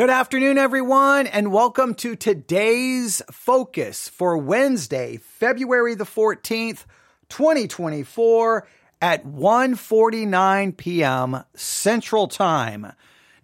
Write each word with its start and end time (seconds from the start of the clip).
Good 0.00 0.08
afternoon, 0.08 0.56
everyone, 0.56 1.26
and 1.26 1.52
welcome 1.52 1.94
to 1.96 2.16
today's 2.16 3.20
focus 3.30 4.08
for 4.08 4.38
Wednesday, 4.38 5.18
February 5.18 5.94
the 5.94 6.04
14th, 6.04 6.86
2024 7.28 8.66
at 9.02 9.26
1:49 9.26 10.74
p.m. 10.78 11.44
Central 11.54 12.28
Time. 12.28 12.94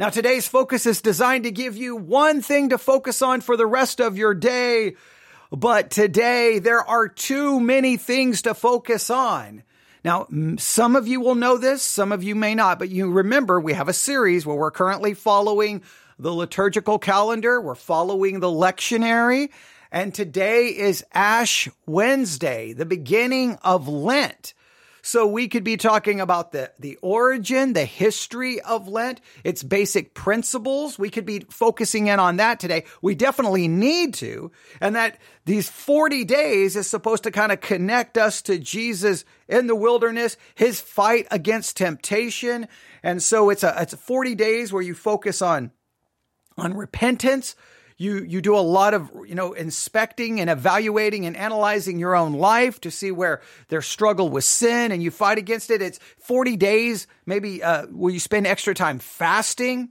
Now 0.01 0.09
today's 0.09 0.48
focus 0.48 0.87
is 0.87 1.02
designed 1.02 1.45
to 1.45 1.51
give 1.51 1.77
you 1.77 1.95
one 1.95 2.41
thing 2.41 2.70
to 2.70 2.79
focus 2.79 3.20
on 3.20 3.43
for 3.43 3.59
the 3.59 3.66
rest 3.66 4.01
of 4.01 4.16
your 4.16 4.32
day, 4.32 4.95
but 5.52 5.91
today 5.91 6.59
there 6.59 6.80
are 6.80 7.07
too 7.07 7.60
many 7.60 7.98
things 7.98 8.41
to 8.41 8.54
focus 8.54 9.10
on. 9.10 9.63
Now, 10.07 10.26
some 10.57 10.96
of 10.96 11.07
you 11.07 11.20
will 11.20 11.35
know 11.35 11.59
this, 11.59 11.82
some 11.82 12.13
of 12.13 12.23
you 12.23 12.35
may 12.35 12.54
not, 12.54 12.79
but 12.79 12.88
you 12.88 13.10
remember 13.10 13.60
we 13.60 13.74
have 13.74 13.91
a 13.91 13.93
series 13.93 14.46
where 14.46 14.57
we're 14.57 14.70
currently 14.70 15.13
following 15.13 15.82
the 16.19 16.33
liturgical 16.33 16.99
calendar. 16.99 17.61
We're 17.61 17.75
following 17.75 18.41
the 18.41 18.49
lectionary. 18.49 19.51
And 19.93 20.15
today 20.15 20.69
is 20.69 21.05
Ash 21.13 21.69
Wednesday, 21.87 22.73
the 22.73 22.87
beginning 22.87 23.59
of 23.63 23.89
Lent. 23.89 24.55
So 25.07 25.25
we 25.25 25.47
could 25.47 25.63
be 25.63 25.77
talking 25.77 26.21
about 26.21 26.51
the, 26.51 26.73
the 26.81 26.99
origin, 27.01 27.75
the 27.75 27.85
history 27.85 28.61
of 28.61 28.89
Lent, 28.89 29.21
its 29.45 29.63
basic 29.63 30.15
principles. 30.15 30.99
We 30.99 31.11
could 31.11 31.25
be 31.25 31.47
focusing 31.49 32.09
in 32.09 32.19
on 32.19 32.39
that 32.39 32.59
today. 32.59 32.87
We 33.01 33.15
definitely 33.15 33.69
need 33.69 34.15
to. 34.15 34.51
And 34.81 34.97
that 34.97 35.19
these 35.45 35.69
40 35.69 36.25
days 36.25 36.75
is 36.75 36.91
supposed 36.91 37.23
to 37.23 37.31
kind 37.31 37.53
of 37.53 37.61
connect 37.61 38.19
us 38.19 38.43
to 38.43 38.59
Jesus 38.59 39.25
in 39.47 39.69
the 39.69 39.77
wilderness, 39.77 40.37
his 40.57 40.81
fight 40.81 41.29
against 41.31 41.77
temptation. 41.77 42.67
And 43.05 43.23
so 43.23 43.51
it's 43.51 43.63
a, 43.63 43.77
it's 43.79 43.95
40 43.95 44.35
days 44.35 44.73
where 44.73 44.83
you 44.83 44.95
focus 44.95 45.41
on 45.41 45.71
on 46.57 46.74
repentance. 46.74 47.54
You, 47.99 48.23
you 48.24 48.43
do 48.43 48.57
a 48.57 48.60
lot 48.60 48.93
of, 48.93 49.10
you 49.26 49.35
know, 49.35 49.54
inspecting 49.54 50.38
and 50.40 50.51
evaluating 50.51 51.24
and 51.24 51.35
analyzing 51.35 51.98
your 51.98 52.15
own 52.15 52.35
life 52.35 52.79
to 52.82 52.90
see 52.90 53.10
where 53.10 53.40
there's 53.68 53.87
struggle 53.87 54.29
with 54.29 54.45
sin 54.45 54.93
and 54.93 55.02
you 55.02 55.10
fight 55.10 55.38
against 55.38 55.71
it. 55.71 55.80
It's 55.80 55.98
40 56.21 56.57
days, 56.57 57.07
maybe, 57.24 57.63
uh, 57.63 57.87
where 57.87 58.13
you 58.13 58.21
spend 58.21 58.46
extra 58.46 58.74
time 58.74 58.98
fasting, 58.98 59.90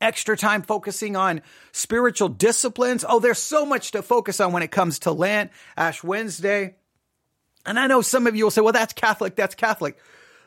extra 0.00 0.38
time 0.38 0.62
focusing 0.62 1.14
on 1.14 1.42
spiritual 1.72 2.30
disciplines. 2.30 3.04
Oh, 3.06 3.20
there's 3.20 3.38
so 3.38 3.66
much 3.66 3.90
to 3.90 4.02
focus 4.02 4.40
on 4.40 4.52
when 4.52 4.62
it 4.62 4.70
comes 4.70 5.00
to 5.00 5.12
Lent, 5.12 5.50
Ash 5.76 6.02
Wednesday. 6.02 6.76
And 7.66 7.78
I 7.78 7.88
know 7.88 8.00
some 8.00 8.26
of 8.26 8.34
you 8.34 8.44
will 8.44 8.50
say, 8.50 8.62
well, 8.62 8.72
that's 8.72 8.94
Catholic, 8.94 9.36
that's 9.36 9.54
Catholic 9.54 9.98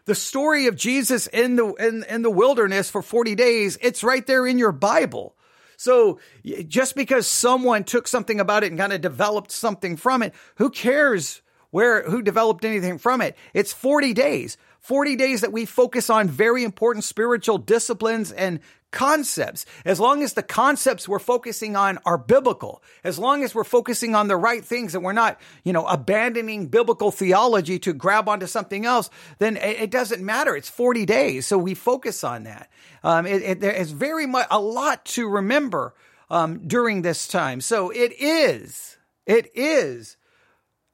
the 0.06 0.16
story 0.16 0.68
of 0.68 0.76
Jesus 0.76 1.28
in 1.28 1.56
the 1.56 1.74
in, 1.74 2.04
in 2.10 2.22
the 2.22 2.32
wilderness 2.32 2.90
for 2.90 3.02
40 3.02 3.36
days, 3.36 3.78
it's 3.82 4.04
right 4.04 4.26
there 4.26 4.46
in 4.48 4.58
your 4.58 4.72
Bible. 4.72 5.36
So 5.78 6.20
just 6.68 6.96
because 6.96 7.28
someone 7.28 7.84
took 7.84 8.08
something 8.08 8.40
about 8.40 8.64
it 8.64 8.72
and 8.72 8.80
kind 8.80 8.94
of 8.94 9.02
developed 9.02 9.52
something 9.52 9.98
from 9.98 10.24
it, 10.24 10.34
who 10.56 10.70
cares 10.70 11.42
where 11.72 12.10
who 12.10 12.22
developed 12.22 12.64
anything 12.64 12.98
from 12.98 13.22
it? 13.22 13.36
It's 13.54 13.74
40 13.74 14.14
days. 14.14 14.58
40 14.80 15.16
days 15.16 15.42
that 15.42 15.52
we 15.52 15.66
focus 15.66 16.10
on 16.10 16.30
very 16.30 16.64
important 16.64 17.04
spiritual 17.04 17.58
disciplines 17.58 18.32
and 18.32 18.60
concepts. 18.96 19.66
As 19.84 20.00
long 20.00 20.24
as 20.24 20.34
the 20.34 20.42
concepts 20.42 21.08
we're 21.08 21.20
focusing 21.20 21.76
on 21.76 22.00
are 22.06 22.18
biblical, 22.18 22.82
as 23.04 23.20
long 23.20 23.44
as 23.44 23.54
we're 23.54 23.66
focusing 23.66 24.16
on 24.16 24.30
the 24.30 24.38
right 24.38 24.64
things 24.64 24.96
and 24.96 25.04
we're 25.04 25.12
not, 25.14 25.40
you 25.64 25.74
know, 25.74 25.86
abandoning 25.86 26.68
biblical 26.68 27.12
theology 27.12 27.78
to 27.80 27.94
grab 27.94 28.28
onto 28.30 28.48
something 28.48 28.86
else, 28.86 29.10
then 29.38 29.58
it, 29.58 29.92
doesn't 29.92 30.24
matter. 30.24 30.56
It's 30.56 30.70
40 30.70 31.06
days. 31.06 31.46
So 31.46 31.58
we 31.58 31.74
focus 31.76 32.24
on 32.24 32.44
that. 32.46 32.72
Um, 33.04 33.28
it, 33.28 33.44
it, 33.44 33.60
there 33.60 33.74
is 33.74 33.92
very 33.92 34.26
much 34.26 34.48
a 34.50 34.60
lot 34.60 35.06
to 35.06 35.28
remember 35.28 35.94
um, 36.30 36.66
during 36.66 37.02
this 37.02 37.28
time. 37.28 37.62
So 37.62 37.92
it 37.92 38.14
is, 38.18 38.98
it 39.26 39.52
is 39.56 40.16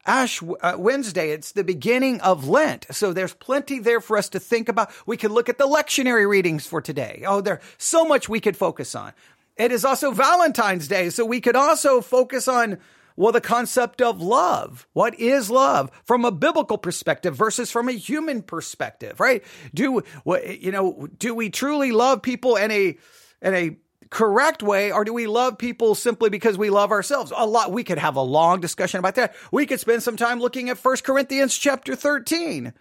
Ash 0.06 0.41
uh, 0.62 0.75
Wednesday, 0.78 1.31
it's 1.31 1.51
the 1.51 1.63
beginning 1.63 2.22
of 2.22 2.47
Lent. 2.47 2.88
So 2.91 3.13
there's 3.13 3.34
plenty 3.34 3.79
there 3.79 4.01
for 4.01 4.17
us 4.17 4.29
to 4.29 4.39
think 4.39 4.69
about. 4.69 4.91
We 5.06 5.17
could 5.17 5.31
look 5.31 5.50
at 5.50 5.57
the 5.57 5.67
lectionary 5.67 6.28
readings 6.28 6.66
for 6.66 6.81
today. 6.81 7.23
Oh, 7.25 7.41
there's 7.41 7.62
so 7.78 8.06
much 8.06 8.28
we 8.28 8.39
could 8.39 8.57
focus 8.57 8.95
on. 8.95 9.13
It 9.57 9.72
is 9.72 9.85
also 9.85 10.12
Valentine's 10.12 10.88
Day. 10.88 11.09
So 11.09 11.25
we 11.25 11.39
could 11.41 11.56
also 11.56 12.01
focus 12.01 12.47
on, 12.47 12.79
well, 13.16 13.31
the 13.31 13.41
concept 13.41 14.01
of 14.01 14.22
love. 14.22 14.88
What 14.94 15.19
is 15.19 15.51
love 15.51 15.91
from 16.03 16.25
a 16.25 16.31
biblical 16.31 16.79
perspective 16.79 17.35
versus 17.35 17.69
from 17.69 17.88
a 17.88 17.94
human 17.94 18.41
perspective, 18.41 19.19
right? 19.19 19.44
Do, 19.73 20.01
you 20.25 20.72
know, 20.72 21.07
do 21.19 21.35
we 21.35 21.50
truly 21.51 21.91
love 21.91 22.23
people 22.23 22.56
in 22.56 22.72
a, 22.72 22.97
in 23.41 23.53
a 23.53 23.78
correct 24.11 24.61
way 24.61 24.91
or 24.91 25.03
do 25.03 25.13
we 25.13 25.25
love 25.25 25.57
people 25.57 25.95
simply 25.95 26.29
because 26.29 26.57
we 26.57 26.69
love 26.69 26.91
ourselves? 26.91 27.33
A 27.35 27.47
lot. 27.47 27.72
We 27.72 27.83
could 27.83 27.97
have 27.97 28.17
a 28.17 28.22
long 28.22 28.59
discussion 28.59 28.99
about 28.99 29.16
that. 29.16 29.33
We 29.51 29.66
could 29.66 29.79
spend 29.79 30.03
some 30.03 30.17
time 30.17 30.39
looking 30.39 30.69
at 30.69 30.77
1 30.77 30.97
Corinthians 30.97 31.57
chapter 31.57 31.95
13. 31.95 32.73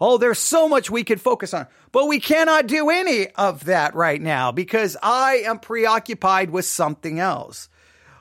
Oh, 0.00 0.18
there's 0.18 0.40
so 0.40 0.68
much 0.68 0.90
we 0.90 1.04
could 1.04 1.20
focus 1.20 1.54
on, 1.54 1.68
but 1.92 2.08
we 2.08 2.18
cannot 2.18 2.66
do 2.66 2.90
any 2.90 3.28
of 3.28 3.66
that 3.66 3.94
right 3.94 4.20
now 4.20 4.50
because 4.50 4.96
I 5.00 5.42
am 5.44 5.60
preoccupied 5.60 6.50
with 6.50 6.64
something 6.64 7.20
else. 7.20 7.68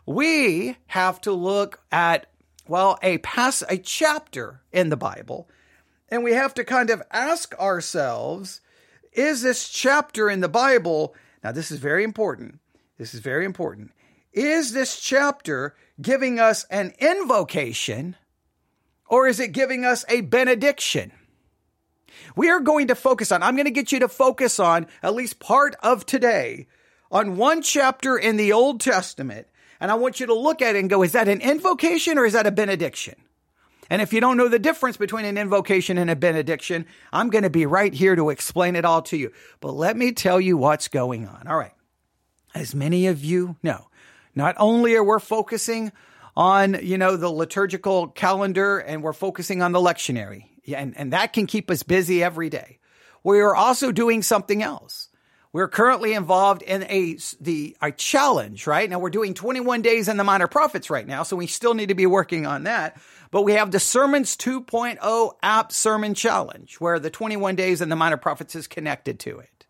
We 0.06 0.78
have 0.88 1.20
to 1.22 1.32
look 1.32 1.80
at, 1.92 2.28
well, 2.68 3.00
a 3.02 3.18
pass, 3.20 3.64
a 3.68 3.78
chapter 3.78 4.62
in 4.72 4.90
the 4.90 4.98
Bible, 4.98 5.50
and 6.10 6.24
we 6.24 6.34
have 6.34 6.54
to 6.56 6.64
kind 6.64 6.92
of 6.92 7.02
ask 7.10 7.58
ourselves, 7.58 8.62
is 9.12 9.42
this 9.42 9.68
chapter 9.68 10.30
in 10.30 10.42
the 10.42 10.50
Bible 10.50 11.16
now, 11.44 11.52
this 11.52 11.72
is 11.72 11.80
very 11.80 12.04
important. 12.04 12.60
This 12.98 13.14
is 13.14 13.20
very 13.20 13.46
important. 13.46 13.92
Is 14.32 14.74
this 14.74 15.00
chapter 15.00 15.76
giving 16.02 16.40
us 16.40 16.66
an 16.70 16.94
invocation 17.00 18.16
or 19.08 19.28
is 19.28 19.40
it 19.40 19.52
giving 19.52 19.84
us 19.84 20.06
a 20.08 20.22
benediction? 20.22 21.12
We 22.36 22.50
are 22.50 22.60
going 22.60 22.88
to 22.88 22.96
focus 22.96 23.32
on, 23.32 23.44
I'm 23.44 23.56
going 23.56 23.66
to 23.66 23.72
get 23.72 23.92
you 23.92 24.00
to 24.00 24.08
focus 24.08 24.60
on 24.60 24.88
at 25.02 25.16
least 25.16 25.40
part 25.40 25.76
of 25.82 26.06
today 26.06 26.68
on 27.12 27.36
one 27.36 27.62
chapter 27.62 28.18
in 28.18 28.38
the 28.38 28.54
Old 28.54 28.80
Testament. 28.80 29.48
And 29.80 29.92
I 29.92 29.96
want 29.96 30.20
you 30.20 30.28
to 30.28 30.34
look 30.34 30.62
at 30.62 30.76
it 30.76 30.80
and 30.80 30.90
go, 30.90 31.02
is 31.02 31.14
that 31.14 31.28
an 31.28 31.42
invocation 31.42 32.18
or 32.18 32.26
is 32.26 32.34
that 32.34 32.48
a 32.48 32.52
benediction? 32.52 33.16
And 33.92 34.02
if 34.02 34.14
you 34.14 34.22
don't 34.22 34.38
know 34.38 34.48
the 34.48 34.58
difference 34.58 34.96
between 34.96 35.26
an 35.26 35.38
invocation 35.38 35.98
and 35.98 36.10
a 36.10 36.16
benediction, 36.16 36.86
I'm 37.12 37.30
going 37.30 37.44
to 37.44 37.50
be 37.50 37.66
right 37.66 37.94
here 37.94 38.16
to 38.16 38.30
explain 38.30 38.78
it 38.78 38.86
all 38.86 39.02
to 39.02 39.18
you. 39.18 39.34
But 39.60 39.74
let 39.74 39.98
me 39.98 40.14
tell 40.14 40.40
you 40.40 40.56
what's 40.56 40.88
going 40.88 41.28
on. 41.28 41.46
All 41.46 41.58
right. 41.58 41.74
As 42.56 42.74
many 42.74 43.08
of 43.08 43.22
you 43.22 43.58
know, 43.62 43.90
not 44.34 44.56
only 44.58 44.96
are 44.96 45.04
we 45.04 45.20
focusing 45.20 45.92
on, 46.38 46.78
you 46.82 46.98
know, 46.98 47.18
the 47.18 47.28
liturgical 47.28 48.08
calendar 48.08 48.80
and 48.80 49.04
we're 49.04 49.12
focusing 49.12 49.62
on 49.62 49.74
the 49.74 49.80
lectionary, 49.80 50.46
and, 50.74 50.98
and 50.98 51.12
that 51.12 51.34
can 51.34 51.46
keep 51.46 51.70
us 51.70 51.84
busy 51.84 52.24
every 52.24 52.50
day. 52.50 52.80
We 53.26 53.42
are 53.42 53.54
also 53.54 53.92
doing 53.92 54.22
something 54.22 54.64
else. 54.64 55.10
We're 55.54 55.68
currently 55.68 56.14
involved 56.14 56.62
in 56.62 56.84
a 56.84 57.18
the 57.42 57.76
a 57.82 57.92
challenge, 57.92 58.68
right? 58.68 58.90
Now 58.90 59.00
we're 59.00 59.10
doing 59.10 59.34
21 59.34 59.82
days 59.82 60.08
in 60.08 60.16
the 60.16 60.24
minor 60.24 60.48
prophets 60.48 60.90
right 60.90 61.06
now, 61.06 61.24
so 61.24 61.36
we 61.36 61.48
still 61.48 61.74
need 61.74 61.90
to 61.90 61.96
be 61.96 62.06
working 62.06 62.46
on 62.46 62.64
that. 62.64 63.02
But 63.32 63.42
we 63.42 63.54
have 63.54 63.72
the 63.72 63.80
Sermons 63.80 64.38
2.0 64.38 65.34
app 65.44 65.72
sermon 65.74 66.14
challenge 66.14 66.76
where 66.76 67.00
the 67.00 67.10
21 67.10 67.56
days 67.56 67.82
in 67.82 67.90
the 67.90 67.98
minor 67.98 68.16
prophets 68.16 68.56
is 68.56 68.68
connected 68.68 69.20
to 69.22 69.40
it. 69.40 69.66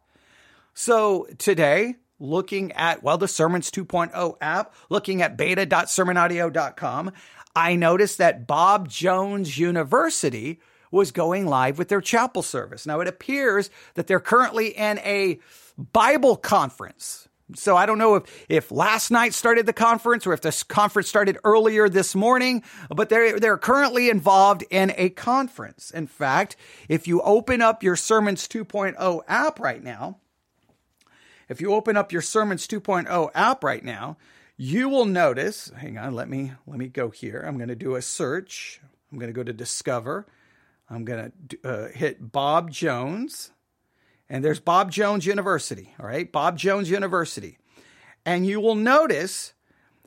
So 0.76 1.28
today, 1.40 1.96
looking 2.20 2.72
at 2.74 3.02
well 3.02 3.18
the 3.18 3.28
Sermons 3.28 3.72
2.0 3.72 4.38
app, 4.40 4.76
looking 4.90 5.24
at 5.24 5.36
beta.sermonaudio.com, 5.36 7.12
I 7.56 7.76
noticed 7.76 8.20
that 8.20 8.46
Bob 8.46 8.88
Jones 8.88 9.58
University 9.58 10.60
was 10.92 11.12
going 11.12 11.48
live 11.48 11.80
with 11.80 11.88
their 11.88 12.02
chapel 12.02 12.44
service. 12.44 12.86
Now 12.86 13.00
it 13.00 13.08
appears 13.08 13.70
that 13.96 14.08
they're 14.08 14.20
currently 14.20 14.78
in 14.78 15.00
a 15.00 15.40
Bible 15.78 16.36
conference. 16.36 17.28
So 17.56 17.76
I 17.76 17.86
don't 17.86 17.98
know 17.98 18.16
if, 18.16 18.46
if 18.50 18.72
last 18.72 19.12
night 19.12 19.34
started 19.34 19.66
the 19.66 19.74
conference 19.74 20.26
or 20.26 20.34
if 20.34 20.42
this 20.42 20.64
conference 20.64 21.10
started 21.10 21.38
earlier 21.44 21.90
this 21.90 22.16
morning, 22.16 22.64
but 22.90 23.10
they're, 23.10 23.40
they're 23.40 23.58
currently 23.58 24.10
involved 24.10 24.64
in 24.70 24.94
a 24.96 25.10
conference. 25.10 25.92
In 25.92 26.08
fact, 26.08 26.56
if 26.88 27.08
you 27.08 27.22
open 27.22 27.62
up 27.62 27.84
your 27.84 27.96
Sermons 27.96 28.48
2.0 28.48 29.22
app 29.28 29.60
right 29.60 29.84
now, 29.84 30.18
if 31.50 31.60
you 31.60 31.74
open 31.74 31.98
up 31.98 32.12
your 32.12 32.22
Sermons 32.22 32.68
2.0 32.68 33.30
app 33.36 33.64
right 33.64 33.84
now, 33.84 34.18
you 34.56 34.88
will 34.88 35.06
notice, 35.06 35.72
hang 35.78 35.98
on, 35.98 36.14
let 36.14 36.30
me, 36.30 36.54
let 36.68 36.78
me 36.78 36.88
go 36.88 37.10
here. 37.10 37.44
I'm 37.46 37.58
going 37.58 37.70
to 37.70 37.76
do 37.76 37.96
a 37.96 38.02
search. 38.02 38.80
I'm 39.12 39.18
going 39.18 39.30
to 39.30 39.36
go 39.36 39.44
to 39.44 39.54
discover. 39.54 40.28
I'm 40.90 41.04
going 41.04 41.32
to 41.50 41.58
uh, 41.64 41.88
hit 41.90 42.32
Bob 42.32 42.72
Jones 42.72 43.52
and 44.32 44.46
there's 44.46 44.62
Bob 44.62 44.92
Jones 44.92 45.26
University, 45.26 45.94
all 46.00 46.06
right? 46.06 46.32
Bob 46.32 46.58
Jones 46.58 46.90
University. 46.90 47.58
And 48.26 48.48
you 48.48 48.62
will 48.62 48.76
notice 48.76 49.54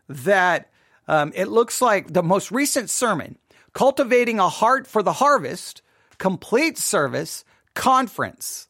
that 0.09 0.71
um, 1.07 1.31
it 1.35 1.49
looks 1.49 1.83
like 1.83 2.11
the 2.11 2.23
most 2.23 2.51
recent 2.51 2.89
sermon, 2.89 3.37
Cultivating 3.75 4.39
a 4.39 4.49
Heart 4.49 4.87
for 4.87 5.03
the 5.03 5.13
Harvest, 5.13 5.83
Complete 6.17 6.79
Service 6.79 7.45
Conference. 7.75 8.69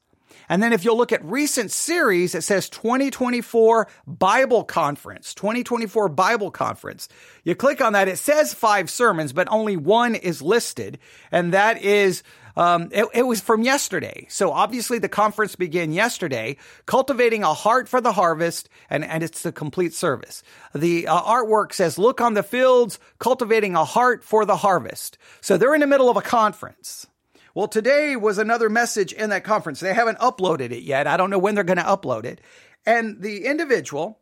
And 0.48 0.62
then 0.62 0.72
if 0.72 0.84
you'll 0.84 0.96
look 0.96 1.12
at 1.12 1.24
recent 1.24 1.70
series, 1.70 2.34
it 2.34 2.42
says 2.42 2.68
2024 2.68 3.88
Bible 4.06 4.64
Conference, 4.64 5.34
2024 5.34 6.08
Bible 6.08 6.50
Conference. 6.50 7.08
You 7.44 7.54
click 7.54 7.80
on 7.80 7.92
that, 7.94 8.08
it 8.08 8.18
says 8.18 8.54
five 8.54 8.90
sermons, 8.90 9.32
but 9.32 9.48
only 9.50 9.76
one 9.76 10.14
is 10.14 10.42
listed. 10.42 10.98
And 11.30 11.52
that 11.52 11.82
is 11.82 12.22
um, 12.56 12.88
it, 12.92 13.06
it, 13.12 13.22
was 13.22 13.40
from 13.40 13.62
yesterday. 13.62 14.26
So 14.28 14.52
obviously 14.52 14.98
the 14.98 15.08
conference 15.08 15.56
began 15.56 15.92
yesterday, 15.92 16.56
cultivating 16.86 17.42
a 17.42 17.52
heart 17.52 17.88
for 17.88 18.00
the 18.00 18.12
harvest, 18.12 18.68
and, 18.88 19.04
and 19.04 19.24
it's 19.24 19.42
the 19.42 19.52
complete 19.52 19.92
service. 19.92 20.42
The 20.74 21.08
uh, 21.08 21.20
artwork 21.22 21.72
says, 21.72 21.98
look 21.98 22.20
on 22.20 22.34
the 22.34 22.42
fields, 22.42 23.00
cultivating 23.18 23.74
a 23.74 23.84
heart 23.84 24.22
for 24.22 24.44
the 24.44 24.56
harvest. 24.56 25.18
So 25.40 25.56
they're 25.56 25.74
in 25.74 25.80
the 25.80 25.86
middle 25.86 26.08
of 26.08 26.16
a 26.16 26.22
conference. 26.22 27.06
Well, 27.54 27.68
today 27.68 28.16
was 28.16 28.38
another 28.38 28.68
message 28.68 29.12
in 29.12 29.30
that 29.30 29.44
conference. 29.44 29.78
They 29.78 29.94
haven't 29.94 30.18
uploaded 30.18 30.72
it 30.72 30.82
yet. 30.82 31.06
I 31.06 31.16
don't 31.16 31.30
know 31.30 31.38
when 31.38 31.54
they're 31.54 31.62
going 31.62 31.76
to 31.76 31.84
upload 31.84 32.24
it. 32.24 32.40
And 32.84 33.22
the 33.22 33.44
individual 33.46 34.18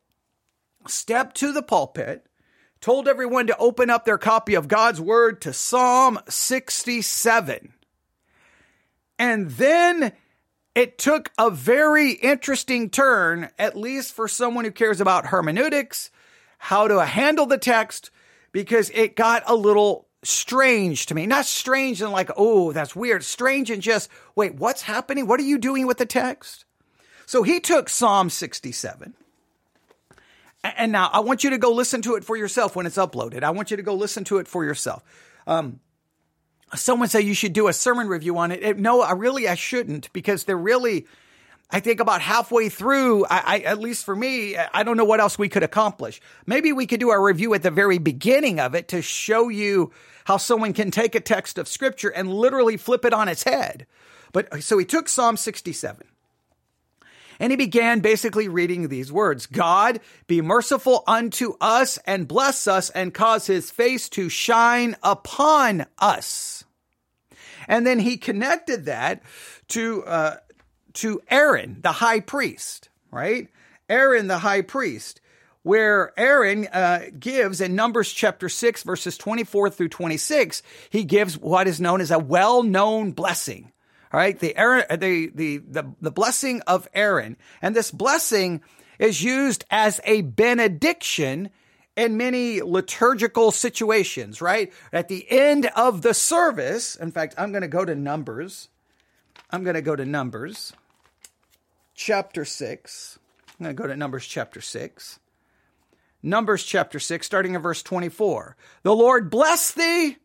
stepped 0.86 1.36
to 1.38 1.50
the 1.50 1.62
pulpit, 1.62 2.26
told 2.82 3.08
everyone 3.08 3.46
to 3.46 3.56
open 3.56 3.88
up 3.88 4.04
their 4.04 4.18
copy 4.18 4.54
of 4.54 4.68
God's 4.68 5.00
word 5.00 5.40
to 5.42 5.54
Psalm 5.54 6.18
67. 6.28 7.72
And 9.18 9.50
then 9.52 10.12
it 10.74 10.98
took 10.98 11.30
a 11.38 11.50
very 11.50 12.12
interesting 12.12 12.90
turn, 12.90 13.48
at 13.58 13.78
least 13.78 14.12
for 14.12 14.28
someone 14.28 14.66
who 14.66 14.72
cares 14.72 15.00
about 15.00 15.26
hermeneutics, 15.26 16.10
how 16.58 16.86
to 16.86 17.04
handle 17.06 17.46
the 17.46 17.58
text, 17.58 18.10
because 18.52 18.90
it 18.90 19.16
got 19.16 19.42
a 19.46 19.54
little 19.54 20.08
strange 20.22 21.06
to 21.06 21.14
me. 21.14 21.26
Not 21.26 21.46
strange 21.46 22.00
and 22.00 22.12
like, 22.12 22.30
oh, 22.36 22.72
that's 22.72 22.94
weird. 22.94 23.24
Strange 23.24 23.70
and 23.70 23.82
just, 23.82 24.08
wait, 24.34 24.54
what's 24.54 24.82
happening? 24.82 25.26
What 25.26 25.40
are 25.40 25.44
you 25.44 25.58
doing 25.58 25.86
with 25.86 25.98
the 25.98 26.06
text? 26.06 26.64
So 27.26 27.42
he 27.42 27.60
took 27.60 27.88
Psalm 27.88 28.30
67. 28.30 29.14
And 30.64 30.92
now 30.92 31.10
I 31.12 31.20
want 31.20 31.42
you 31.42 31.50
to 31.50 31.58
go 31.58 31.72
listen 31.72 32.02
to 32.02 32.14
it 32.14 32.24
for 32.24 32.36
yourself 32.36 32.76
when 32.76 32.86
it's 32.86 32.96
uploaded. 32.96 33.42
I 33.42 33.50
want 33.50 33.70
you 33.70 33.76
to 33.76 33.82
go 33.82 33.94
listen 33.94 34.24
to 34.24 34.38
it 34.38 34.46
for 34.46 34.64
yourself. 34.64 35.02
Um, 35.46 35.80
someone 36.74 37.08
say 37.08 37.20
you 37.20 37.34
should 37.34 37.52
do 37.52 37.66
a 37.66 37.72
sermon 37.72 38.06
review 38.06 38.38
on 38.38 38.52
it. 38.52 38.78
No, 38.78 39.00
I 39.00 39.12
really 39.12 39.48
I 39.48 39.56
shouldn't 39.56 40.12
because 40.12 40.44
they're 40.44 40.56
really 40.56 41.06
I 41.74 41.80
think 41.80 42.00
about 42.00 42.20
halfway 42.20 42.68
through, 42.68 43.24
I, 43.24 43.42
I, 43.46 43.58
at 43.60 43.80
least 43.80 44.04
for 44.04 44.14
me, 44.14 44.56
I 44.58 44.82
don't 44.82 44.98
know 44.98 45.06
what 45.06 45.20
else 45.20 45.38
we 45.38 45.48
could 45.48 45.62
accomplish. 45.62 46.20
Maybe 46.44 46.70
we 46.70 46.86
could 46.86 47.00
do 47.00 47.10
a 47.10 47.18
review 47.18 47.54
at 47.54 47.62
the 47.62 47.70
very 47.70 47.96
beginning 47.96 48.60
of 48.60 48.74
it 48.74 48.88
to 48.88 49.00
show 49.00 49.48
you 49.48 49.90
how 50.26 50.36
someone 50.36 50.74
can 50.74 50.90
take 50.90 51.14
a 51.14 51.20
text 51.20 51.56
of 51.56 51.66
scripture 51.66 52.10
and 52.10 52.32
literally 52.32 52.76
flip 52.76 53.06
it 53.06 53.14
on 53.14 53.26
its 53.26 53.44
head. 53.44 53.86
But 54.32 54.62
so 54.62 54.76
he 54.76 54.84
took 54.84 55.08
Psalm 55.08 55.38
67 55.38 56.06
and 57.40 57.50
he 57.50 57.56
began 57.56 58.00
basically 58.00 58.48
reading 58.48 58.88
these 58.88 59.10
words 59.10 59.46
God, 59.46 60.00
be 60.26 60.42
merciful 60.42 61.02
unto 61.06 61.54
us 61.58 61.98
and 62.06 62.28
bless 62.28 62.66
us 62.66 62.90
and 62.90 63.14
cause 63.14 63.46
his 63.46 63.70
face 63.70 64.10
to 64.10 64.28
shine 64.28 64.94
upon 65.02 65.86
us. 65.98 66.64
And 67.66 67.86
then 67.86 67.98
he 67.98 68.16
connected 68.16 68.86
that 68.86 69.22
to, 69.68 70.04
uh, 70.04 70.36
to 70.94 71.20
Aaron, 71.30 71.78
the 71.82 71.92
high 71.92 72.20
priest, 72.20 72.88
right? 73.10 73.48
Aaron, 73.88 74.26
the 74.26 74.38
high 74.38 74.62
priest, 74.62 75.20
where 75.62 76.18
Aaron 76.18 76.66
uh, 76.66 77.06
gives 77.18 77.60
in 77.60 77.76
Numbers 77.76 78.12
chapter 78.12 78.48
6, 78.48 78.82
verses 78.82 79.16
24 79.16 79.70
through 79.70 79.88
26, 79.88 80.62
he 80.90 81.04
gives 81.04 81.38
what 81.38 81.68
is 81.68 81.80
known 81.80 82.00
as 82.00 82.10
a 82.10 82.18
well 82.18 82.62
known 82.62 83.12
blessing. 83.12 83.72
All 84.12 84.18
right, 84.18 84.38
the, 84.38 84.56
Aaron, 84.56 84.84
the, 84.90 85.30
the, 85.34 85.58
the, 85.58 85.94
the 86.00 86.10
blessing 86.10 86.62
of 86.66 86.88
Aaron. 86.92 87.36
And 87.62 87.74
this 87.74 87.90
blessing 87.90 88.60
is 88.98 89.22
used 89.22 89.64
as 89.70 90.00
a 90.04 90.22
benediction 90.22 91.50
in 91.96 92.16
many 92.16 92.60
liturgical 92.60 93.52
situations, 93.52 94.40
right? 94.40 94.72
At 94.92 95.08
the 95.08 95.26
end 95.30 95.66
of 95.76 96.02
the 96.02 96.14
service, 96.14 96.96
in 96.96 97.10
fact, 97.10 97.34
I'm 97.38 97.52
going 97.52 97.62
to 97.62 97.68
go 97.68 97.84
to 97.84 97.94
Numbers. 97.94 98.68
I'm 99.50 99.64
going 99.64 99.74
to 99.74 99.82
go 99.82 99.96
to 99.96 100.04
Numbers 100.04 100.72
chapter 101.94 102.44
6. 102.44 103.18
I'm 103.48 103.64
going 103.64 103.76
to 103.76 103.82
go 103.82 103.86
to 103.86 103.96
Numbers 103.96 104.26
chapter 104.26 104.60
6. 104.60 105.18
Numbers 106.22 106.64
chapter 106.64 106.98
6, 106.98 107.26
starting 107.26 107.54
in 107.54 107.62
verse 107.62 107.82
24. 107.82 108.56
The 108.82 108.94
Lord 108.94 109.30
bless 109.30 109.72
thee 109.72 110.16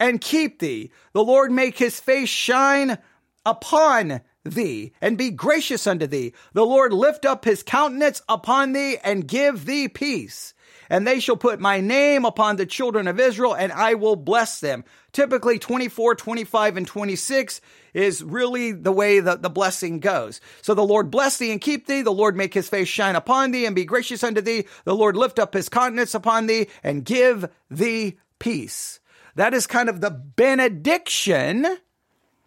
and 0.00 0.20
keep 0.20 0.58
thee. 0.58 0.90
The 1.12 1.24
Lord 1.24 1.52
make 1.52 1.78
his 1.78 2.00
face 2.00 2.28
shine 2.28 2.98
upon 3.44 4.22
thee 4.44 4.92
and 5.00 5.18
be 5.18 5.30
gracious 5.30 5.86
unto 5.86 6.06
thee. 6.06 6.32
The 6.54 6.64
Lord 6.64 6.92
lift 6.92 7.26
up 7.26 7.44
his 7.44 7.62
countenance 7.62 8.22
upon 8.28 8.72
thee 8.72 8.96
and 9.04 9.28
give 9.28 9.66
thee 9.66 9.88
peace 9.88 10.54
and 10.90 11.06
they 11.06 11.20
shall 11.20 11.36
put 11.36 11.60
my 11.60 11.80
name 11.80 12.24
upon 12.24 12.56
the 12.56 12.66
children 12.66 13.08
of 13.08 13.20
Israel, 13.20 13.54
and 13.54 13.72
I 13.72 13.94
will 13.94 14.16
bless 14.16 14.60
them. 14.60 14.84
Typically 15.12 15.58
24, 15.58 16.14
25, 16.14 16.76
and 16.76 16.86
26 16.86 17.60
is 17.94 18.22
really 18.22 18.72
the 18.72 18.92
way 18.92 19.20
that 19.20 19.42
the 19.42 19.50
blessing 19.50 20.00
goes. 20.00 20.40
So 20.62 20.74
the 20.74 20.84
Lord 20.84 21.10
bless 21.10 21.38
thee 21.38 21.52
and 21.52 21.60
keep 21.60 21.86
thee. 21.86 22.02
The 22.02 22.10
Lord 22.10 22.36
make 22.36 22.54
his 22.54 22.68
face 22.68 22.88
shine 22.88 23.16
upon 23.16 23.50
thee 23.50 23.66
and 23.66 23.74
be 23.74 23.84
gracious 23.84 24.24
unto 24.24 24.40
thee. 24.40 24.66
The 24.84 24.96
Lord 24.96 25.16
lift 25.16 25.38
up 25.38 25.54
his 25.54 25.68
countenance 25.68 26.14
upon 26.14 26.46
thee 26.46 26.68
and 26.82 27.04
give 27.04 27.48
thee 27.70 28.18
peace. 28.38 29.00
That 29.34 29.54
is 29.54 29.66
kind 29.66 29.88
of 29.88 30.00
the 30.00 30.10
benediction 30.10 31.66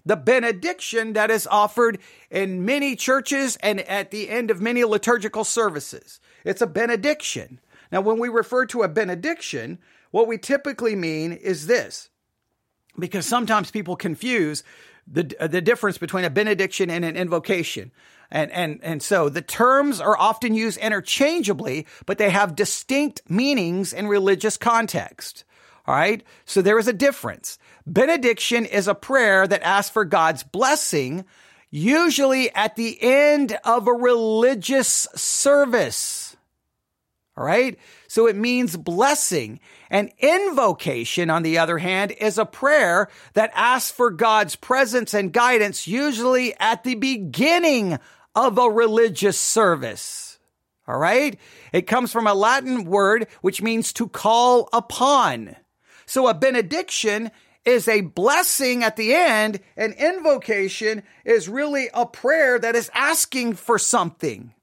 the 0.06 0.16
benediction 0.16 1.14
that 1.14 1.30
is 1.30 1.48
offered 1.48 2.00
in 2.30 2.66
many 2.66 2.96
churches 2.96 3.58
and 3.58 3.80
at 3.82 4.12
the 4.12 4.30
end 4.30 4.52
of 4.52 4.62
many 4.62 4.84
liturgical 4.84 5.44
services. 5.44 6.20
It's 6.44 6.62
a 6.62 6.68
benediction. 6.68 7.60
Now, 7.92 8.02
when 8.02 8.20
we 8.20 8.30
refer 8.30 8.66
to 8.68 8.84
a 8.84 8.88
benediction, 8.90 9.80
what 10.12 10.28
we 10.28 10.38
typically 10.38 10.96
mean 10.96 11.34
is 11.34 11.68
this, 11.68 12.10
because 12.98 13.26
sometimes 13.26 13.72
people 13.72 13.96
confuse 13.96 14.64
the, 15.12 15.36
uh, 15.40 15.48
the 15.48 15.62
difference 15.62 15.98
between 15.98 16.26
a 16.26 16.30
benediction 16.30 16.90
and 16.90 17.04
an 17.04 17.18
invocation. 17.18 17.92
And, 18.32 18.52
and, 18.52 18.80
and 18.82 19.04
so 19.04 19.28
the 19.28 19.42
terms 19.42 20.00
are 20.00 20.18
often 20.18 20.56
used 20.56 20.78
interchangeably, 20.78 21.86
but 22.06 22.18
they 22.18 22.30
have 22.30 22.56
distinct 22.56 23.22
meanings 23.30 23.92
in 23.92 24.08
religious 24.08 24.58
context. 24.58 25.44
All 25.86 25.96
right. 25.96 26.24
So 26.46 26.62
there 26.62 26.80
is 26.80 26.88
a 26.88 26.94
difference. 26.94 27.60
Benediction 27.86 28.66
is 28.66 28.88
a 28.88 28.96
prayer 28.96 29.46
that 29.48 29.64
asks 29.64 29.92
for 29.92 30.06
God's 30.06 30.44
blessing, 30.44 31.26
usually 31.70 32.54
at 32.54 32.76
the 32.76 32.98
end 33.02 33.58
of 33.66 33.88
a 33.88 33.94
religious 33.94 35.08
service. 35.16 36.38
All 37.36 37.44
right. 37.44 37.78
So 38.12 38.28
it 38.28 38.36
means 38.36 38.76
blessing. 38.76 39.62
And 39.90 40.12
invocation, 40.20 41.30
on 41.30 41.44
the 41.44 41.60
other 41.60 41.78
hand, 41.78 42.12
is 42.12 42.38
a 42.38 42.46
prayer 42.46 43.08
that 43.36 43.54
asks 43.56 43.90
for 43.90 44.12
God's 44.12 44.58
presence 44.58 45.14
and 45.14 45.32
guidance, 45.32 45.88
usually 45.88 46.54
at 46.60 46.84
the 46.84 46.96
beginning 46.96 48.00
of 48.36 48.58
a 48.58 48.70
religious 48.70 49.40
service. 49.40 50.40
All 50.90 50.98
right. 50.98 51.40
It 51.72 51.88
comes 51.88 52.12
from 52.12 52.28
a 52.28 52.34
Latin 52.34 52.84
word, 52.84 53.28
which 53.40 53.62
means 53.62 53.94
to 53.94 54.10
call 54.10 54.68
upon. 54.74 55.56
So 56.06 56.28
a 56.28 56.34
benediction 56.34 57.32
is 57.64 57.88
a 57.88 58.02
blessing 58.02 58.84
at 58.84 58.98
the 58.98 59.16
end. 59.16 59.62
An 59.78 59.94
invocation 59.94 61.04
is 61.24 61.48
really 61.48 61.88
a 61.94 62.06
prayer 62.06 62.60
that 62.60 62.76
is 62.76 62.92
asking 62.94 63.54
for 63.54 63.80
something 63.80 64.54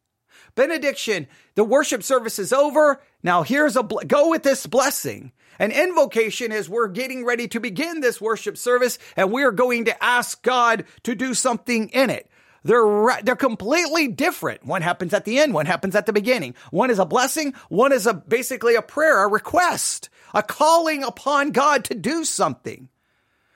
benediction. 0.59 1.28
The 1.55 1.62
worship 1.62 2.02
service 2.02 2.38
is 2.38 2.52
over. 2.52 3.00
Now 3.23 3.43
here's 3.43 3.77
a, 3.77 3.83
go 3.83 4.31
with 4.31 4.43
this 4.43 4.67
blessing. 4.67 5.33
An 5.59 5.73
invocation 5.73 6.53
is 6.53 6.69
we're 6.69 6.89
getting 6.89 7.25
ready 7.25 7.49
to 7.49 7.61
begin 7.61 8.01
this 8.01 8.21
worship 8.21 8.57
service 8.57 8.99
and 9.17 9.33
we're 9.33 9.53
going 9.53 9.87
to 9.87 10.05
ask 10.05 10.41
God 10.43 10.85
to 11.03 11.15
do 11.15 11.35
something 11.35 11.89
in 11.89 12.11
it. 12.11 12.31
They're, 12.65 13.19
they're 13.23 13.37
completely 13.37 14.09
different. 14.09 14.65
One 14.65 14.83
happens 14.83 15.15
at 15.15 15.25
the 15.25 15.39
end, 15.39 15.55
one 15.55 15.67
happens 15.67 15.95
at 15.95 16.07
the 16.07 16.13
beginning. 16.13 16.55
One 16.71 16.91
is 16.91 16.99
a 16.99 17.07
blessing, 17.07 17.55
one 17.69 17.93
is 17.93 18.07
a 18.07 18.15
basically 18.15 18.75
a 18.75 18.83
prayer, 18.83 19.25
a 19.25 19.29
request, 19.29 20.11
a 20.35 20.43
calling 20.43 21.03
upon 21.03 21.51
God 21.51 21.85
to 21.85 21.95
do 21.95 22.25
something. 22.25 22.89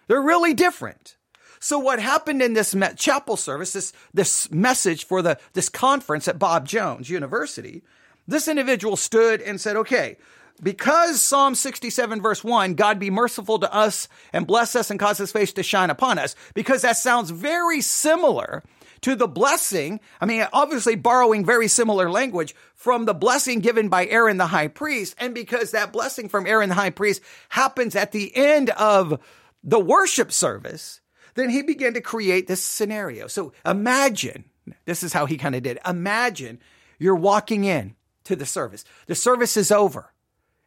They're 0.08 0.22
really 0.22 0.54
different. 0.54 1.16
So 1.60 1.78
what 1.78 2.00
happened 2.00 2.42
in 2.42 2.54
this 2.54 2.74
chapel 2.96 3.36
service, 3.36 3.72
this, 3.72 3.92
this 4.12 4.50
message 4.50 5.04
for 5.04 5.22
the, 5.22 5.38
this 5.52 5.68
conference 5.68 6.26
at 6.26 6.38
Bob 6.38 6.66
Jones 6.66 7.08
University, 7.08 7.82
this 8.26 8.48
individual 8.48 8.96
stood 8.96 9.40
and 9.40 9.60
said, 9.60 9.76
okay, 9.76 10.16
because 10.62 11.20
Psalm 11.20 11.54
67 11.54 12.22
verse 12.22 12.44
1, 12.44 12.74
God 12.74 12.98
be 12.98 13.10
merciful 13.10 13.58
to 13.58 13.74
us 13.74 14.08
and 14.32 14.46
bless 14.46 14.76
us 14.76 14.90
and 14.90 15.00
cause 15.00 15.18
his 15.18 15.32
face 15.32 15.52
to 15.54 15.62
shine 15.62 15.90
upon 15.90 16.18
us, 16.18 16.36
because 16.54 16.82
that 16.82 16.96
sounds 16.96 17.30
very 17.30 17.80
similar 17.80 18.62
to 19.00 19.16
the 19.16 19.26
blessing. 19.26 19.98
I 20.20 20.26
mean, 20.26 20.46
obviously 20.52 20.94
borrowing 20.94 21.44
very 21.44 21.66
similar 21.66 22.08
language 22.08 22.54
from 22.74 23.04
the 23.04 23.14
blessing 23.14 23.58
given 23.58 23.88
by 23.88 24.06
Aaron 24.06 24.36
the 24.36 24.46
high 24.46 24.68
priest. 24.68 25.16
And 25.18 25.34
because 25.34 25.72
that 25.72 25.92
blessing 25.92 26.28
from 26.28 26.46
Aaron 26.46 26.68
the 26.68 26.76
high 26.76 26.90
priest 26.90 27.20
happens 27.48 27.96
at 27.96 28.12
the 28.12 28.30
end 28.36 28.70
of 28.70 29.18
the 29.64 29.80
worship 29.80 30.30
service, 30.30 31.00
then 31.34 31.50
he 31.50 31.62
began 31.62 31.94
to 31.94 32.00
create 32.00 32.46
this 32.46 32.62
scenario. 32.62 33.26
So 33.26 33.52
imagine, 33.66 34.44
This 34.84 35.02
is 35.02 35.12
how 35.12 35.26
he 35.26 35.36
kind 35.36 35.54
of 35.54 35.62
did. 35.62 35.78
Imagine 35.86 36.60
you're 36.98 37.16
walking 37.16 37.64
in 37.64 37.96
to 38.24 38.36
the 38.36 38.46
service. 38.46 38.84
The 39.06 39.14
service 39.14 39.56
is 39.56 39.70
over. 39.70 40.12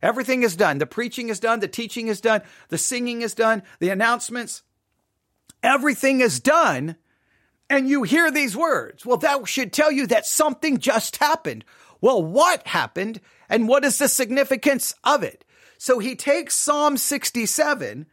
Everything 0.01 0.43
is 0.43 0.55
done. 0.55 0.77
The 0.77 0.85
preaching 0.85 1.29
is 1.29 1.39
done. 1.39 1.59
The 1.59 1.67
teaching 1.67 2.07
is 2.07 2.21
done. 2.21 2.41
The 2.69 2.77
singing 2.77 3.21
is 3.21 3.33
done. 3.33 3.63
The 3.79 3.89
announcements. 3.89 4.61
Everything 5.63 6.21
is 6.21 6.39
done. 6.39 6.95
And 7.69 7.89
you 7.89 8.03
hear 8.03 8.29
these 8.29 8.55
words. 8.55 9.05
Well, 9.05 9.17
that 9.17 9.47
should 9.47 9.73
tell 9.73 9.91
you 9.91 10.05
that 10.07 10.25
something 10.25 10.77
just 10.77 11.17
happened. 11.17 11.65
Well, 12.01 12.21
what 12.21 12.67
happened? 12.67 13.21
And 13.49 13.67
what 13.67 13.83
is 13.83 13.97
the 13.97 14.07
significance 14.07 14.93
of 15.03 15.23
it? 15.23 15.43
So 15.77 15.99
he 15.99 16.15
takes 16.15 16.55
Psalm 16.55 16.97
67 16.97 18.05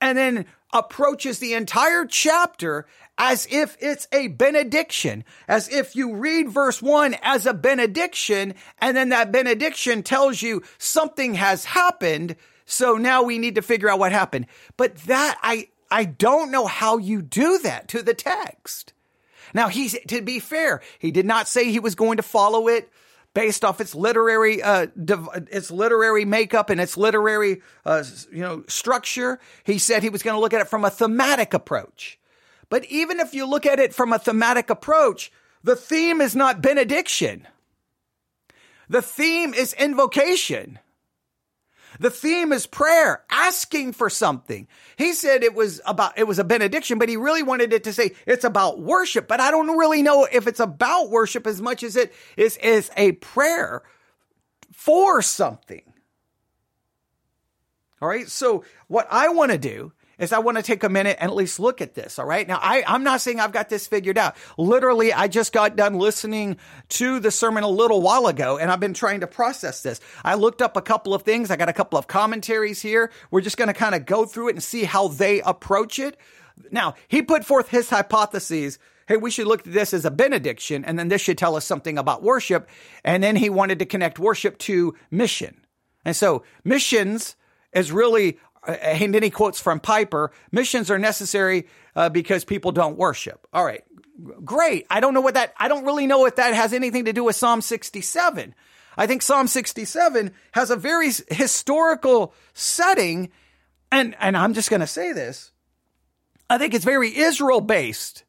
and 0.00 0.18
then 0.18 0.46
approaches 0.72 1.38
the 1.38 1.54
entire 1.54 2.04
chapter 2.04 2.86
as 3.18 3.46
if 3.50 3.76
it's 3.80 4.08
a 4.12 4.28
benediction, 4.28 5.24
as 5.46 5.68
if 5.68 5.94
you 5.94 6.14
read 6.14 6.48
verse 6.48 6.80
one 6.80 7.14
as 7.22 7.46
a 7.46 7.54
benediction, 7.54 8.54
and 8.78 8.96
then 8.96 9.10
that 9.10 9.32
benediction 9.32 10.02
tells 10.02 10.42
you 10.42 10.62
something 10.78 11.34
has 11.34 11.64
happened. 11.64 12.36
So 12.64 12.96
now 12.96 13.22
we 13.22 13.38
need 13.38 13.56
to 13.56 13.62
figure 13.62 13.90
out 13.90 13.98
what 13.98 14.12
happened. 14.12 14.46
But 14.76 14.96
that 15.06 15.38
I, 15.42 15.68
I 15.90 16.04
don't 16.04 16.50
know 16.50 16.66
how 16.66 16.98
you 16.98 17.22
do 17.22 17.58
that 17.58 17.88
to 17.88 18.02
the 18.02 18.14
text. 18.14 18.92
Now 19.54 19.68
he's, 19.68 19.96
to 20.08 20.22
be 20.22 20.38
fair, 20.38 20.80
he 20.98 21.10
did 21.10 21.26
not 21.26 21.48
say 21.48 21.70
he 21.70 21.80
was 21.80 21.94
going 21.94 22.16
to 22.16 22.22
follow 22.22 22.68
it 22.68 22.90
based 23.34 23.64
off 23.64 23.80
its 23.80 23.94
literary 23.94 24.62
uh, 24.62 24.86
its 25.50 25.70
literary 25.70 26.24
makeup 26.24 26.70
and 26.70 26.80
its 26.80 26.96
literary 26.96 27.62
uh, 27.84 28.04
you 28.30 28.40
know 28.40 28.64
structure. 28.68 29.38
He 29.64 29.78
said 29.78 30.02
he 30.02 30.10
was 30.10 30.22
going 30.22 30.36
to 30.36 30.40
look 30.40 30.52
at 30.52 30.60
it 30.60 30.68
from 30.68 30.84
a 30.84 30.90
thematic 30.90 31.54
approach. 31.54 32.18
But 32.72 32.86
even 32.86 33.20
if 33.20 33.34
you 33.34 33.44
look 33.44 33.66
at 33.66 33.80
it 33.80 33.92
from 33.92 34.14
a 34.14 34.18
thematic 34.18 34.70
approach, 34.70 35.30
the 35.62 35.76
theme 35.76 36.22
is 36.22 36.34
not 36.34 36.62
benediction. 36.62 37.46
The 38.88 39.02
theme 39.02 39.52
is 39.52 39.74
invocation. 39.74 40.78
The 42.00 42.08
theme 42.08 42.50
is 42.50 42.66
prayer, 42.66 43.24
asking 43.28 43.92
for 43.92 44.08
something. 44.08 44.68
He 44.96 45.12
said 45.12 45.42
it 45.42 45.54
was 45.54 45.82
about, 45.84 46.16
it 46.16 46.26
was 46.26 46.38
a 46.38 46.44
benediction, 46.44 46.98
but 46.98 47.10
he 47.10 47.18
really 47.18 47.42
wanted 47.42 47.74
it 47.74 47.84
to 47.84 47.92
say 47.92 48.12
it's 48.24 48.44
about 48.44 48.80
worship. 48.80 49.28
But 49.28 49.40
I 49.40 49.50
don't 49.50 49.76
really 49.76 50.00
know 50.00 50.26
if 50.32 50.46
it's 50.46 50.58
about 50.58 51.10
worship 51.10 51.46
as 51.46 51.60
much 51.60 51.82
as 51.82 51.94
it 51.94 52.14
is, 52.38 52.56
is 52.56 52.90
a 52.96 53.12
prayer 53.12 53.82
for 54.72 55.20
something. 55.20 55.82
All 58.00 58.08
right. 58.08 58.30
So 58.30 58.64
what 58.88 59.08
I 59.10 59.28
want 59.28 59.52
to 59.52 59.58
do 59.58 59.92
is 60.22 60.32
I 60.32 60.38
want 60.38 60.56
to 60.56 60.62
take 60.62 60.84
a 60.84 60.88
minute 60.88 61.16
and 61.20 61.30
at 61.30 61.34
least 61.34 61.58
look 61.58 61.80
at 61.80 61.94
this. 61.94 62.18
All 62.18 62.24
right. 62.24 62.46
Now, 62.46 62.58
I, 62.62 62.84
I'm 62.86 63.02
not 63.02 63.20
saying 63.20 63.40
I've 63.40 63.50
got 63.50 63.68
this 63.68 63.88
figured 63.88 64.16
out. 64.16 64.36
Literally, 64.56 65.12
I 65.12 65.26
just 65.26 65.52
got 65.52 65.74
done 65.74 65.94
listening 65.94 66.58
to 66.90 67.18
the 67.18 67.32
sermon 67.32 67.64
a 67.64 67.68
little 67.68 68.00
while 68.00 68.28
ago 68.28 68.56
and 68.56 68.70
I've 68.70 68.78
been 68.78 68.94
trying 68.94 69.20
to 69.20 69.26
process 69.26 69.82
this. 69.82 70.00
I 70.24 70.34
looked 70.34 70.62
up 70.62 70.76
a 70.76 70.82
couple 70.82 71.12
of 71.12 71.22
things. 71.22 71.50
I 71.50 71.56
got 71.56 71.68
a 71.68 71.72
couple 71.72 71.98
of 71.98 72.06
commentaries 72.06 72.80
here. 72.80 73.10
We're 73.32 73.40
just 73.40 73.56
going 73.56 73.68
to 73.68 73.74
kind 73.74 73.96
of 73.96 74.06
go 74.06 74.24
through 74.24 74.48
it 74.48 74.54
and 74.54 74.62
see 74.62 74.84
how 74.84 75.08
they 75.08 75.40
approach 75.40 75.98
it. 75.98 76.16
Now, 76.70 76.94
he 77.08 77.22
put 77.22 77.44
forth 77.44 77.68
his 77.68 77.90
hypotheses 77.90 78.78
hey, 79.08 79.16
we 79.16 79.32
should 79.32 79.48
look 79.48 79.66
at 79.66 79.72
this 79.72 79.92
as 79.92 80.04
a 80.04 80.10
benediction, 80.12 80.84
and 80.84 80.96
then 80.96 81.08
this 81.08 81.20
should 81.20 81.36
tell 81.36 81.56
us 81.56 81.64
something 81.66 81.98
about 81.98 82.22
worship. 82.22 82.68
And 83.04 83.22
then 83.22 83.34
he 83.34 83.50
wanted 83.50 83.80
to 83.80 83.84
connect 83.84 84.18
worship 84.18 84.56
to 84.58 84.94
mission. 85.10 85.66
And 86.04 86.14
so 86.14 86.44
missions 86.64 87.36
is 87.72 87.90
really 87.90 88.38
and 88.66 89.14
then 89.14 89.22
he 89.22 89.30
quotes 89.30 89.60
from 89.60 89.80
Piper 89.80 90.32
missions 90.50 90.90
are 90.90 90.98
necessary 90.98 91.66
uh, 91.96 92.08
because 92.08 92.44
people 92.44 92.72
don't 92.72 92.96
worship. 92.96 93.46
All 93.52 93.64
right, 93.64 93.84
great. 94.44 94.86
I 94.90 95.00
don't 95.00 95.14
know 95.14 95.20
what 95.20 95.34
that, 95.34 95.54
I 95.58 95.68
don't 95.68 95.84
really 95.84 96.06
know 96.06 96.26
if 96.26 96.36
that 96.36 96.54
has 96.54 96.72
anything 96.72 97.06
to 97.06 97.12
do 97.12 97.24
with 97.24 97.36
Psalm 97.36 97.60
67. 97.60 98.54
I 98.96 99.06
think 99.06 99.22
Psalm 99.22 99.46
67 99.46 100.32
has 100.52 100.70
a 100.70 100.76
very 100.76 101.10
historical 101.30 102.34
setting. 102.52 103.30
And, 103.90 104.14
and 104.20 104.36
I'm 104.36 104.54
just 104.54 104.70
going 104.70 104.80
to 104.80 104.86
say 104.86 105.12
this. 105.12 105.50
I 106.48 106.58
think 106.58 106.74
it's 106.74 106.84
very 106.84 107.16
Israel 107.16 107.60
based. 107.60 108.24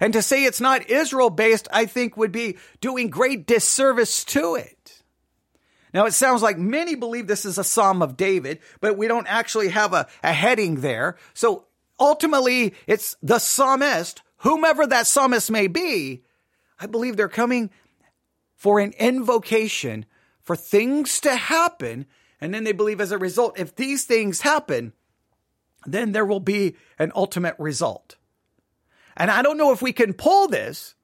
And 0.00 0.12
to 0.12 0.22
say 0.22 0.44
it's 0.44 0.60
not 0.60 0.90
Israel 0.90 1.30
based, 1.30 1.68
I 1.72 1.86
think 1.86 2.16
would 2.16 2.32
be 2.32 2.56
doing 2.80 3.10
great 3.10 3.46
disservice 3.46 4.24
to 4.26 4.54
it. 4.54 4.77
Now, 5.98 6.06
it 6.06 6.14
sounds 6.14 6.42
like 6.42 6.58
many 6.58 6.94
believe 6.94 7.26
this 7.26 7.44
is 7.44 7.58
a 7.58 7.64
Psalm 7.64 8.02
of 8.02 8.16
David, 8.16 8.60
but 8.80 8.96
we 8.96 9.08
don't 9.08 9.26
actually 9.26 9.70
have 9.70 9.92
a, 9.92 10.06
a 10.22 10.32
heading 10.32 10.76
there. 10.76 11.16
So 11.34 11.66
ultimately, 11.98 12.74
it's 12.86 13.16
the 13.20 13.40
psalmist, 13.40 14.22
whomever 14.36 14.86
that 14.86 15.08
psalmist 15.08 15.50
may 15.50 15.66
be. 15.66 16.22
I 16.78 16.86
believe 16.86 17.16
they're 17.16 17.28
coming 17.28 17.70
for 18.54 18.78
an 18.78 18.92
invocation 18.92 20.06
for 20.40 20.54
things 20.54 21.18
to 21.22 21.34
happen. 21.34 22.06
And 22.40 22.54
then 22.54 22.62
they 22.62 22.70
believe 22.70 23.00
as 23.00 23.10
a 23.10 23.18
result, 23.18 23.58
if 23.58 23.74
these 23.74 24.04
things 24.04 24.42
happen, 24.42 24.92
then 25.84 26.12
there 26.12 26.24
will 26.24 26.38
be 26.38 26.76
an 27.00 27.10
ultimate 27.16 27.56
result. 27.58 28.14
And 29.16 29.32
I 29.32 29.42
don't 29.42 29.58
know 29.58 29.72
if 29.72 29.82
we 29.82 29.92
can 29.92 30.12
pull 30.12 30.46
this 30.46 30.94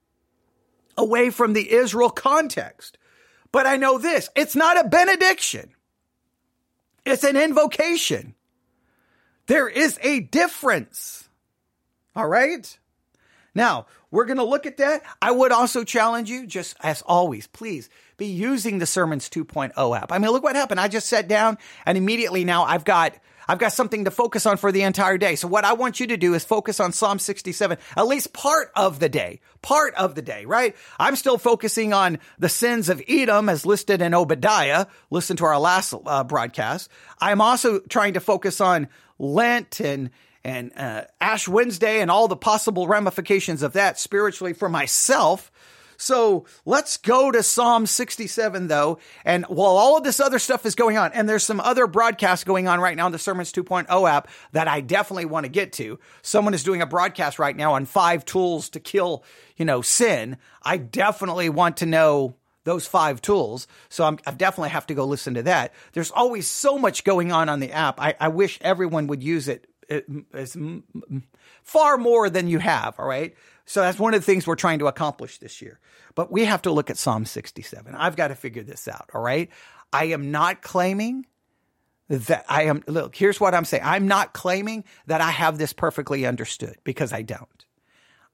away 0.97 1.31
from 1.31 1.53
the 1.53 1.73
Israel 1.73 2.11
context. 2.11 2.97
But 3.55 3.69
I 3.69 3.77
know 3.77 3.99
this 3.99 4.31
it's 4.35 4.57
not 4.57 4.85
a 4.85 4.89
benediction, 4.89 5.71
it's 7.07 7.23
an 7.23 7.37
invocation. 7.37 8.35
There 9.47 9.69
is 9.69 9.97
a 10.03 10.19
difference. 10.19 11.29
All 12.17 12.27
right? 12.27 12.79
Now, 13.55 13.87
we're 14.11 14.25
going 14.25 14.39
to 14.39 14.45
look 14.45 14.67
at 14.67 14.79
that. 14.79 15.03
I 15.23 15.31
would 15.31 15.53
also 15.53 15.85
challenge 15.85 16.31
you, 16.31 16.49
just 16.49 16.77
as 16.81 17.03
always, 17.03 17.47
please 17.47 17.89
be 18.17 18.27
using 18.27 18.79
the 18.79 18.87
Sermons 18.87 19.29
2.0 19.29 20.01
app. 20.01 20.11
I 20.11 20.19
mean, 20.19 20.33
look 20.33 20.43
what 20.43 20.57
happened. 20.57 20.81
I 20.81 20.89
just 20.89 21.07
sat 21.07 21.29
down 21.29 21.57
and 21.87 21.97
immediately 21.97 22.45
now 22.45 22.65
I've 22.65 22.85
got 22.85 23.15
I've 23.49 23.59
got 23.59 23.73
something 23.73 24.05
to 24.05 24.11
focus 24.11 24.47
on 24.47 24.57
for 24.57 24.73
the 24.73 24.83
entire 24.83 25.19
day. 25.19 25.37
So 25.37 25.49
what 25.49 25.65
I 25.65 25.73
want 25.75 26.01
you 26.01 26.07
to 26.09 26.17
do 26.17 26.35
is 26.35 26.45
focus 26.45 26.81
on 26.81 26.93
Psalm 26.93 27.19
67, 27.19 27.79
at 27.97 28.07
least 28.07 28.33
part 28.33 28.71
of 28.77 29.01
the 29.01 29.09
day, 29.09 29.41
part 29.63 29.95
of 29.95 30.15
the 30.15 30.23
day, 30.23 30.45
right? 30.45 30.75
I'm 30.99 31.17
still 31.17 31.39
focusing 31.39 31.93
on 31.93 32.19
the 32.39 32.49
sins 32.49 32.89
of 32.89 33.03
Edom 33.09 33.49
as 33.49 33.67
listed 33.67 34.03
in 34.03 34.15
Obadiah. 34.15 34.87
Listen 35.11 35.37
to 35.39 35.45
our 35.45 35.59
last 35.59 35.95
uh, 36.07 36.25
broadcast. 36.25 36.89
I'm 37.21 37.41
also 37.41 37.81
trying 37.81 38.15
to 38.15 38.21
focus 38.21 38.61
on 38.61 38.89
Lent 39.19 39.81
and 39.81 40.11
and 40.45 40.73
uh, 40.77 41.05
Ash 41.21 41.49
Wednesday 41.49 42.01
and 42.01 42.11
all 42.11 42.29
the 42.29 42.37
possible 42.37 42.87
ramifications 42.87 43.63
of 43.63 43.73
that 43.73 43.99
spiritually 43.99 44.53
for 44.53 44.69
myself. 44.69 45.51
So 46.05 46.45
let's 46.67 46.99
go 46.99 47.31
to 47.31 47.43
Psalm 47.43 47.87
67 47.87 48.69
though. 48.69 48.99
And 49.25 49.47
while 49.47 49.79
all 49.79 49.97
of 49.97 50.05
this 50.05 50.21
other 50.21 50.39
stuff 50.39 50.67
is 50.67 50.75
going 50.75 50.99
on, 50.99 51.13
and 51.15 51.27
there's 51.27 51.45
some 51.45 51.61
other 51.61 51.87
broadcasts 51.87 52.45
going 52.45 52.69
on 52.69 52.79
right 52.79 52.95
now 52.95 53.07
on 53.07 53.13
the 53.13 53.19
Sermons 53.19 53.51
2.0 53.53 54.11
app 54.11 54.29
that 54.53 54.69
I 54.69 54.83
definitely 54.83 55.25
want 55.25 55.45
to 55.45 55.51
get 55.51 55.73
to. 55.75 55.99
Someone 56.21 56.53
is 56.53 56.63
doing 56.63 56.83
a 56.83 56.87
broadcast 56.87 57.39
right 57.39 57.57
now 57.57 57.73
on 57.73 57.87
five 57.87 58.27
tools 58.27 58.69
to 58.71 58.81
kill, 58.81 59.25
you 59.57 59.65
know, 59.65 59.81
sin. 59.81 60.37
I 60.63 60.77
definitely 60.77 61.49
want 61.49 61.79
to 61.79 61.87
know 61.87 62.37
those 62.65 62.87
five 62.87 63.23
tools. 63.23 63.67
So 63.89 64.05
I'm, 64.05 64.19
I 64.27 64.33
definitely 64.33 64.71
have 64.71 64.87
to 64.89 64.95
go 64.95 65.07
listen 65.07 65.35
to 65.35 65.43
that. 65.45 65.73
There's 65.95 66.11
always 66.11 66.47
so 66.47 66.77
much 66.77 67.05
going 67.05 67.33
on 67.33 67.49
on 67.49 67.61
the 67.61 67.73
app. 67.73 67.99
I, 67.99 68.15
I 68.21 68.29
wish 68.29 68.59
everyone 68.61 69.07
would 69.07 69.23
use 69.23 69.49
it 69.49 69.67
as 70.35 70.57
far 71.63 71.97
more 71.99 72.31
than 72.31 72.49
you 72.49 72.59
have. 72.59 72.99
All 72.99 73.07
right. 73.07 73.35
So 73.67 73.81
that's 73.81 73.99
one 73.99 74.15
of 74.15 74.21
the 74.21 74.27
things 74.27 74.47
we're 74.47 74.57
trying 74.57 74.81
to 74.81 74.87
accomplish 74.87 75.39
this 75.39 75.63
year. 75.63 75.81
But 76.15 76.31
we 76.31 76.45
have 76.45 76.63
to 76.63 76.71
look 76.71 76.91
at 76.91 76.99
Psalm 76.99 77.25
67. 77.25 77.95
I've 77.95 78.17
got 78.17 78.29
to 78.29 78.35
figure 78.35 78.63
this 78.63 78.89
out. 78.89 79.11
All 79.15 79.23
right. 79.23 79.51
I 79.93 80.07
am 80.07 80.31
not 80.31 80.63
claiming 80.63 81.27
that 82.09 82.45
I 82.49 82.65
am, 82.65 82.83
look, 82.87 83.17
here's 83.17 83.41
what 83.41 83.55
I'm 83.55 83.65
saying. 83.65 83.83
I'm 83.85 84.07
not 84.07 84.35
claiming 84.35 84.85
that 85.07 85.21
I 85.21 85.31
have 85.31 85.57
this 85.57 85.73
perfectly 85.73 86.27
understood 86.27 86.77
because 86.85 87.13
I 87.13 87.23
don't. 87.23 87.65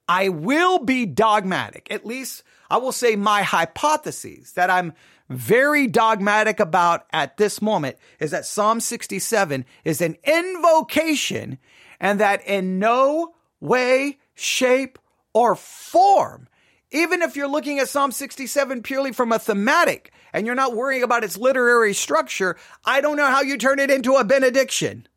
I 0.07 0.29
will 0.29 0.79
be 0.79 1.05
dogmatic. 1.05 1.87
At 1.89 2.05
least 2.05 2.43
I 2.69 2.77
will 2.77 2.91
say 2.91 3.15
my 3.15 3.43
hypotheses 3.43 4.53
that 4.53 4.69
I'm 4.69 4.93
very 5.29 5.87
dogmatic 5.87 6.59
about 6.59 7.05
at 7.13 7.37
this 7.37 7.61
moment 7.61 7.95
is 8.19 8.31
that 8.31 8.45
Psalm 8.45 8.81
67 8.81 9.65
is 9.85 10.01
an 10.01 10.17
invocation 10.25 11.57
and 12.01 12.19
that 12.19 12.45
in 12.45 12.79
no 12.79 13.33
way, 13.61 14.19
shape, 14.33 14.99
or 15.33 15.55
form. 15.55 16.47
Even 16.91 17.21
if 17.21 17.35
you're 17.35 17.47
looking 17.47 17.79
at 17.79 17.89
Psalm 17.89 18.11
67 18.11 18.83
purely 18.83 19.13
from 19.13 19.31
a 19.31 19.39
thematic 19.39 20.11
and 20.33 20.45
you're 20.45 20.55
not 20.55 20.75
worrying 20.75 21.03
about 21.03 21.23
its 21.23 21.37
literary 21.37 21.93
structure, 21.93 22.57
I 22.85 22.99
don't 23.01 23.17
know 23.17 23.27
how 23.27 23.41
you 23.41 23.57
turn 23.57 23.79
it 23.79 23.89
into 23.89 24.15
a 24.15 24.25
benediction. 24.25 25.07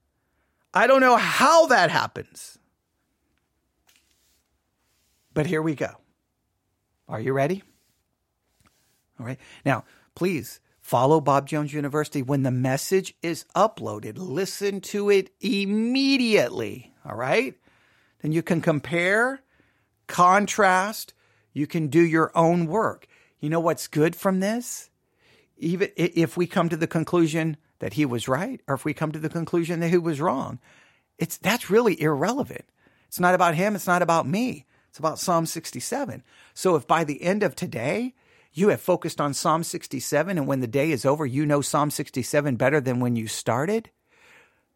I 0.73 0.87
don't 0.87 1.01
know 1.01 1.17
how 1.17 1.67
that 1.67 1.91
happens. 1.91 2.59
But 5.33 5.47
here 5.47 5.63
we 5.63 5.75
go. 5.75 5.91
Are 7.09 7.21
you 7.21 7.33
ready? 7.33 7.63
All 9.19 9.27
right. 9.27 9.39
Now, 9.65 9.85
please 10.15 10.61
follow 10.81 11.21
Bob 11.21 11.49
Jones 11.49 11.73
University. 11.73 12.23
When 12.23 12.45
the 12.45 12.51
message 12.51 13.15
is 13.23 13.45
uploaded, 13.55 14.15
listen 14.17 14.81
to 14.83 15.11
it 15.11 15.31
immediately. 15.41 16.93
All 17.05 17.17
right. 17.17 17.55
Then 18.23 18.33
you 18.33 18.43
can 18.43 18.61
compare 18.61 19.41
contrast. 20.07 21.15
You 21.53 21.67
can 21.67 21.89
do 21.89 22.01
your 22.01 22.33
own 22.35 22.67
work. 22.67 23.07
You 23.41 23.51
know 23.51 23.61
what's 23.61 23.87
good 23.89 24.17
from 24.17 24.41
this? 24.41 24.91
Even 25.57 25.91
if 25.97 26.37
we 26.37 26.47
come 26.47 26.69
to 26.69 26.77
the 26.77 26.87
conclusion 26.87 27.57
that 27.79 27.95
he 27.95 28.07
was 28.07 28.29
right 28.29 28.61
or 28.67 28.75
if 28.75 28.85
we 28.85 28.95
come 28.95 29.13
to 29.13 29.19
the 29.19 29.29
conclusion 29.29 29.81
that 29.81 29.91
he 29.91 29.99
was 29.99 30.21
wrong, 30.21 30.59
it's 31.19 31.37
that's 31.37 31.71
really 31.71 32.01
irrelevant. 32.01 32.65
It's 33.09 33.21
not 33.21 33.35
about 33.35 33.55
him, 33.55 33.75
it's 33.75 33.87
not 33.87 34.03
about 34.03 34.27
me. 34.27 34.67
It's 34.89 34.99
about 34.99 35.19
Psalm 35.19 35.47
67. 35.47 36.23
So 36.55 36.77
if 36.77 36.87
by 36.87 37.05
the 37.05 37.23
end 37.23 37.43
of 37.43 37.55
today 37.55 38.15
you 38.53 38.69
have 38.69 38.81
focused 38.81 39.21
on 39.21 39.35
Psalm 39.35 39.65
67 39.65 40.39
and 40.39 40.47
when 40.47 40.61
the 40.61 40.67
day 40.67 40.91
is 40.91 41.05
over 41.05 41.27
you 41.27 41.45
know 41.45 41.61
Psalm 41.61 41.91
67 41.91 42.57
better 42.57 42.81
than 42.81 43.01
when 43.01 43.17
you 43.17 43.27
started, 43.27 43.91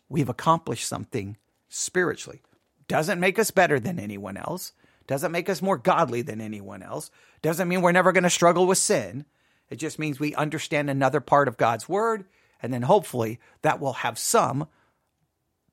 we've 0.08 0.28
accomplished 0.28 0.88
something 0.88 1.36
spiritually. 1.68 2.42
Doesn't 2.88 3.20
make 3.20 3.38
us 3.38 3.50
better 3.50 3.78
than 3.78 3.98
anyone 3.98 4.36
else. 4.36 4.72
Doesn't 5.08 5.32
make 5.32 5.48
us 5.48 5.62
more 5.62 5.78
godly 5.78 6.22
than 6.22 6.40
anyone 6.40 6.82
else. 6.82 7.10
Doesn't 7.42 7.66
mean 7.66 7.80
we're 7.80 7.92
never 7.92 8.12
going 8.12 8.24
to 8.24 8.30
struggle 8.30 8.66
with 8.66 8.78
sin. 8.78 9.24
It 9.70 9.76
just 9.76 9.98
means 9.98 10.20
we 10.20 10.34
understand 10.34 10.88
another 10.88 11.20
part 11.20 11.48
of 11.48 11.56
God's 11.56 11.88
word. 11.88 12.26
And 12.62 12.72
then 12.72 12.82
hopefully 12.82 13.40
that 13.62 13.80
will 13.80 13.94
have 13.94 14.18
some 14.18 14.68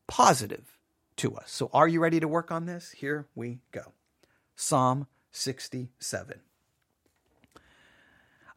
positive 0.07 0.79
to 1.17 1.35
us. 1.35 1.51
So 1.51 1.69
are 1.73 1.87
you 1.87 1.99
ready 1.99 2.19
to 2.21 2.27
work 2.27 2.49
on 2.49 2.65
this? 2.65 2.91
Here 2.91 3.27
we 3.35 3.59
go. 3.71 3.91
Psalm 4.55 5.05
67. 5.31 6.39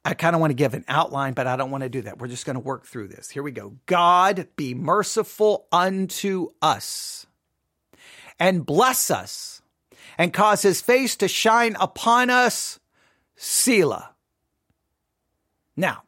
I 0.04 0.14
kind 0.14 0.36
of 0.36 0.40
want 0.40 0.52
to 0.52 0.54
give 0.54 0.74
an 0.74 0.84
outline, 0.86 1.34
but 1.34 1.48
I 1.48 1.56
don't 1.56 1.72
want 1.72 1.82
to 1.82 1.88
do 1.88 2.02
that. 2.02 2.18
We're 2.18 2.28
just 2.28 2.46
going 2.46 2.54
to 2.54 2.60
work 2.60 2.86
through 2.86 3.08
this. 3.08 3.28
Here 3.30 3.42
we 3.42 3.50
go. 3.50 3.74
God 3.86 4.46
be 4.54 4.74
merciful 4.74 5.66
unto 5.72 6.50
us 6.62 7.26
and 8.38 8.64
bless 8.64 9.10
us 9.10 9.60
and 10.18 10.32
cause 10.32 10.62
his 10.62 10.80
face 10.80 11.16
to 11.16 11.28
shine 11.28 11.76
upon 11.78 12.28
us. 12.28 12.80
Selah. 13.36 14.10
Now, 15.76 16.02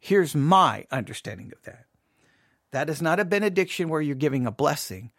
here's 0.00 0.34
my 0.34 0.86
understanding 0.90 1.52
of 1.52 1.62
that. 1.64 1.84
That 2.72 2.88
is 2.88 3.02
not 3.02 3.20
a 3.20 3.24
benediction 3.26 3.90
where 3.90 4.00
you're 4.00 4.14
giving 4.14 4.46
a 4.46 4.50
blessing. 4.50 5.10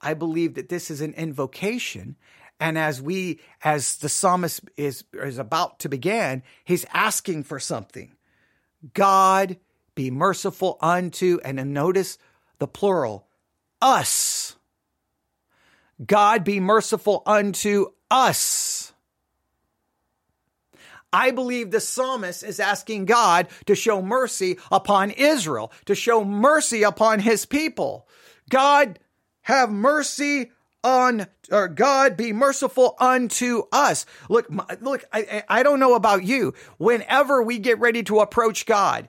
I 0.00 0.14
believe 0.14 0.54
that 0.54 0.68
this 0.68 0.90
is 0.90 1.00
an 1.00 1.14
invocation. 1.14 2.16
And 2.58 2.76
as 2.76 3.00
we, 3.00 3.40
as 3.62 3.96
the 3.96 4.08
psalmist 4.08 4.62
is, 4.76 5.04
is 5.12 5.38
about 5.38 5.78
to 5.80 5.88
begin, 5.88 6.42
he's 6.64 6.84
asking 6.92 7.44
for 7.44 7.60
something. 7.60 8.16
God 8.92 9.56
be 9.94 10.10
merciful 10.10 10.78
unto, 10.80 11.38
and 11.44 11.72
notice 11.72 12.18
the 12.58 12.66
plural, 12.66 13.28
us. 13.80 14.56
God 16.04 16.44
be 16.44 16.60
merciful 16.60 17.22
unto 17.26 17.86
us. 18.10 18.92
I 21.12 21.30
believe 21.30 21.70
the 21.70 21.80
psalmist 21.80 22.42
is 22.42 22.58
asking 22.58 23.04
God 23.04 23.48
to 23.66 23.74
show 23.74 24.00
mercy 24.00 24.58
upon 24.70 25.10
Israel, 25.10 25.70
to 25.84 25.94
show 25.94 26.24
mercy 26.24 26.82
upon 26.82 27.20
his 27.20 27.44
people. 27.44 28.08
God, 28.48 28.98
have 29.42 29.70
mercy 29.70 30.50
on, 30.82 31.26
or 31.50 31.68
God 31.68 32.16
be 32.16 32.32
merciful 32.32 32.96
unto 32.98 33.64
us. 33.72 34.06
Look, 34.30 34.46
look, 34.80 35.04
I, 35.12 35.44
I 35.48 35.62
don't 35.62 35.80
know 35.80 35.94
about 35.94 36.24
you. 36.24 36.54
Whenever 36.78 37.42
we 37.42 37.58
get 37.58 37.78
ready 37.78 38.02
to 38.04 38.20
approach 38.20 38.64
God 38.64 39.08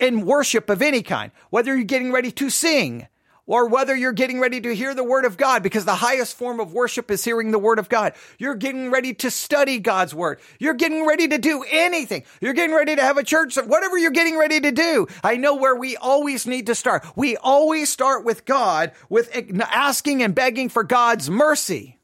in 0.00 0.26
worship 0.26 0.68
of 0.68 0.82
any 0.82 1.02
kind, 1.02 1.30
whether 1.50 1.74
you're 1.74 1.84
getting 1.84 2.12
ready 2.12 2.32
to 2.32 2.50
sing, 2.50 3.06
or 3.46 3.68
whether 3.68 3.94
you're 3.94 4.12
getting 4.12 4.40
ready 4.40 4.60
to 4.60 4.74
hear 4.74 4.94
the 4.94 5.04
word 5.04 5.24
of 5.24 5.36
God, 5.36 5.62
because 5.62 5.84
the 5.84 5.96
highest 5.96 6.36
form 6.36 6.60
of 6.60 6.72
worship 6.72 7.10
is 7.10 7.24
hearing 7.24 7.50
the 7.50 7.58
word 7.58 7.78
of 7.78 7.88
God. 7.88 8.14
You're 8.38 8.54
getting 8.54 8.90
ready 8.90 9.12
to 9.14 9.30
study 9.30 9.78
God's 9.78 10.14
word. 10.14 10.40
You're 10.58 10.74
getting 10.74 11.06
ready 11.06 11.28
to 11.28 11.38
do 11.38 11.64
anything. 11.70 12.24
You're 12.40 12.54
getting 12.54 12.74
ready 12.74 12.96
to 12.96 13.02
have 13.02 13.18
a 13.18 13.24
church, 13.24 13.56
whatever 13.56 13.98
you're 13.98 14.10
getting 14.10 14.38
ready 14.38 14.60
to 14.60 14.72
do. 14.72 15.06
I 15.22 15.36
know 15.36 15.56
where 15.56 15.76
we 15.76 15.96
always 15.96 16.46
need 16.46 16.66
to 16.66 16.74
start. 16.74 17.04
We 17.16 17.36
always 17.36 17.90
start 17.90 18.24
with 18.24 18.44
God, 18.44 18.92
with 19.08 19.30
asking 19.60 20.22
and 20.22 20.34
begging 20.34 20.68
for 20.68 20.84
God's 20.84 21.28
mercy. 21.28 21.98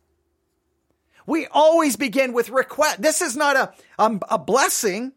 We 1.27 1.47
always 1.47 1.97
begin 1.97 2.33
with 2.33 2.51
request. 2.51 3.01
This 3.01 3.23
is 3.23 3.37
not 3.37 3.57
a, 3.57 3.73
um, 3.99 4.21
a 4.29 4.39
blessing. 4.39 5.13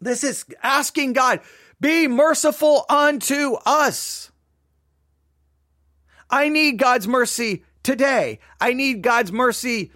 This 0.00 0.24
is 0.24 0.44
asking 0.62 1.14
God, 1.14 1.40
be 1.80 2.06
merciful 2.06 2.84
unto 2.88 3.54
us. 3.66 4.30
I 6.30 6.48
need 6.48 6.78
God's 6.78 7.06
mercy 7.06 7.64
today. 7.82 8.40
I 8.60 8.72
need 8.72 9.02
God's 9.02 9.32
mercy 9.32 9.92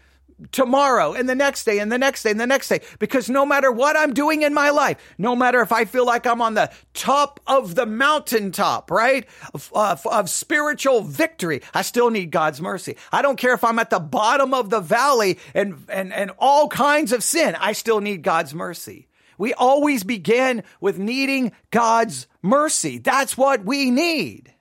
tomorrow 0.53 1.13
and 1.13 1.29
the 1.29 1.35
next 1.35 1.65
day 1.65 1.79
and 1.79 1.91
the 1.91 1.99
next 1.99 2.23
day 2.23 2.31
and 2.31 2.41
the 2.41 2.47
next 2.47 2.69
day 2.69 2.81
because 2.99 3.29
no 3.29 3.45
matter 3.45 3.71
what 3.71 3.97
I'm 3.97 4.15
doing 4.15 4.43
in 4.43 4.55
my 4.55 4.71
life, 4.71 4.97
no 5.19 5.37
matter 5.37 5.61
if 5.61 5.73
I 5.73 5.85
feel 5.85 6.07
like 6.07 6.27
I'm 6.27 6.41
on 6.41 6.55
the 6.55 6.71
top 6.95 7.41
of 7.47 7.75
the 7.75 7.87
mountaintop, 7.87 8.91
right, 8.91 9.27
of, 9.55 9.71
uh, 9.75 9.97
of, 10.11 10.31
spiritual 10.31 11.03
victory, 11.03 11.63
I 11.75 11.83
still 11.83 12.11
need 12.11 12.31
God's 12.31 12.61
mercy. 12.61 12.97
I 13.13 13.23
don't 13.23 13.37
care 13.37 13.55
if 13.55 13.65
I'm 13.65 13.79
at 13.79 13.91
the 13.91 14.01
bottom 14.01 14.55
of 14.55 14.71
the 14.71 14.81
valley 14.81 15.39
and, 15.55 15.85
and, 15.89 16.13
and 16.13 16.33
all 16.39 16.69
kinds 16.69 17.13
of 17.13 17.23
sin, 17.23 17.55
I 17.57 17.73
still 17.73 18.01
need 18.01 18.23
God's 18.23 18.55
mercy. 18.55 19.09
We 19.39 19.55
always 19.55 20.05
begin 20.05 20.65
with 20.81 20.99
needing 20.99 21.53
God's 21.71 22.27
mercy. 22.43 22.99
That's 22.99 23.39
what 23.39 23.65
we 23.65 23.91
need. 23.91 24.53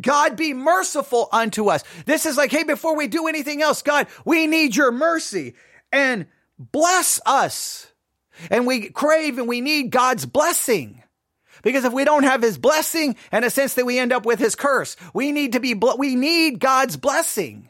God 0.00 0.36
be 0.36 0.54
merciful 0.54 1.28
unto 1.32 1.68
us. 1.68 1.84
This 2.06 2.26
is 2.26 2.36
like, 2.36 2.50
hey, 2.50 2.64
before 2.64 2.96
we 2.96 3.08
do 3.08 3.26
anything 3.26 3.62
else, 3.62 3.82
God, 3.82 4.06
we 4.24 4.46
need 4.46 4.74
your 4.74 4.92
mercy 4.92 5.54
and 5.92 6.26
bless 6.58 7.20
us. 7.26 7.92
And 8.50 8.66
we 8.66 8.88
crave 8.88 9.38
and 9.38 9.48
we 9.48 9.60
need 9.60 9.90
God's 9.90 10.24
blessing. 10.24 11.02
Because 11.62 11.84
if 11.84 11.92
we 11.92 12.04
don't 12.04 12.24
have 12.24 12.42
his 12.42 12.58
blessing, 12.58 13.16
in 13.30 13.44
a 13.44 13.50
sense 13.50 13.74
that 13.74 13.86
we 13.86 13.98
end 13.98 14.12
up 14.12 14.26
with 14.26 14.38
his 14.38 14.54
curse, 14.54 14.96
we 15.14 15.30
need 15.30 15.52
to 15.52 15.60
be, 15.60 15.74
we 15.74 16.16
need 16.16 16.58
God's 16.58 16.96
blessing. 16.96 17.68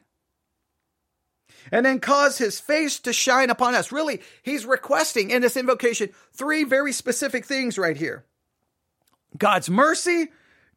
And 1.70 1.84
then 1.84 2.00
cause 2.00 2.38
his 2.38 2.58
face 2.58 3.00
to 3.00 3.12
shine 3.12 3.50
upon 3.50 3.74
us. 3.74 3.92
Really, 3.92 4.20
he's 4.42 4.66
requesting 4.66 5.30
in 5.30 5.42
this 5.42 5.56
invocation 5.56 6.10
three 6.32 6.64
very 6.64 6.92
specific 6.92 7.44
things 7.44 7.78
right 7.78 7.96
here. 7.96 8.24
God's 9.36 9.70
mercy, 9.70 10.28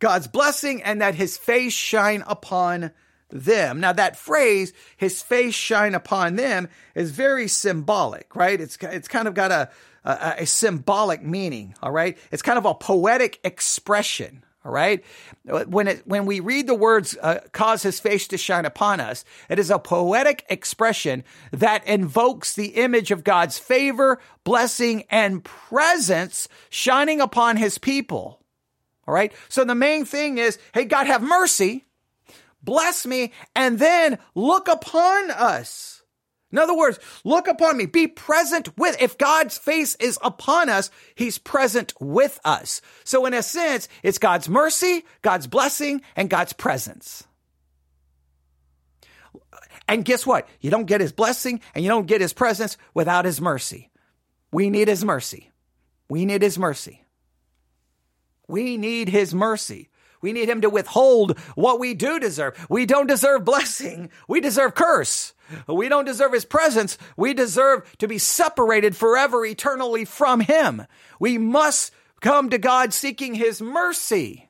God's 0.05 0.27
blessing 0.27 0.83
and 0.83 1.01
that 1.01 1.15
his 1.15 1.35
face 1.35 1.73
shine 1.73 2.23
upon 2.27 2.91
them. 3.31 3.79
Now 3.79 3.91
that 3.91 4.15
phrase, 4.15 4.71
his 4.97 5.23
face 5.23 5.55
shine 5.55 5.95
upon 5.95 6.35
them 6.35 6.67
is 6.93 7.09
very 7.09 7.47
symbolic, 7.47 8.35
right? 8.35 8.61
It's, 8.61 8.77
it's 8.83 9.07
kind 9.07 9.27
of 9.27 9.33
got 9.33 9.51
a, 9.51 9.71
a, 10.03 10.35
a 10.41 10.45
symbolic 10.45 11.23
meaning. 11.23 11.73
All 11.81 11.89
right. 11.89 12.19
It's 12.31 12.43
kind 12.43 12.59
of 12.59 12.65
a 12.65 12.75
poetic 12.75 13.39
expression. 13.43 14.45
All 14.63 14.71
right. 14.71 15.03
When 15.43 15.87
it, 15.87 16.05
when 16.05 16.27
we 16.27 16.39
read 16.39 16.67
the 16.67 16.75
words, 16.75 17.17
uh, 17.19 17.39
cause 17.51 17.81
his 17.81 17.99
face 17.99 18.27
to 18.27 18.37
shine 18.37 18.65
upon 18.65 18.99
us, 18.99 19.25
it 19.49 19.57
is 19.57 19.71
a 19.71 19.79
poetic 19.79 20.45
expression 20.49 21.23
that 21.51 21.87
invokes 21.87 22.53
the 22.53 22.75
image 22.75 23.09
of 23.09 23.23
God's 23.23 23.57
favor, 23.57 24.19
blessing, 24.43 25.05
and 25.09 25.43
presence 25.43 26.47
shining 26.69 27.21
upon 27.21 27.57
his 27.57 27.79
people. 27.79 28.44
All 29.07 29.13
right. 29.13 29.33
So 29.49 29.63
the 29.63 29.75
main 29.75 30.05
thing 30.05 30.37
is, 30.37 30.57
hey, 30.73 30.85
God, 30.85 31.07
have 31.07 31.21
mercy, 31.21 31.85
bless 32.61 33.05
me, 33.05 33.31
and 33.55 33.79
then 33.79 34.17
look 34.33 34.67
upon 34.67 35.31
us. 35.31 36.03
In 36.51 36.59
other 36.59 36.75
words, 36.75 36.99
look 37.23 37.47
upon 37.47 37.75
me, 37.75 37.85
be 37.85 38.07
present 38.07 38.77
with. 38.77 39.01
If 39.01 39.17
God's 39.17 39.57
face 39.57 39.95
is 39.95 40.17
upon 40.23 40.69
us, 40.69 40.89
he's 41.15 41.37
present 41.37 41.93
with 41.99 42.39
us. 42.45 42.81
So 43.03 43.25
in 43.25 43.33
a 43.33 43.43
sense, 43.43 43.89
it's 44.03 44.19
God's 44.19 44.47
mercy, 44.47 45.03
God's 45.21 45.47
blessing, 45.47 46.01
and 46.15 46.29
God's 46.29 46.53
presence. 46.53 47.25
And 49.87 50.05
guess 50.05 50.25
what? 50.25 50.47
You 50.61 50.71
don't 50.71 50.85
get 50.85 51.01
his 51.01 51.11
blessing 51.11 51.61
and 51.73 51.83
you 51.83 51.89
don't 51.89 52.07
get 52.07 52.21
his 52.21 52.33
presence 52.33 52.77
without 52.93 53.25
his 53.25 53.41
mercy. 53.41 53.91
We 54.51 54.69
need 54.69 54.87
his 54.87 55.03
mercy. 55.03 55.51
We 56.09 56.25
need 56.25 56.41
his 56.41 56.57
mercy. 56.57 57.04
We 58.47 58.77
need 58.77 59.09
his 59.09 59.33
mercy. 59.33 59.89
We 60.21 60.33
need 60.33 60.49
him 60.49 60.61
to 60.61 60.69
withhold 60.69 61.37
what 61.55 61.79
we 61.79 61.93
do 61.93 62.19
deserve. 62.19 62.65
We 62.69 62.85
don't 62.85 63.07
deserve 63.07 63.45
blessing. 63.45 64.09
We 64.27 64.41
deserve 64.41 64.73
curse. 64.73 65.33
We 65.67 65.89
don't 65.89 66.05
deserve 66.05 66.33
his 66.33 66.45
presence. 66.45 66.97
We 67.15 67.33
deserve 67.33 67.95
to 67.99 68.07
be 68.07 68.17
separated 68.17 68.95
forever 68.95 69.45
eternally 69.45 70.05
from 70.05 70.39
him. 70.39 70.83
We 71.19 71.37
must 71.37 71.91
come 72.21 72.49
to 72.49 72.57
God 72.57 72.93
seeking 72.93 73.35
his 73.35 73.61
mercy. 73.61 74.49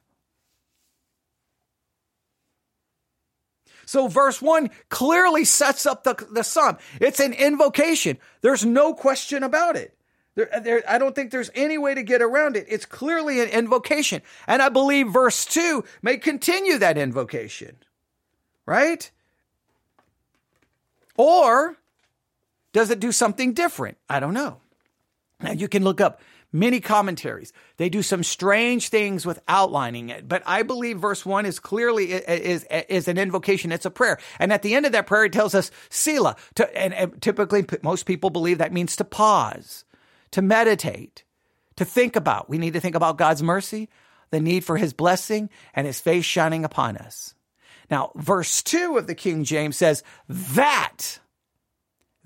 So 3.85 4.07
verse 4.07 4.41
one 4.41 4.69
clearly 4.89 5.45
sets 5.45 5.85
up 5.85 6.03
the, 6.03 6.15
the 6.31 6.43
psalm. 6.43 6.77
It's 6.99 7.19
an 7.19 7.33
invocation. 7.33 8.17
There's 8.41 8.65
no 8.65 8.93
question 8.93 9.43
about 9.43 9.75
it. 9.75 9.95
There, 10.35 10.53
uh, 10.53 10.59
there, 10.59 10.83
I 10.87 10.97
don't 10.97 11.15
think 11.15 11.31
there's 11.31 11.51
any 11.55 11.77
way 11.77 11.95
to 11.95 12.03
get 12.03 12.21
around 12.21 12.57
it. 12.57 12.65
It's 12.69 12.85
clearly 12.85 13.41
an 13.41 13.49
invocation. 13.49 14.21
And 14.47 14.61
I 14.61 14.69
believe 14.69 15.07
verse 15.07 15.45
2 15.45 15.83
may 16.01 16.17
continue 16.17 16.77
that 16.77 16.97
invocation. 16.97 17.77
Right? 18.65 19.09
Or 21.17 21.77
does 22.73 22.89
it 22.89 22.99
do 22.99 23.11
something 23.11 23.53
different? 23.53 23.97
I 24.09 24.19
don't 24.19 24.33
know. 24.33 24.57
Now 25.41 25.51
you 25.51 25.67
can 25.67 25.83
look 25.83 26.01
up 26.01 26.19
many 26.51 26.79
commentaries. 26.79 27.51
They 27.77 27.89
do 27.89 28.01
some 28.01 28.23
strange 28.23 28.89
things 28.89 29.25
with 29.25 29.39
outlining 29.47 30.09
it, 30.09 30.27
but 30.27 30.41
I 30.45 30.63
believe 30.63 30.99
verse 30.99 31.25
one 31.25 31.45
is 31.45 31.59
clearly 31.59 32.13
is 32.13 32.65
is 32.89 33.07
an 33.07 33.17
invocation. 33.17 33.71
It's 33.71 33.85
a 33.85 33.91
prayer, 33.91 34.17
and 34.39 34.53
at 34.53 34.61
the 34.61 34.73
end 34.73 34.85
of 34.85 34.93
that 34.93 35.07
prayer, 35.07 35.25
it 35.25 35.33
tells 35.33 35.53
us 35.53 35.71
and, 36.73 36.93
and 36.93 37.21
typically, 37.21 37.65
most 37.83 38.05
people 38.05 38.29
believe 38.29 38.57
that 38.59 38.73
means 38.73 38.95
to 38.95 39.03
pause, 39.03 39.83
to 40.35 40.41
meditate, 40.41 41.23
to 41.77 41.85
think 41.85 42.17
about. 42.17 42.49
We 42.49 42.57
need 42.57 42.73
to 42.73 42.81
think 42.81 42.93
about 42.95 43.17
God's 43.17 43.41
mercy, 43.41 43.87
the 44.31 44.41
need 44.41 44.65
for 44.65 44.75
His 44.75 44.91
blessing, 44.91 45.49
and 45.73 45.87
His 45.87 46.01
face 46.01 46.25
shining 46.25 46.65
upon 46.65 46.97
us. 46.97 47.35
Now, 47.89 48.11
verse 48.15 48.61
two 48.61 48.97
of 48.97 49.07
the 49.07 49.15
King 49.15 49.45
James 49.45 49.77
says 49.77 50.03
that 50.27 51.19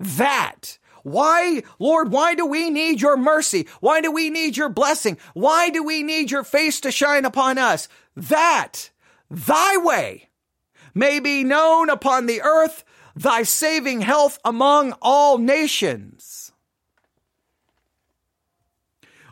that 0.00 0.78
why, 1.04 1.62
Lord, 1.78 2.10
why 2.10 2.34
do 2.34 2.46
we 2.46 2.68
need 2.68 3.00
your 3.00 3.16
mercy? 3.16 3.68
Why 3.78 4.00
do 4.00 4.10
we 4.10 4.28
need 4.28 4.56
your 4.56 4.70
blessing? 4.70 5.16
Why 5.32 5.70
do 5.70 5.84
we 5.84 6.02
need 6.02 6.32
your 6.32 6.42
face 6.42 6.80
to 6.80 6.90
shine 6.90 7.24
upon 7.24 7.58
us? 7.58 7.86
That 8.16 8.90
thy 9.30 9.76
way 9.76 10.30
may 10.94 11.20
be 11.20 11.44
known 11.44 11.90
upon 11.90 12.26
the 12.26 12.42
earth, 12.42 12.82
thy 13.14 13.44
saving 13.44 14.00
health 14.00 14.40
among 14.44 14.94
all 15.00 15.38
nations. 15.38 16.49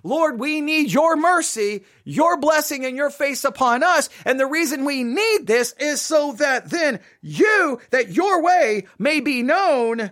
Lord, 0.02 0.38
we 0.38 0.60
need 0.60 0.92
your 0.92 1.16
mercy, 1.16 1.84
your 2.04 2.36
blessing, 2.36 2.84
and 2.84 2.96
your 2.96 3.10
face 3.10 3.44
upon 3.44 3.82
us. 3.82 4.08
And 4.24 4.38
the 4.38 4.46
reason 4.46 4.84
we 4.84 5.04
need 5.04 5.46
this 5.46 5.74
is 5.78 6.00
so 6.00 6.32
that 6.32 6.70
then 6.70 7.00
you, 7.20 7.80
that 7.90 8.10
your 8.10 8.42
way 8.42 8.86
may 8.98 9.20
be 9.20 9.42
known 9.42 10.10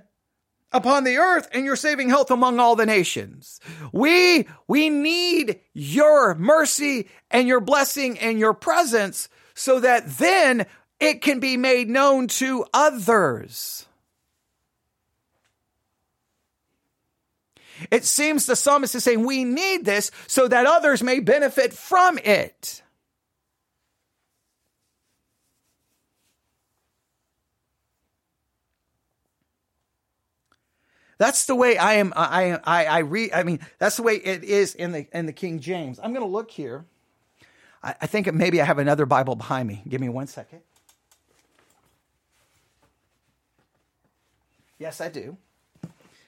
upon 0.72 1.04
the 1.04 1.16
earth 1.16 1.48
and 1.52 1.64
your 1.64 1.76
saving 1.76 2.08
health 2.08 2.30
among 2.30 2.60
all 2.60 2.76
the 2.76 2.86
nations. 2.86 3.60
We, 3.92 4.46
we 4.68 4.90
need 4.90 5.60
your 5.72 6.34
mercy 6.34 7.08
and 7.30 7.48
your 7.48 7.60
blessing 7.60 8.18
and 8.18 8.38
your 8.38 8.54
presence 8.54 9.28
so 9.54 9.80
that 9.80 10.06
then 10.18 10.66
it 11.00 11.22
can 11.22 11.40
be 11.40 11.56
made 11.56 11.88
known 11.88 12.28
to 12.28 12.66
others. 12.72 13.86
It 17.90 18.04
seems 18.04 18.46
the 18.46 18.56
psalmist 18.56 18.94
is 18.94 19.04
saying 19.04 19.24
we 19.24 19.44
need 19.44 19.84
this 19.84 20.10
so 20.26 20.48
that 20.48 20.66
others 20.66 21.02
may 21.02 21.20
benefit 21.20 21.72
from 21.72 22.18
it. 22.18 22.82
That's 31.18 31.46
the 31.46 31.54
way 31.54 31.78
I 31.78 31.94
am. 31.94 32.12
I 32.14 32.58
I 32.62 32.84
I 32.84 32.98
read. 32.98 33.32
I 33.32 33.42
mean, 33.42 33.60
that's 33.78 33.96
the 33.96 34.02
way 34.02 34.16
it 34.16 34.44
is 34.44 34.74
in 34.74 34.92
the 34.92 35.06
in 35.16 35.24
the 35.24 35.32
King 35.32 35.60
James. 35.60 35.98
I'm 35.98 36.12
going 36.12 36.24
to 36.24 36.30
look 36.30 36.50
here. 36.50 36.84
I, 37.82 37.94
I 38.02 38.06
think 38.06 38.30
maybe 38.34 38.60
I 38.60 38.66
have 38.66 38.78
another 38.78 39.06
Bible 39.06 39.34
behind 39.34 39.66
me. 39.66 39.82
Give 39.88 40.00
me 40.00 40.10
one 40.10 40.26
second. 40.26 40.60
Yes, 44.78 45.00
I 45.00 45.08
do 45.08 45.38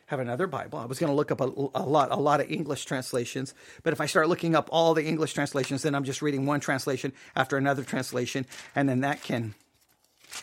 have 0.08 0.20
another 0.20 0.46
Bible. 0.46 0.78
I 0.78 0.86
was 0.86 0.98
going 0.98 1.10
to 1.10 1.14
look 1.14 1.30
up 1.30 1.40
a, 1.40 1.44
a, 1.44 1.84
lot, 1.84 2.10
a 2.10 2.16
lot 2.16 2.40
of 2.40 2.50
English 2.50 2.86
translations, 2.86 3.54
but 3.82 3.92
if 3.92 4.00
I 4.00 4.06
start 4.06 4.28
looking 4.28 4.54
up 4.54 4.70
all 4.72 4.94
the 4.94 5.04
English 5.04 5.34
translations, 5.34 5.82
then 5.82 5.94
I'm 5.94 6.04
just 6.04 6.22
reading 6.22 6.46
one 6.46 6.60
translation 6.60 7.12
after 7.36 7.58
another 7.58 7.84
translation, 7.84 8.46
and 8.74 8.88
then 8.88 9.00
that 9.00 9.22
can 9.22 9.54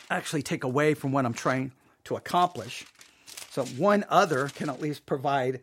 actually 0.09 0.43
take 0.43 0.63
away 0.63 0.93
from 0.93 1.11
what 1.11 1.25
I'm 1.25 1.33
trying 1.33 1.71
to 2.03 2.15
accomplish. 2.15 2.85
So 3.49 3.65
one 3.65 4.05
other 4.07 4.49
can 4.49 4.69
at 4.69 4.79
least 4.79 5.07
provide 5.07 5.61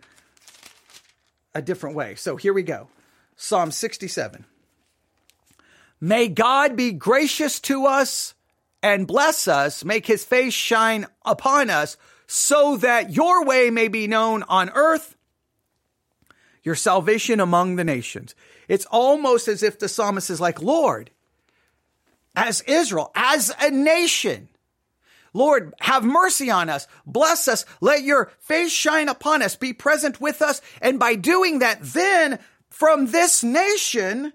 a 1.54 1.62
different 1.62 1.94
way. 1.94 2.16
So 2.16 2.36
here 2.36 2.52
we 2.52 2.64
go 2.64 2.88
Psalm 3.36 3.70
67. 3.70 4.44
May 6.00 6.26
God 6.26 6.74
be 6.74 6.90
gracious 6.90 7.60
to 7.60 7.86
us 7.86 8.34
and 8.82 9.06
bless 9.06 9.46
us, 9.46 9.84
make 9.84 10.06
his 10.06 10.24
face 10.24 10.54
shine 10.54 11.06
upon 11.24 11.70
us, 11.70 11.96
so 12.32 12.78
that 12.78 13.12
your 13.12 13.44
way 13.44 13.68
may 13.68 13.88
be 13.88 14.06
known 14.06 14.42
on 14.44 14.70
earth, 14.70 15.16
your 16.62 16.74
salvation 16.74 17.40
among 17.40 17.76
the 17.76 17.84
nations. 17.84 18.34
It's 18.68 18.86
almost 18.86 19.48
as 19.48 19.62
if 19.62 19.78
the 19.78 19.86
psalmist 19.86 20.30
is 20.30 20.40
like, 20.40 20.62
Lord, 20.62 21.10
as 22.34 22.62
Israel, 22.62 23.12
as 23.14 23.54
a 23.60 23.70
nation, 23.70 24.48
Lord, 25.34 25.74
have 25.80 26.04
mercy 26.04 26.50
on 26.50 26.70
us. 26.70 26.86
Bless 27.04 27.48
us. 27.48 27.66
Let 27.82 28.02
your 28.02 28.32
face 28.38 28.72
shine 28.72 29.10
upon 29.10 29.42
us. 29.42 29.54
Be 29.54 29.74
present 29.74 30.18
with 30.18 30.40
us. 30.40 30.62
And 30.80 30.98
by 30.98 31.16
doing 31.16 31.58
that, 31.58 31.80
then 31.82 32.38
from 32.70 33.08
this 33.08 33.44
nation, 33.44 34.32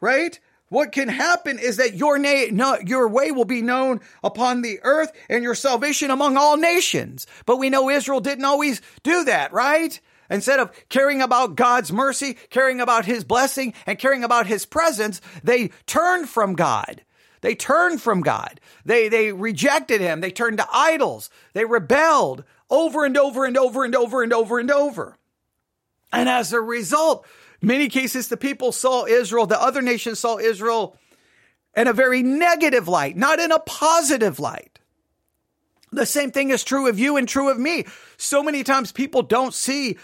right? 0.00 0.40
What 0.74 0.90
can 0.90 1.08
happen 1.08 1.60
is 1.60 1.76
that 1.76 1.94
your 1.94 2.18
na- 2.18 2.50
no, 2.50 2.76
your 2.84 3.06
way 3.06 3.30
will 3.30 3.44
be 3.44 3.62
known 3.62 4.00
upon 4.24 4.62
the 4.62 4.80
earth 4.82 5.12
and 5.28 5.44
your 5.44 5.54
salvation 5.54 6.10
among 6.10 6.36
all 6.36 6.56
nations. 6.56 7.28
But 7.46 7.58
we 7.58 7.70
know 7.70 7.88
Israel 7.88 8.18
didn't 8.18 8.44
always 8.44 8.82
do 9.04 9.22
that, 9.22 9.52
right? 9.52 10.00
Instead 10.28 10.58
of 10.58 10.72
caring 10.88 11.22
about 11.22 11.54
God's 11.54 11.92
mercy, 11.92 12.36
caring 12.50 12.80
about 12.80 13.04
his 13.04 13.22
blessing, 13.22 13.72
and 13.86 14.00
caring 14.00 14.24
about 14.24 14.48
his 14.48 14.66
presence, 14.66 15.20
they 15.44 15.68
turned 15.86 16.28
from 16.28 16.54
God. 16.54 17.02
They 17.40 17.54
turned 17.54 18.02
from 18.02 18.22
God. 18.22 18.60
They, 18.84 19.08
they 19.08 19.32
rejected 19.32 20.00
him. 20.00 20.22
They 20.22 20.32
turned 20.32 20.58
to 20.58 20.66
idols. 20.72 21.30
They 21.52 21.66
rebelled 21.66 22.42
over 22.68 23.04
and 23.04 23.16
over 23.16 23.44
and 23.44 23.56
over 23.56 23.84
and 23.84 23.94
over 23.94 24.24
and 24.24 24.32
over 24.32 24.58
and 24.58 24.72
over. 24.72 25.16
And 26.12 26.28
as 26.28 26.52
a 26.52 26.60
result, 26.60 27.26
many 27.64 27.88
cases 27.88 28.28
the 28.28 28.36
people 28.36 28.72
saw 28.72 29.06
Israel, 29.06 29.46
the 29.46 29.60
other 29.60 29.82
nations 29.82 30.18
saw 30.18 30.38
Israel 30.38 30.96
in 31.76 31.88
a 31.88 31.92
very 31.92 32.22
negative 32.22 32.88
light, 32.88 33.16
not 33.16 33.40
in 33.40 33.52
a 33.52 33.58
positive 33.58 34.38
light. 34.38 34.78
The 35.92 36.06
same 36.06 36.30
thing 36.30 36.50
is 36.50 36.64
true 36.64 36.88
of 36.88 36.98
you 36.98 37.16
and 37.16 37.28
true 37.28 37.50
of 37.50 37.58
me. 37.58 37.86
So 38.16 38.42
many 38.42 38.64
times 38.64 38.92
people 38.92 39.22
don't 39.22 39.54
see 39.54 39.96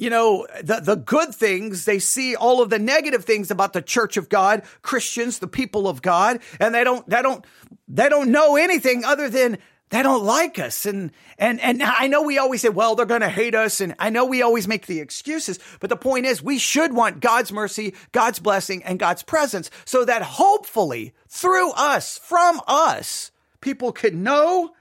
you 0.00 0.08
know, 0.08 0.46
the, 0.62 0.80
the 0.80 0.96
good 0.96 1.34
things, 1.34 1.84
they 1.84 1.98
see 1.98 2.34
all 2.34 2.62
of 2.62 2.70
the 2.70 2.78
negative 2.78 3.26
things 3.26 3.50
about 3.50 3.74
the 3.74 3.82
church 3.82 4.16
of 4.16 4.30
God, 4.30 4.62
Christians, 4.80 5.40
the 5.40 5.46
people 5.46 5.86
of 5.86 6.00
God, 6.00 6.40
and 6.58 6.74
they 6.74 6.84
don't, 6.84 7.06
they 7.06 7.20
don't, 7.20 7.44
they 7.86 8.08
don't 8.08 8.30
know 8.30 8.56
anything 8.56 9.04
other 9.04 9.28
than 9.28 9.58
they 9.90 10.02
don't 10.02 10.24
like 10.24 10.58
us. 10.58 10.86
And, 10.86 11.10
and, 11.36 11.60
and 11.60 11.82
I 11.82 12.06
know 12.06 12.22
we 12.22 12.38
always 12.38 12.62
say, 12.62 12.68
well, 12.68 12.94
they're 12.94 13.06
going 13.06 13.20
to 13.20 13.28
hate 13.28 13.54
us. 13.54 13.80
And 13.80 13.94
I 13.98 14.10
know 14.10 14.24
we 14.24 14.40
always 14.40 14.68
make 14.68 14.86
the 14.86 15.00
excuses, 15.00 15.58
but 15.80 15.90
the 15.90 15.96
point 15.96 16.26
is 16.26 16.42
we 16.42 16.58
should 16.58 16.94
want 16.94 17.20
God's 17.20 17.52
mercy, 17.52 17.94
God's 18.12 18.38
blessing, 18.38 18.82
and 18.84 18.98
God's 18.98 19.22
presence 19.22 19.70
so 19.84 20.04
that 20.04 20.22
hopefully 20.22 21.12
through 21.28 21.72
us, 21.72 22.18
from 22.18 22.60
us, 22.66 23.32
people 23.60 23.92
could 23.92 24.14
know 24.14 24.72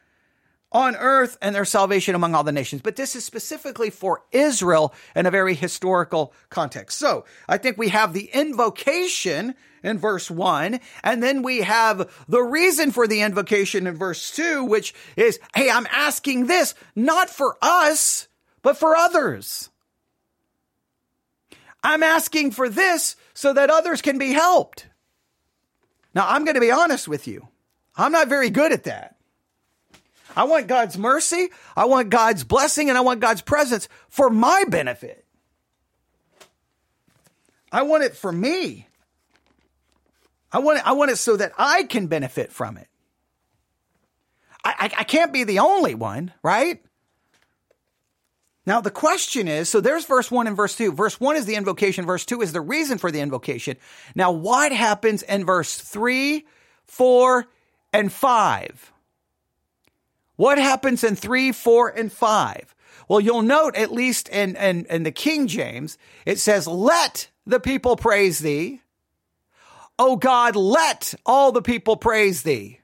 on 0.72 0.96
earth 0.96 1.38
and 1.42 1.56
their 1.56 1.66
salvation 1.66 2.16
among 2.16 2.36
all 2.36 2.44
the 2.44 2.52
nations. 2.52 2.82
But 2.82 2.96
this 2.96 3.16
is 3.16 3.26
specifically 3.26 3.90
for 3.90 4.24
Israel 4.32 4.94
in 5.16 5.26
a 5.26 5.32
very 5.32 5.56
historical 5.56 6.34
context. 6.50 7.00
So 7.00 7.26
I 7.48 7.58
think 7.58 7.78
we 7.78 7.90
have 7.90 8.14
the 8.14 8.30
invocation 8.34 9.56
in 9.84 9.98
verse 9.98 10.30
one, 10.30 10.80
and 11.04 11.24
then 11.24 11.42
we 11.42 11.62
have 11.62 12.10
the 12.28 12.42
reason 12.42 12.92
for 12.92 13.08
the 13.08 13.22
invocation 13.22 13.88
in 13.88 13.96
verse 13.96 14.32
two, 14.32 14.64
which 14.66 14.94
is, 15.16 15.40
Hey, 15.56 15.70
I'm 15.70 15.88
asking 15.92 16.48
this 16.48 16.76
not 16.96 17.30
for 17.30 17.58
us, 17.62 18.28
but 18.62 18.78
for 18.78 18.96
others. 18.96 19.70
I'm 21.82 22.04
asking 22.04 22.52
for 22.52 22.68
this 22.68 23.16
so 23.34 23.54
that 23.54 23.70
others 23.70 24.02
can 24.02 24.18
be 24.18 24.34
helped. 24.34 24.88
Now, 26.14 26.28
I'm 26.28 26.44
going 26.44 26.56
to 26.56 26.62
be 26.62 26.72
honest 26.72 27.08
with 27.08 27.28
you. 27.28 27.48
I'm 27.96 28.12
not 28.12 28.28
very 28.28 28.50
good 28.50 28.74
at 28.74 28.84
that. 28.84 29.16
I 30.40 30.44
want 30.44 30.68
God's 30.68 30.98
mercy. 30.98 31.50
I 31.76 31.84
want 31.84 32.10
God's 32.10 32.46
blessing 32.46 32.88
and 32.88 32.98
I 32.98 33.02
want 33.02 33.20
God's 33.20 33.42
presence 33.42 33.90
for 34.08 34.30
my 34.30 34.64
benefit. 34.70 35.26
I 37.74 37.82
want 37.82 38.06
it 38.06 38.16
for 38.16 38.32
me. 38.32 38.88
I 40.50 40.60
want 40.60 40.80
it, 40.80 40.88
I 40.88 40.94
want 40.94 41.12
it 41.12 41.18
so 41.18 41.36
that 41.36 41.52
I 41.58 41.84
can 41.84 42.08
benefit 42.08 42.54
from 42.54 42.78
it. 42.78 42.88
I, 44.64 44.76
I, 44.80 45.00
I 45.00 45.04
can't 45.04 45.34
be 45.34 45.44
the 45.44 45.60
only 45.60 45.94
one, 45.94 46.32
right? 46.42 46.82
Now, 48.66 48.80
the 48.80 48.92
question 48.92 49.50
is 49.50 49.68
so 49.68 49.82
there's 49.82 50.06
verse 50.06 50.32
1 50.32 50.48
and 50.48 50.56
verse 50.56 50.78
2. 50.78 50.94
Verse 50.94 51.20
1 51.20 51.36
is 51.36 51.48
the 51.48 51.56
invocation, 51.56 52.06
verse 52.06 52.24
2 52.26 52.44
is 52.44 52.54
the 52.54 52.62
reason 52.62 52.98
for 52.98 53.12
the 53.12 53.20
invocation. 53.20 53.76
Now, 54.16 54.32
what 54.32 54.72
happens 54.72 55.22
in 55.22 55.46
verse 55.46 55.78
3, 55.78 56.48
4, 56.86 57.46
and 57.92 58.10
5? 58.10 58.94
What 60.40 60.58
happens 60.58 61.04
in 61.04 61.18
three, 61.18 61.52
four, 61.52 61.90
and 61.90 62.10
five? 62.10 62.74
Well, 63.10 63.20
you'll 63.20 63.42
note, 63.42 63.76
at 63.76 63.92
least 63.92 64.30
in, 64.30 64.56
in, 64.56 64.86
in 64.86 65.04
the 65.04 65.12
King 65.12 65.48
James, 65.48 65.98
it 66.26 66.40
says, 66.40 66.66
let 66.66 67.28
the 67.46 67.60
people 67.60 67.98
praise 67.98 68.40
thee. 68.40 68.80
Oh 69.98 70.16
God, 70.16 70.56
let 70.56 71.14
all 71.26 71.52
the 71.52 71.62
people 71.62 71.98
praise 71.98 72.44
thee. 72.44 72.80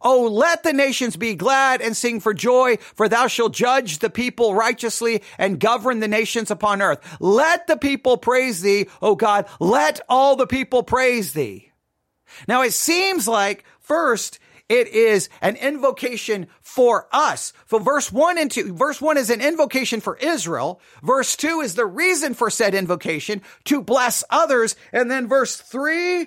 Oh, 0.00 0.22
let 0.22 0.62
the 0.62 0.72
nations 0.72 1.18
be 1.18 1.34
glad 1.34 1.82
and 1.82 1.94
sing 1.94 2.18
for 2.18 2.32
joy, 2.32 2.78
for 2.94 3.10
thou 3.10 3.26
shalt 3.26 3.52
judge 3.52 3.98
the 3.98 4.08
people 4.08 4.54
righteously 4.54 5.22
and 5.36 5.60
govern 5.60 6.00
the 6.00 6.08
nations 6.08 6.50
upon 6.50 6.80
earth. 6.80 7.18
Let 7.20 7.66
the 7.66 7.76
people 7.76 8.16
praise 8.16 8.62
thee, 8.62 8.86
O 9.02 9.16
God. 9.16 9.44
Let 9.60 10.00
all 10.08 10.34
the 10.34 10.46
people 10.46 10.82
praise 10.82 11.34
thee. 11.34 11.72
Now 12.48 12.62
it 12.62 12.72
seems 12.72 13.28
like 13.28 13.64
first 13.80 14.38
it 14.68 14.88
is 14.88 15.28
an 15.40 15.56
invocation 15.56 16.48
for 16.60 17.08
us. 17.12 17.52
For 17.66 17.78
verse 17.78 18.10
one 18.10 18.38
and 18.38 18.50
two, 18.50 18.72
verse 18.74 19.00
one 19.00 19.16
is 19.16 19.30
an 19.30 19.40
invocation 19.40 20.00
for 20.00 20.16
Israel. 20.16 20.80
Verse 21.02 21.36
two 21.36 21.60
is 21.60 21.74
the 21.74 21.86
reason 21.86 22.34
for 22.34 22.50
said 22.50 22.74
invocation 22.74 23.42
to 23.64 23.80
bless 23.80 24.24
others. 24.30 24.76
And 24.92 25.10
then 25.10 25.28
verse 25.28 25.56
three 25.56 26.26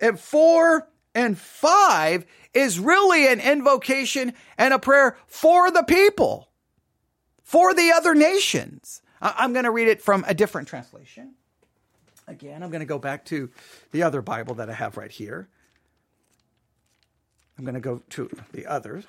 and 0.00 0.18
four 0.18 0.88
and 1.14 1.36
five 1.36 2.26
is 2.54 2.78
really 2.78 3.26
an 3.26 3.40
invocation 3.40 4.32
and 4.56 4.72
a 4.72 4.78
prayer 4.78 5.16
for 5.26 5.70
the 5.70 5.82
people, 5.82 6.48
for 7.42 7.74
the 7.74 7.92
other 7.92 8.14
nations. 8.14 9.02
I'm 9.20 9.52
going 9.52 9.64
to 9.64 9.72
read 9.72 9.88
it 9.88 10.00
from 10.00 10.24
a 10.28 10.34
different 10.34 10.68
translation. 10.68 11.34
Again, 12.28 12.62
I'm 12.62 12.70
going 12.70 12.80
to 12.80 12.86
go 12.86 12.98
back 12.98 13.24
to 13.26 13.50
the 13.90 14.04
other 14.04 14.22
Bible 14.22 14.56
that 14.56 14.70
I 14.70 14.74
have 14.74 14.96
right 14.96 15.10
here. 15.10 15.48
I'm 17.58 17.64
going 17.64 17.74
to 17.74 17.80
go 17.80 18.02
to 18.10 18.30
the 18.52 18.66
others. 18.66 19.04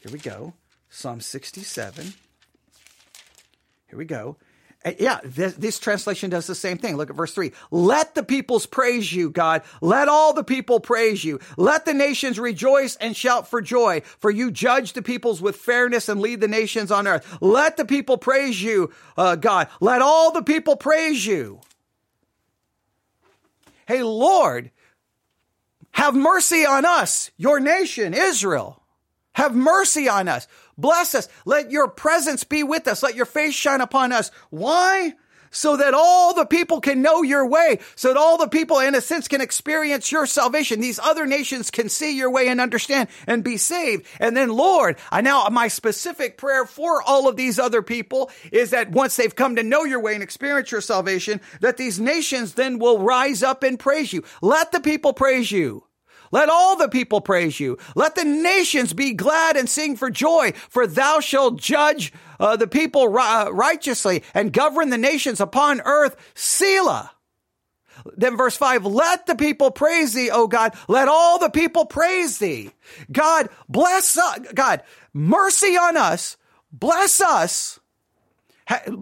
Here 0.00 0.12
we 0.12 0.20
go. 0.20 0.54
Psalm 0.88 1.20
67. 1.20 2.14
Here 3.88 3.98
we 3.98 4.04
go. 4.04 4.36
Uh, 4.84 4.92
yeah, 4.98 5.20
this, 5.24 5.54
this, 5.54 5.78
translation 5.78 6.30
does 6.30 6.46
the 6.46 6.54
same 6.54 6.78
thing. 6.78 6.96
Look 6.96 7.10
at 7.10 7.16
verse 7.16 7.32
three. 7.32 7.52
Let 7.70 8.14
the 8.14 8.22
peoples 8.22 8.66
praise 8.66 9.12
you, 9.12 9.30
God. 9.30 9.62
Let 9.80 10.08
all 10.08 10.32
the 10.32 10.44
people 10.44 10.80
praise 10.80 11.24
you. 11.24 11.40
Let 11.56 11.84
the 11.84 11.94
nations 11.94 12.38
rejoice 12.38 12.96
and 12.96 13.16
shout 13.16 13.48
for 13.48 13.60
joy, 13.60 14.02
for 14.18 14.30
you 14.30 14.50
judge 14.50 14.92
the 14.92 15.02
peoples 15.02 15.40
with 15.40 15.56
fairness 15.56 16.08
and 16.08 16.20
lead 16.20 16.40
the 16.40 16.48
nations 16.48 16.90
on 16.90 17.06
earth. 17.06 17.38
Let 17.40 17.76
the 17.76 17.84
people 17.84 18.18
praise 18.18 18.60
you, 18.60 18.92
uh, 19.16 19.36
God. 19.36 19.68
Let 19.80 20.02
all 20.02 20.32
the 20.32 20.42
people 20.42 20.76
praise 20.76 21.24
you. 21.24 21.60
Hey, 23.86 24.02
Lord, 24.02 24.70
have 25.92 26.14
mercy 26.14 26.64
on 26.66 26.84
us, 26.84 27.30
your 27.36 27.60
nation, 27.60 28.14
Israel. 28.14 28.82
Have 29.34 29.54
mercy 29.54 30.08
on 30.08 30.28
us. 30.28 30.46
Bless 30.76 31.14
us. 31.14 31.28
Let 31.46 31.70
your 31.70 31.88
presence 31.88 32.44
be 32.44 32.62
with 32.62 32.86
us. 32.86 33.02
Let 33.02 33.14
your 33.14 33.26
face 33.26 33.54
shine 33.54 33.80
upon 33.80 34.12
us. 34.12 34.30
Why? 34.50 35.14
So 35.52 35.76
that 35.76 35.94
all 35.94 36.34
the 36.34 36.46
people 36.46 36.80
can 36.80 37.02
know 37.02 37.22
your 37.22 37.46
way. 37.46 37.78
So 37.94 38.08
that 38.08 38.16
all 38.16 38.38
the 38.38 38.48
people, 38.48 38.80
in 38.80 38.96
a 38.96 39.00
sense, 39.00 39.28
can 39.28 39.40
experience 39.40 40.10
your 40.10 40.26
salvation. 40.26 40.80
These 40.80 40.98
other 40.98 41.26
nations 41.26 41.70
can 41.70 41.88
see 41.88 42.16
your 42.16 42.30
way 42.30 42.48
and 42.48 42.60
understand 42.60 43.08
and 43.28 43.44
be 43.44 43.56
saved. 43.56 44.06
And 44.18 44.36
then, 44.36 44.48
Lord, 44.48 44.98
I 45.10 45.20
now, 45.20 45.46
my 45.50 45.68
specific 45.68 46.38
prayer 46.38 46.64
for 46.64 47.02
all 47.02 47.28
of 47.28 47.36
these 47.36 47.58
other 47.58 47.82
people 47.82 48.30
is 48.50 48.70
that 48.70 48.90
once 48.90 49.14
they've 49.14 49.36
come 49.36 49.56
to 49.56 49.62
know 49.62 49.84
your 49.84 50.00
way 50.00 50.14
and 50.14 50.22
experience 50.22 50.72
your 50.72 50.80
salvation, 50.80 51.40
that 51.60 51.76
these 51.76 52.00
nations 52.00 52.54
then 52.54 52.78
will 52.78 52.98
rise 52.98 53.42
up 53.42 53.62
and 53.62 53.78
praise 53.78 54.12
you. 54.12 54.24
Let 54.40 54.72
the 54.72 54.80
people 54.80 55.12
praise 55.12 55.52
you. 55.52 55.84
Let 56.32 56.48
all 56.48 56.76
the 56.76 56.88
people 56.88 57.20
praise 57.20 57.60
you. 57.60 57.76
Let 57.94 58.14
the 58.14 58.24
nations 58.24 58.94
be 58.94 59.12
glad 59.12 59.56
and 59.56 59.68
sing 59.68 59.96
for 59.96 60.10
joy, 60.10 60.52
for 60.70 60.86
thou 60.86 61.20
shalt 61.20 61.60
judge 61.60 62.10
uh, 62.42 62.56
the 62.56 62.66
people 62.66 63.08
righteously 63.08 64.24
and 64.34 64.52
govern 64.52 64.90
the 64.90 64.98
nations 64.98 65.40
upon 65.40 65.80
earth. 65.82 66.16
Selah. 66.34 67.12
Then 68.16 68.36
verse 68.36 68.56
five, 68.56 68.84
let 68.84 69.26
the 69.26 69.36
people 69.36 69.70
praise 69.70 70.12
thee, 70.12 70.30
O 70.30 70.48
God. 70.48 70.74
Let 70.88 71.06
all 71.08 71.38
the 71.38 71.50
people 71.50 71.86
praise 71.86 72.38
thee. 72.38 72.72
God, 73.12 73.48
bless 73.68 74.18
us. 74.18 74.40
God, 74.54 74.82
mercy 75.12 75.76
on 75.76 75.96
us. 75.96 76.36
Bless 76.72 77.20
us. 77.20 77.78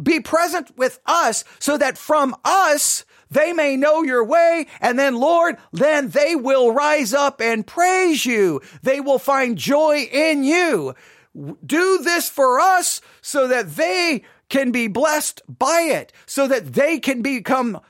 Be 0.02 0.20
present 0.20 0.76
with 0.76 0.98
us 1.06 1.44
so 1.60 1.78
that 1.78 1.96
from 1.96 2.36
us 2.44 3.04
they 3.30 3.52
may 3.52 3.76
know 3.76 4.02
your 4.02 4.24
way. 4.24 4.66
And 4.80 4.98
then, 4.98 5.14
Lord, 5.14 5.56
then 5.72 6.08
they 6.08 6.34
will 6.34 6.72
rise 6.72 7.14
up 7.14 7.40
and 7.40 7.66
praise 7.66 8.26
you. 8.26 8.60
They 8.82 9.00
will 9.00 9.18
find 9.18 9.56
joy 9.56 10.08
in 10.12 10.44
you. 10.44 10.94
Do 11.34 11.98
this 11.98 12.28
for 12.28 12.58
us 12.58 13.00
so 13.20 13.46
that 13.48 13.70
they 13.76 14.24
can 14.48 14.72
be 14.72 14.88
blessed 14.88 15.42
by 15.48 15.82
it, 15.82 16.12
so 16.26 16.48
that 16.48 16.74
they 16.74 16.98
can 16.98 17.22
become 17.22 17.80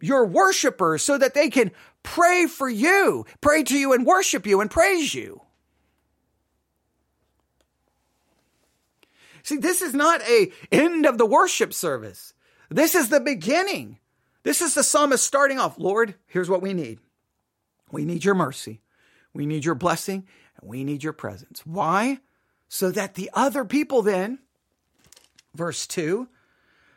your 0.00 0.26
worshipers, 0.26 1.02
so 1.02 1.16
that 1.18 1.34
they 1.34 1.48
can 1.48 1.70
pray 2.02 2.46
for 2.46 2.68
you, 2.68 3.26
pray 3.40 3.62
to 3.64 3.76
you 3.76 3.92
and 3.92 4.06
worship 4.06 4.46
you 4.46 4.60
and 4.60 4.70
praise 4.70 5.14
you. 5.14 5.42
See, 9.42 9.56
this 9.56 9.82
is 9.82 9.94
not 9.94 10.20
a 10.22 10.52
end 10.70 11.06
of 11.06 11.18
the 11.18 11.26
worship 11.26 11.72
service. 11.72 12.34
This 12.68 12.94
is 12.94 13.08
the 13.08 13.20
beginning. 13.20 13.98
This 14.42 14.60
is 14.60 14.74
the 14.74 14.82
psalmist 14.82 15.24
starting 15.24 15.58
off 15.58 15.78
Lord, 15.78 16.14
here's 16.26 16.50
what 16.50 16.62
we 16.62 16.74
need 16.74 16.98
we 17.90 18.04
need 18.04 18.24
your 18.24 18.34
mercy, 18.34 18.80
we 19.32 19.46
need 19.46 19.64
your 19.64 19.74
blessing, 19.74 20.26
and 20.60 20.70
we 20.70 20.84
need 20.84 21.02
your 21.02 21.12
presence. 21.12 21.64
Why? 21.66 22.20
So 22.72 22.92
that 22.92 23.14
the 23.14 23.30
other 23.34 23.64
people 23.64 24.00
then, 24.00 24.38
verse 25.56 25.88
2, 25.88 26.28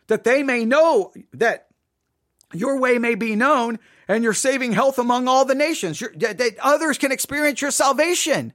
that 0.06 0.24
they 0.24 0.44
may 0.44 0.66
know 0.66 1.12
that 1.34 1.66
your 2.54 2.80
way 2.80 3.00
may 3.00 3.16
be 3.16 3.36
known 3.36 3.80
and 4.08 4.24
your 4.24 4.34
saving 4.34 4.74
health 4.74 5.00
among 5.00 5.28
all 5.28 5.46
the 5.46 5.56
nations, 5.56 6.00
that 6.00 6.56
others 6.62 7.00
can 7.00 7.12
experience 7.12 7.60
your 7.60 7.72
salvation. 7.72 8.54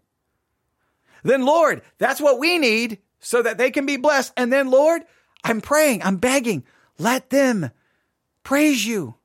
Then, 1.24 1.44
Lord, 1.44 1.82
that's 1.98 2.20
what 2.20 2.38
we 2.38 2.56
need 2.56 2.98
so 3.18 3.42
that 3.42 3.58
they 3.58 3.72
can 3.72 3.84
be 3.84 3.96
blessed. 3.96 4.32
And 4.36 4.52
then, 4.52 4.70
Lord, 4.70 5.02
I'm 5.42 5.60
praying, 5.60 6.04
I'm 6.04 6.18
begging, 6.18 6.64
let 6.98 7.30
them 7.30 7.72
praise 8.44 8.86
you. 8.86 9.16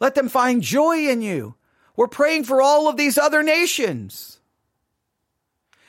Let 0.00 0.14
them 0.14 0.28
find 0.28 0.60
joy 0.60 1.08
in 1.08 1.22
you. 1.22 1.54
We're 1.96 2.08
praying 2.08 2.44
for 2.44 2.60
all 2.60 2.88
of 2.88 2.98
these 2.98 3.16
other 3.16 3.42
nations. 3.42 4.37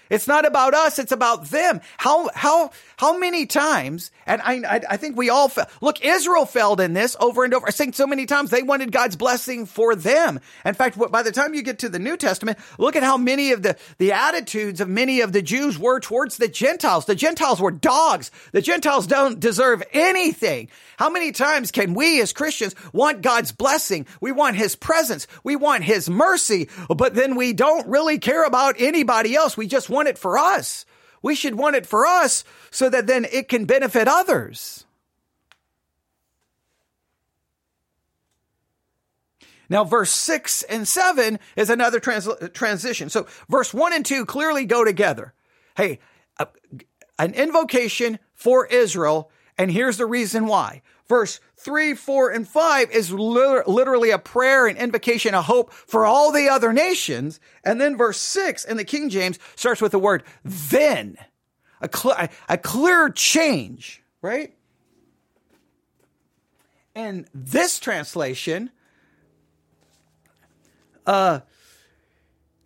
It's 0.09 0.27
not 0.27 0.45
about 0.45 0.73
us. 0.73 0.99
It's 0.99 1.11
about 1.11 1.45
them. 1.45 1.81
How, 1.97 2.29
how, 2.33 2.71
how 2.97 3.17
many 3.17 3.45
times, 3.45 4.11
and 4.29 4.41
I, 4.41 4.75
I, 4.75 4.81
I 4.91 4.97
think 4.97 5.17
we 5.17 5.29
all, 5.29 5.51
look, 5.81 6.03
Israel 6.03 6.45
failed 6.45 6.79
in 6.81 6.93
this 6.93 7.15
over 7.19 7.43
and 7.43 7.53
over. 7.53 7.67
I 7.67 7.71
think 7.71 7.95
so 7.95 8.07
many 8.07 8.25
times 8.25 8.49
they 8.49 8.63
wanted 8.63 8.91
God's 8.91 9.15
blessing 9.15 9.65
for 9.65 9.95
them. 9.95 10.39
In 10.65 10.73
fact, 10.73 10.97
by 11.11 11.23
the 11.23 11.31
time 11.31 11.53
you 11.53 11.61
get 11.61 11.79
to 11.79 11.89
the 11.89 11.99
New 11.99 12.17
Testament, 12.17 12.57
look 12.77 12.95
at 12.95 13.03
how 13.03 13.17
many 13.17 13.51
of 13.51 13.61
the, 13.61 13.77
the 13.97 14.13
attitudes 14.13 14.81
of 14.81 14.89
many 14.89 15.21
of 15.21 15.31
the 15.31 15.41
Jews 15.41 15.77
were 15.77 15.99
towards 15.99 16.37
the 16.37 16.47
Gentiles. 16.47 17.05
The 17.05 17.15
Gentiles 17.15 17.61
were 17.61 17.71
dogs. 17.71 18.31
The 18.51 18.61
Gentiles 18.61 19.05
don't 19.05 19.39
deserve 19.39 19.83
anything. 19.93 20.69
How 20.97 21.09
many 21.09 21.31
times 21.31 21.71
can 21.71 21.93
we 21.93 22.19
as 22.21 22.33
Christians 22.33 22.75
want 22.93 23.21
God's 23.21 23.51
blessing? 23.51 24.07
We 24.19 24.31
want 24.31 24.55
His 24.55 24.75
presence. 24.75 25.27
We 25.43 25.55
want 25.55 25.83
His 25.83 26.09
mercy, 26.09 26.67
but 26.89 27.13
then 27.13 27.35
we 27.35 27.53
don't 27.53 27.87
really 27.87 28.17
care 28.17 28.43
about 28.43 28.75
anybody 28.79 29.35
else. 29.35 29.55
We 29.55 29.67
just 29.67 29.87
want 29.87 29.99
want 29.99 30.07
it 30.07 30.17
for 30.17 30.37
us. 30.37 30.85
We 31.21 31.35
should 31.35 31.55
want 31.55 31.75
it 31.75 31.85
for 31.85 32.05
us 32.05 32.43
so 32.71 32.89
that 32.89 33.07
then 33.07 33.25
it 33.31 33.47
can 33.47 33.65
benefit 33.65 34.07
others. 34.07 34.85
Now, 39.69 39.83
verse 39.83 40.09
6 40.09 40.63
and 40.63 40.87
7 40.87 41.39
is 41.55 41.69
another 41.69 41.99
trans- 41.99 42.27
transition. 42.53 43.09
So, 43.09 43.27
verse 43.47 43.73
1 43.73 43.93
and 43.93 44.05
2 44.05 44.25
clearly 44.25 44.65
go 44.65 44.83
together. 44.83 45.33
Hey, 45.77 45.99
a, 46.37 46.47
an 47.19 47.33
invocation 47.35 48.17
for 48.33 48.65
Israel, 48.65 49.29
and 49.57 49.69
here's 49.69 49.97
the 49.97 50.07
reason 50.07 50.47
why. 50.47 50.81
Verse 51.09 51.39
3, 51.57 51.95
4, 51.95 52.29
and 52.29 52.47
5 52.47 52.91
is 52.91 53.11
literally 53.11 54.11
a 54.11 54.19
prayer, 54.19 54.67
an 54.67 54.77
invocation, 54.77 55.33
a 55.33 55.41
hope 55.41 55.73
for 55.73 56.05
all 56.05 56.31
the 56.31 56.47
other 56.47 56.71
nations. 56.71 57.39
And 57.63 57.81
then 57.81 57.97
verse 57.97 58.19
6 58.19 58.63
in 58.63 58.77
the 58.77 58.85
King 58.85 59.09
James 59.09 59.39
starts 59.55 59.81
with 59.81 59.91
the 59.91 59.99
word 59.99 60.23
then. 60.45 61.17
A, 61.81 61.89
cl- 61.91 62.29
a 62.47 62.57
clear 62.59 63.09
change, 63.09 64.03
right? 64.21 64.53
And 66.93 67.25
this 67.33 67.79
translation, 67.79 68.69
uh, 71.07 71.39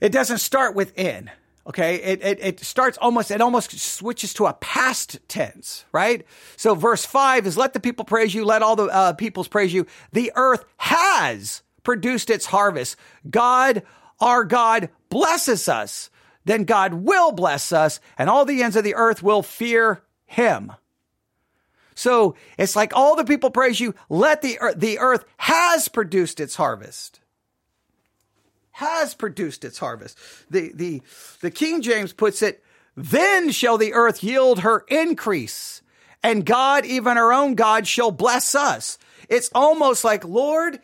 it 0.02 0.12
doesn't 0.12 0.40
start 0.40 0.76
with 0.76 0.98
in. 0.98 1.32
Okay. 1.66 1.96
It, 1.96 2.24
it, 2.24 2.40
it, 2.42 2.60
starts 2.60 2.98
almost, 2.98 3.32
it 3.32 3.42
almost 3.42 3.80
switches 3.80 4.34
to 4.36 4.46
a 4.46 4.54
past 4.54 5.20
tense, 5.28 5.86
right? 5.92 6.26
So 6.58 6.76
verse 6.76 7.06
five 7.06 7.48
is 7.48 7.58
let 7.58 7.74
the 7.74 7.80
people 7.80 8.06
praise 8.06 8.34
you. 8.34 8.44
Let 8.44 8.62
all 8.62 8.76
the 8.76 8.86
uh, 8.86 9.14
peoples 9.14 9.48
praise 9.48 9.74
you. 9.74 9.88
The 10.12 10.32
earth 10.36 10.66
has 10.78 11.64
produced 11.84 12.30
its 12.30 12.46
harvest. 12.46 12.98
God, 13.30 13.84
our 14.20 14.44
God 14.44 14.90
blesses 15.10 15.70
us. 15.70 16.10
Then 16.46 16.66
God 16.66 16.94
will 16.94 17.32
bless 17.32 17.72
us 17.72 18.02
and 18.18 18.30
all 18.30 18.44
the 18.44 18.64
ends 18.64 18.76
of 18.76 18.84
the 18.84 18.96
earth 18.96 19.24
will 19.24 19.42
fear 19.42 20.04
him. 20.26 20.74
So 21.96 22.36
it's 22.58 22.76
like 22.76 22.94
all 22.96 23.16
the 23.16 23.24
people 23.24 23.52
praise 23.52 23.80
you. 23.80 23.96
Let 24.10 24.42
the 24.42 24.60
earth, 24.60 24.80
the 24.80 25.00
earth 25.00 25.24
has 25.38 25.88
produced 25.88 26.40
its 26.40 26.56
harvest. 26.56 27.22
Has 28.74 29.14
produced 29.14 29.64
its 29.64 29.78
harvest. 29.78 30.18
The, 30.50 30.72
the, 30.74 31.02
the 31.42 31.52
King 31.52 31.82
James 31.82 32.14
puts 32.14 32.42
it, 32.42 32.64
then 32.96 33.52
shall 33.52 33.78
the 33.78 33.94
earth 33.94 34.24
yield 34.24 34.60
her 34.60 34.86
increase 34.88 35.82
and 36.24 36.46
God, 36.46 36.86
even 36.86 37.18
our 37.18 37.34
own 37.34 37.56
God, 37.56 37.86
shall 37.86 38.12
bless 38.12 38.56
us. 38.56 38.98
It's 39.30 39.52
almost 39.54 40.04
like, 40.04 40.24
Lord, 40.24 40.80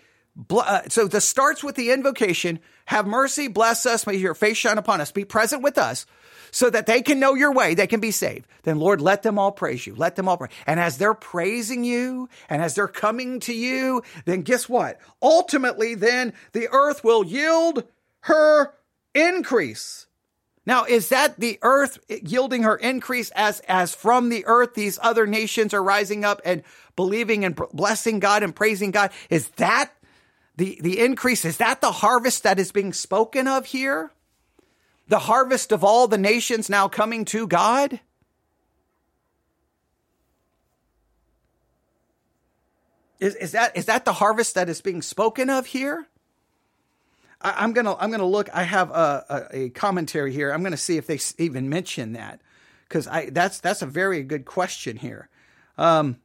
uh, 0.49 0.81
so 0.89 1.07
this 1.07 1.27
starts 1.27 1.63
with 1.63 1.75
the 1.75 1.91
invocation, 1.91 2.59
have 2.85 3.07
mercy, 3.07 3.47
bless 3.47 3.85
us, 3.85 4.05
may 4.05 4.15
your 4.15 4.35
face 4.35 4.57
shine 4.57 4.77
upon 4.77 4.99
us, 4.99 5.11
be 5.11 5.25
present 5.25 5.63
with 5.63 5.77
us 5.77 6.05
so 6.51 6.69
that 6.69 6.85
they 6.85 7.01
can 7.01 7.19
know 7.19 7.35
your 7.35 7.51
way, 7.51 7.73
they 7.73 7.87
can 7.87 7.99
be 7.99 8.11
saved. 8.11 8.45
Then 8.63 8.79
Lord, 8.79 9.01
let 9.01 9.23
them 9.23 9.39
all 9.39 9.51
praise 9.51 9.85
you. 9.85 9.95
Let 9.95 10.15
them 10.15 10.27
all 10.27 10.37
pray. 10.37 10.49
And 10.65 10.79
as 10.79 10.97
they're 10.97 11.13
praising 11.13 11.83
you 11.83 12.29
and 12.49 12.61
as 12.61 12.75
they're 12.75 12.87
coming 12.87 13.39
to 13.41 13.53
you, 13.53 14.03
then 14.25 14.41
guess 14.41 14.67
what? 14.67 14.99
Ultimately, 15.21 15.95
then 15.95 16.33
the 16.53 16.67
earth 16.71 17.03
will 17.03 17.25
yield 17.25 17.83
her 18.21 18.73
increase. 19.13 20.07
Now, 20.65 20.85
is 20.85 21.09
that 21.09 21.39
the 21.39 21.57
earth 21.61 21.97
yielding 22.09 22.63
her 22.63 22.75
increase 22.75 23.31
as, 23.31 23.59
as 23.61 23.95
from 23.95 24.29
the 24.29 24.45
earth 24.45 24.75
these 24.75 24.99
other 25.01 25.25
nations 25.25 25.73
are 25.73 25.81
rising 25.81 26.23
up 26.23 26.41
and 26.45 26.63
believing 26.95 27.43
and 27.43 27.55
blessing 27.71 28.19
God 28.19 28.43
and 28.43 28.55
praising 28.55 28.91
God? 28.91 29.11
Is 29.29 29.49
that 29.51 29.91
the, 30.57 30.77
the 30.81 30.99
increase? 30.99 31.43
Is 31.43 31.57
that 31.57 31.81
the 31.81 31.91
harvest 31.91 32.43
that 32.43 32.59
is 32.59 32.71
being 32.71 32.93
spoken 32.93 33.47
of 33.47 33.65
here? 33.65 34.11
The 35.09 35.19
harvest 35.19 35.71
of 35.71 35.83
all 35.83 36.07
the 36.07 36.17
nations 36.17 36.69
now 36.69 36.87
coming 36.87 37.25
to 37.25 37.47
God? 37.47 37.99
Is, 43.19 43.35
is 43.35 43.51
that, 43.51 43.75
is 43.75 43.85
that 43.85 44.05
the 44.05 44.13
harvest 44.13 44.55
that 44.55 44.69
is 44.69 44.81
being 44.81 45.01
spoken 45.01 45.49
of 45.49 45.65
here? 45.65 46.07
I, 47.41 47.63
am 47.63 47.73
gonna 47.73 47.95
I'm 47.95 48.11
gonna 48.11 48.25
look. 48.25 48.49
I 48.53 48.63
have 48.63 48.91
a, 48.91 49.47
a, 49.51 49.57
a 49.57 49.69
commentary 49.69 50.33
here. 50.33 50.51
I'm 50.51 50.61
gonna 50.61 50.77
see 50.77 50.97
if 50.97 51.07
they 51.07 51.19
even 51.37 51.69
mention 51.69 52.13
that 52.13 52.41
because 52.87 53.07
I 53.07 53.29
that's 53.29 53.59
that's 53.59 53.81
a 53.81 53.85
very 53.85 54.23
good 54.23 54.45
question 54.45 54.97
here. 54.97 55.29
Um, 55.77 56.17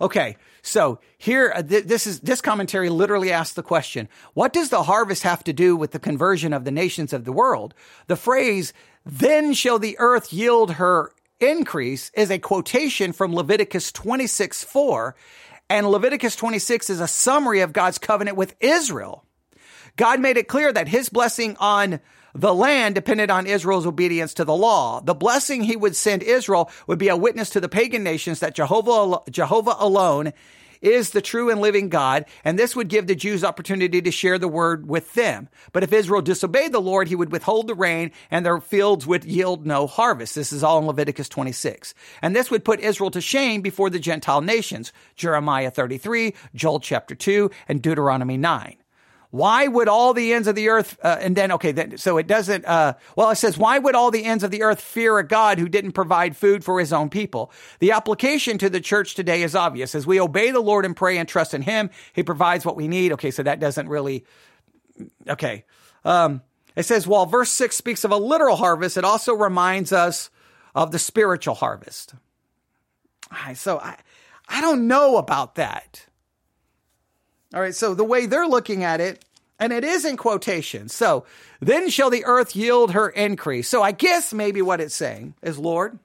okay, 0.00 0.36
so 0.62 1.00
here 1.18 1.52
uh, 1.54 1.62
th- 1.62 1.84
this 1.84 2.06
is 2.06 2.20
this 2.20 2.40
commentary 2.40 2.88
literally 2.88 3.32
asks 3.32 3.54
the 3.54 3.62
question: 3.62 4.08
What 4.34 4.52
does 4.52 4.68
the 4.68 4.82
harvest 4.82 5.22
have 5.22 5.44
to 5.44 5.52
do 5.52 5.76
with 5.76 5.92
the 5.92 5.98
conversion 5.98 6.52
of 6.52 6.64
the 6.64 6.70
nations 6.70 7.12
of 7.12 7.24
the 7.24 7.32
world? 7.32 7.74
The 8.06 8.16
phrase 8.16 8.72
"Then 9.04 9.52
shall 9.52 9.78
the 9.78 9.96
earth 9.98 10.32
yield 10.32 10.72
her 10.72 11.12
increase" 11.40 12.10
is 12.14 12.30
a 12.30 12.38
quotation 12.38 13.12
from 13.12 13.34
Leviticus 13.34 13.92
26 13.92 14.64
4 14.64 15.14
and 15.68 15.88
Leviticus 15.90 16.36
26 16.36 16.90
is 16.90 17.00
a 17.00 17.08
summary 17.08 17.60
of 17.60 17.72
God's 17.72 17.98
covenant 17.98 18.36
with 18.36 18.54
Israel. 18.60 19.24
God 19.96 20.20
made 20.20 20.36
it 20.36 20.48
clear 20.48 20.72
that 20.72 20.88
his 20.88 21.08
blessing 21.08 21.56
on 21.58 22.00
the 22.36 22.54
land 22.54 22.94
depended 22.94 23.30
on 23.30 23.46
Israel's 23.46 23.86
obedience 23.86 24.34
to 24.34 24.44
the 24.44 24.54
law. 24.54 25.00
The 25.00 25.14
blessing 25.14 25.62
he 25.62 25.76
would 25.76 25.96
send 25.96 26.22
Israel 26.22 26.70
would 26.86 26.98
be 26.98 27.08
a 27.08 27.16
witness 27.16 27.50
to 27.50 27.60
the 27.60 27.68
pagan 27.68 28.02
nations 28.02 28.40
that 28.40 28.54
Jehovah, 28.54 29.22
Jehovah 29.30 29.76
alone 29.78 30.32
is 30.82 31.10
the 31.10 31.22
true 31.22 31.50
and 31.50 31.60
living 31.60 31.88
God, 31.88 32.26
and 32.44 32.58
this 32.58 32.76
would 32.76 32.88
give 32.88 33.06
the 33.06 33.14
Jews 33.14 33.42
opportunity 33.42 34.02
to 34.02 34.10
share 34.10 34.38
the 34.38 34.48
word 34.48 34.86
with 34.86 35.14
them. 35.14 35.48
But 35.72 35.82
if 35.82 35.92
Israel 35.92 36.22
disobeyed 36.22 36.72
the 36.72 36.80
Lord, 36.80 37.08
he 37.08 37.16
would 37.16 37.32
withhold 37.32 37.66
the 37.66 37.74
rain 37.74 38.12
and 38.30 38.44
their 38.44 38.60
fields 38.60 39.06
would 39.06 39.24
yield 39.24 39.66
no 39.66 39.86
harvest. 39.86 40.34
This 40.34 40.52
is 40.52 40.62
all 40.62 40.78
in 40.78 40.86
Leviticus 40.86 41.28
26. 41.28 41.94
And 42.22 42.36
this 42.36 42.50
would 42.50 42.64
put 42.64 42.80
Israel 42.80 43.10
to 43.12 43.20
shame 43.20 43.62
before 43.62 43.90
the 43.90 43.98
Gentile 43.98 44.42
nations. 44.42 44.92
Jeremiah 45.14 45.70
33, 45.70 46.34
Joel 46.54 46.80
chapter 46.80 47.14
2, 47.14 47.50
and 47.68 47.80
Deuteronomy 47.80 48.36
9. 48.36 48.76
Why 49.30 49.66
would 49.66 49.88
all 49.88 50.14
the 50.14 50.32
ends 50.32 50.48
of 50.48 50.54
the 50.54 50.68
earth, 50.68 50.96
uh, 51.02 51.18
and 51.20 51.36
then, 51.36 51.52
okay, 51.52 51.72
then, 51.72 51.98
so 51.98 52.16
it 52.16 52.26
doesn't, 52.26 52.64
uh, 52.64 52.94
well, 53.16 53.30
it 53.30 53.36
says, 53.36 53.58
why 53.58 53.78
would 53.78 53.94
all 53.94 54.10
the 54.10 54.24
ends 54.24 54.44
of 54.44 54.50
the 54.50 54.62
earth 54.62 54.80
fear 54.80 55.18
a 55.18 55.26
God 55.26 55.58
who 55.58 55.68
didn't 55.68 55.92
provide 55.92 56.36
food 56.36 56.64
for 56.64 56.78
his 56.78 56.92
own 56.92 57.10
people? 57.10 57.50
The 57.80 57.92
application 57.92 58.56
to 58.58 58.70
the 58.70 58.80
church 58.80 59.14
today 59.14 59.42
is 59.42 59.54
obvious. 59.54 59.94
As 59.94 60.06
we 60.06 60.20
obey 60.20 60.52
the 60.52 60.60
Lord 60.60 60.84
and 60.84 60.96
pray 60.96 61.18
and 61.18 61.28
trust 61.28 61.54
in 61.54 61.62
him, 61.62 61.90
he 62.12 62.22
provides 62.22 62.64
what 62.64 62.76
we 62.76 62.88
need. 62.88 63.12
Okay, 63.12 63.30
so 63.30 63.42
that 63.42 63.60
doesn't 63.60 63.88
really, 63.88 64.24
okay. 65.28 65.64
Um, 66.04 66.42
it 66.76 66.84
says, 66.84 67.06
while 67.06 67.26
verse 67.26 67.50
six 67.50 67.76
speaks 67.76 68.04
of 68.04 68.12
a 68.12 68.16
literal 68.16 68.56
harvest, 68.56 68.96
it 68.96 69.04
also 69.04 69.34
reminds 69.34 69.92
us 69.92 70.30
of 70.74 70.92
the 70.92 70.98
spiritual 70.98 71.54
harvest. 71.54 72.14
So 73.54 73.78
I, 73.78 73.96
I 74.48 74.60
don't 74.60 74.86
know 74.86 75.16
about 75.16 75.56
that. 75.56 76.06
All 77.54 77.60
right. 77.60 77.74
So 77.74 77.94
the 77.94 78.04
way 78.04 78.26
they're 78.26 78.46
looking 78.46 78.84
at 78.84 79.00
it, 79.00 79.24
and 79.58 79.72
it 79.72 79.84
is 79.84 80.04
in 80.04 80.16
quotation. 80.16 80.88
So 80.88 81.24
then 81.60 81.88
shall 81.88 82.10
the 82.10 82.24
earth 82.24 82.54
yield 82.54 82.92
her 82.92 83.08
increase. 83.08 83.68
So 83.68 83.82
I 83.82 83.92
guess 83.92 84.32
maybe 84.34 84.60
what 84.60 84.80
it's 84.80 84.94
saying 84.94 85.34
is, 85.42 85.58
Lord, 85.58 85.98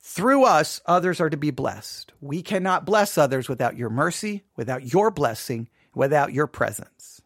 through 0.00 0.44
us, 0.44 0.80
others 0.86 1.20
are 1.20 1.30
to 1.30 1.36
be 1.36 1.52
blessed. 1.52 2.12
We 2.20 2.42
cannot 2.42 2.84
bless 2.84 3.16
others 3.16 3.48
without 3.48 3.76
your 3.76 3.90
mercy, 3.90 4.42
without 4.56 4.92
your 4.92 5.12
blessing, 5.12 5.68
without 5.94 6.32
your 6.32 6.48
presence. 6.48 7.22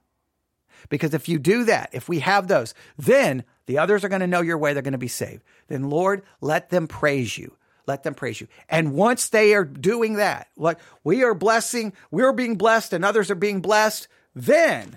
Because 0.90 1.14
if 1.14 1.28
you 1.28 1.38
do 1.38 1.64
that, 1.64 1.88
if 1.92 2.08
we 2.08 2.18
have 2.18 2.48
those, 2.48 2.74
then 2.98 3.44
the 3.64 3.78
others 3.78 4.04
are 4.04 4.10
going 4.10 4.20
to 4.20 4.26
know 4.26 4.42
your 4.42 4.58
way. 4.58 4.74
They're 4.74 4.82
going 4.82 4.92
to 4.92 4.98
be 4.98 5.08
saved. 5.08 5.42
Then, 5.68 5.88
Lord, 5.88 6.22
let 6.42 6.68
them 6.68 6.86
praise 6.86 7.38
you. 7.38 7.56
Let 7.86 8.02
them 8.02 8.14
praise 8.14 8.40
you. 8.40 8.48
And 8.68 8.94
once 8.94 9.28
they 9.28 9.54
are 9.54 9.64
doing 9.64 10.14
that, 10.14 10.48
like 10.56 10.78
we 11.04 11.24
are 11.24 11.34
blessing, 11.34 11.92
we're 12.10 12.32
being 12.32 12.56
blessed 12.56 12.92
and 12.92 13.04
others 13.04 13.30
are 13.30 13.36
being 13.36 13.60
blessed, 13.60 14.08
then 14.34 14.96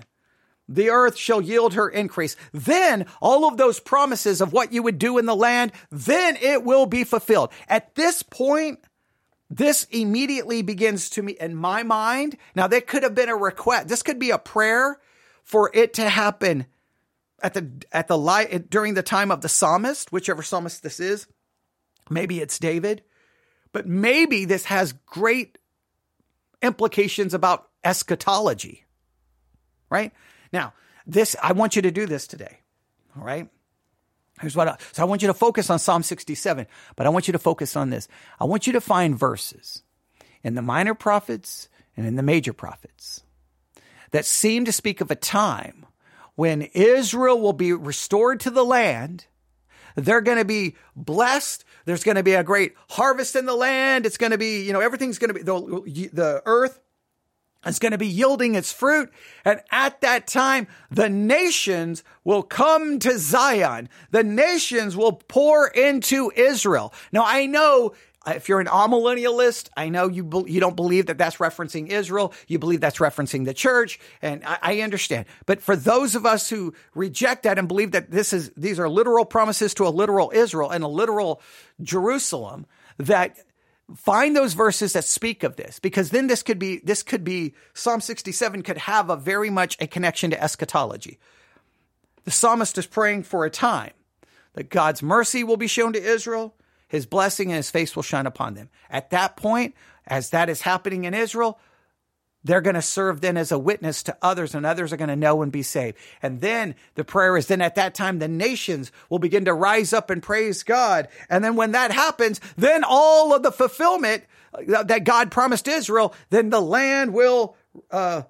the 0.68 0.90
earth 0.90 1.16
shall 1.16 1.40
yield 1.40 1.74
her 1.74 1.88
increase. 1.88 2.36
Then 2.52 3.06
all 3.20 3.46
of 3.46 3.56
those 3.56 3.80
promises 3.80 4.40
of 4.40 4.52
what 4.52 4.72
you 4.72 4.82
would 4.82 4.98
do 4.98 5.18
in 5.18 5.26
the 5.26 5.36
land, 5.36 5.72
then 5.90 6.36
it 6.36 6.64
will 6.64 6.86
be 6.86 7.04
fulfilled. 7.04 7.50
At 7.68 7.94
this 7.94 8.22
point, 8.22 8.80
this 9.48 9.84
immediately 9.90 10.62
begins 10.62 11.10
to 11.10 11.22
me 11.22 11.36
in 11.40 11.54
my 11.54 11.82
mind. 11.82 12.36
Now, 12.54 12.66
that 12.66 12.86
could 12.86 13.04
have 13.04 13.14
been 13.14 13.28
a 13.28 13.36
request. 13.36 13.88
This 13.88 14.02
could 14.02 14.18
be 14.18 14.30
a 14.30 14.38
prayer 14.38 14.98
for 15.44 15.70
it 15.72 15.94
to 15.94 16.08
happen 16.08 16.66
at 17.42 17.54
the, 17.54 17.70
at 17.92 18.08
the 18.08 18.18
light 18.18 18.70
during 18.70 18.94
the 18.94 19.02
time 19.04 19.30
of 19.30 19.42
the 19.42 19.48
psalmist, 19.48 20.10
whichever 20.10 20.42
psalmist 20.42 20.82
this 20.82 20.98
is. 20.98 21.28
Maybe 22.08 22.40
it's 22.40 22.58
David, 22.58 23.02
but 23.72 23.86
maybe 23.86 24.44
this 24.44 24.66
has 24.66 24.92
great 24.92 25.58
implications 26.62 27.34
about 27.34 27.68
eschatology, 27.84 28.84
right? 29.90 30.12
Now, 30.52 30.72
this, 31.06 31.36
I 31.42 31.52
want 31.52 31.76
you 31.76 31.82
to 31.82 31.90
do 31.90 32.06
this 32.06 32.26
today, 32.26 32.60
all 33.16 33.24
right? 33.24 33.48
Here's 34.40 34.56
what 34.56 34.68
I, 34.68 34.76
so 34.92 35.02
I 35.02 35.06
want 35.06 35.22
you 35.22 35.28
to 35.28 35.34
focus 35.34 35.70
on 35.70 35.78
Psalm 35.78 36.02
67, 36.02 36.66
but 36.94 37.06
I 37.06 37.10
want 37.10 37.26
you 37.26 37.32
to 37.32 37.38
focus 37.38 37.76
on 37.76 37.90
this. 37.90 38.06
I 38.38 38.44
want 38.44 38.66
you 38.66 38.74
to 38.74 38.80
find 38.80 39.18
verses 39.18 39.82
in 40.42 40.54
the 40.54 40.62
minor 40.62 40.94
prophets 40.94 41.68
and 41.96 42.06
in 42.06 42.16
the 42.16 42.22
major 42.22 42.52
prophets 42.52 43.22
that 44.10 44.24
seem 44.24 44.64
to 44.66 44.72
speak 44.72 45.00
of 45.00 45.10
a 45.10 45.16
time 45.16 45.86
when 46.34 46.62
Israel 46.62 47.40
will 47.40 47.54
be 47.54 47.72
restored 47.72 48.40
to 48.40 48.50
the 48.50 48.64
land. 48.64 49.26
They're 49.96 50.20
going 50.20 50.38
to 50.38 50.44
be 50.44 50.76
blessed 50.94 51.64
there's 51.86 52.02
going 52.02 52.16
to 52.16 52.22
be 52.22 52.34
a 52.34 52.44
great 52.44 52.74
harvest 52.90 53.36
in 53.36 53.46
the 53.46 53.54
land. 53.54 54.06
It's 54.06 54.18
going 54.18 54.32
to 54.32 54.38
be, 54.38 54.62
you 54.62 54.72
know, 54.72 54.80
everything's 54.80 55.18
going 55.18 55.28
to 55.28 55.34
be, 55.34 55.42
the, 55.42 56.10
the 56.12 56.42
earth 56.44 56.80
is 57.64 57.78
going 57.78 57.92
to 57.92 57.98
be 57.98 58.08
yielding 58.08 58.56
its 58.56 58.72
fruit. 58.72 59.10
And 59.44 59.60
at 59.70 60.00
that 60.00 60.26
time, 60.26 60.66
the 60.90 61.08
nations 61.08 62.02
will 62.24 62.42
come 62.42 62.98
to 62.98 63.18
Zion. 63.18 63.88
The 64.10 64.24
nations 64.24 64.96
will 64.96 65.12
pour 65.12 65.68
into 65.68 66.32
Israel. 66.34 66.92
Now, 67.12 67.22
I 67.24 67.46
know 67.46 67.94
if 68.26 68.48
you're 68.48 68.60
an 68.60 68.66
amillennialist, 68.66 69.68
I 69.76 69.88
know 69.88 70.08
you 70.08 70.24
be, 70.24 70.50
you 70.50 70.60
don't 70.60 70.74
believe 70.74 71.06
that 71.06 71.18
that's 71.18 71.36
referencing 71.36 71.88
Israel. 71.88 72.32
You 72.48 72.58
believe 72.58 72.80
that's 72.80 72.98
referencing 72.98 73.44
the 73.44 73.54
church, 73.54 74.00
and 74.20 74.44
I, 74.44 74.58
I, 74.62 74.80
understand. 74.80 75.26
But 75.46 75.62
for 75.62 75.76
those 75.76 76.14
of 76.14 76.26
us 76.26 76.50
who 76.50 76.74
reject 76.94 77.44
that 77.44 77.58
and 77.58 77.68
believe 77.68 77.92
that 77.92 78.10
this 78.10 78.32
is 78.32 78.50
these 78.56 78.80
are 78.80 78.88
literal 78.88 79.24
promises 79.24 79.74
to 79.74 79.86
a 79.86 79.90
literal 79.90 80.32
Israel 80.34 80.70
and 80.70 80.82
a 80.82 80.88
literal 80.88 81.40
Jerusalem, 81.80 82.66
that 82.98 83.36
find 83.94 84.34
those 84.34 84.54
verses 84.54 84.92
that 84.94 85.04
speak 85.04 85.44
of 85.44 85.56
this, 85.56 85.78
because 85.78 86.10
then 86.10 86.26
this 86.26 86.42
could 86.42 86.58
be 86.58 86.78
this 86.78 87.04
could 87.04 87.22
be 87.22 87.54
Psalm 87.74 88.00
67 88.00 88.62
could 88.62 88.78
have 88.78 89.08
a 89.08 89.16
very 89.16 89.50
much 89.50 89.76
a 89.80 89.86
connection 89.86 90.30
to 90.30 90.42
eschatology. 90.42 91.18
The 92.24 92.32
psalmist 92.32 92.76
is 92.76 92.86
praying 92.86 93.22
for 93.22 93.44
a 93.44 93.50
time 93.50 93.92
that 94.54 94.68
God's 94.68 95.00
mercy 95.00 95.44
will 95.44 95.56
be 95.56 95.68
shown 95.68 95.92
to 95.92 96.02
Israel 96.02 96.55
his 96.88 97.06
blessing 97.06 97.48
and 97.48 97.56
his 97.56 97.70
face 97.70 97.96
will 97.96 98.02
shine 98.02 98.26
upon 98.26 98.54
them. 98.54 98.70
At 98.90 99.10
that 99.10 99.36
point, 99.36 99.74
as 100.06 100.30
that 100.30 100.48
is 100.48 100.62
happening 100.62 101.04
in 101.04 101.14
Israel, 101.14 101.58
they're 102.44 102.60
going 102.60 102.74
to 102.74 102.82
serve 102.82 103.20
then 103.20 103.36
as 103.36 103.50
a 103.50 103.58
witness 103.58 104.04
to 104.04 104.16
others 104.22 104.54
and 104.54 104.64
others 104.64 104.92
are 104.92 104.96
going 104.96 105.08
to 105.08 105.16
know 105.16 105.42
and 105.42 105.50
be 105.50 105.64
saved. 105.64 105.96
And 106.22 106.40
then 106.40 106.76
the 106.94 107.04
prayer 107.04 107.36
is 107.36 107.48
then 107.48 107.60
at 107.60 107.74
that 107.74 107.94
time, 107.94 108.20
the 108.20 108.28
nations 108.28 108.92
will 109.10 109.18
begin 109.18 109.46
to 109.46 109.52
rise 109.52 109.92
up 109.92 110.10
and 110.10 110.22
praise 110.22 110.62
God. 110.62 111.08
And 111.28 111.42
then 111.42 111.56
when 111.56 111.72
that 111.72 111.90
happens, 111.90 112.40
then 112.56 112.84
all 112.86 113.34
of 113.34 113.42
the 113.42 113.50
fulfillment 113.50 114.24
that 114.68 115.02
God 115.02 115.32
promised 115.32 115.66
Israel, 115.66 116.14
then 116.30 116.50
the 116.50 116.60
land 116.60 117.12
will, 117.12 117.56
uh, 117.90 118.22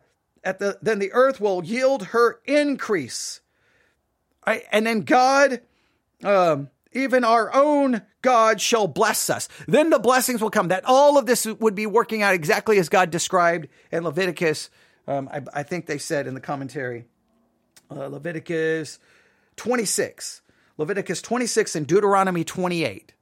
at 0.43 0.61
the, 0.61 0.79
then 0.81 0.99
the 0.99 1.13
earth 1.13 1.39
will 1.39 1.63
yield 1.63 2.07
her 2.07 2.41
increase. 2.47 3.43
Right? 4.47 4.63
And 4.73 4.87
then 4.87 5.01
God, 5.03 5.61
um, 6.25 6.71
even 6.93 7.23
our 7.23 7.55
own 7.55 8.01
God 8.27 8.61
shall 8.61 8.89
bless 8.89 9.31
us. 9.31 9.49
Then 9.69 9.91
the 9.91 10.01
blessings 10.01 10.43
will 10.43 10.51
come. 10.51 10.67
That 10.69 10.83
all 10.85 11.17
of 11.17 11.27
this 11.27 11.47
would 11.47 11.77
be 11.77 11.87
working 11.87 12.23
out 12.23 12.35
exactly 12.35 12.77
as 12.81 12.89
God 12.89 13.13
described 13.13 13.69
in 13.93 14.03
Leviticus. 14.03 14.69
Um, 15.07 15.29
I, 15.33 15.43
I, 15.55 15.63
think 15.63 15.87
they 15.87 15.99
said 15.99 16.27
in 16.27 16.35
the 16.35 16.41
commentary, 16.41 17.05
uh, 17.89 18.09
Leviticus 18.09 18.99
26, 19.55 20.43
Leviticus 20.77 21.23
26 21.23 21.77
and 21.77 21.87
Deuteronomy 21.87 22.43
28. 22.43 23.13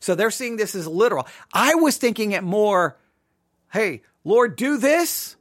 So 0.00 0.16
they're 0.16 0.32
seeing 0.32 0.56
this 0.56 0.74
as 0.74 0.88
literal. 0.88 1.28
I 1.52 1.76
was 1.76 1.96
thinking 1.96 2.32
it 2.32 2.42
more, 2.42 2.98
hey, 3.72 4.02
Lord, 4.24 4.56
do 4.56 4.78
this 4.78 5.36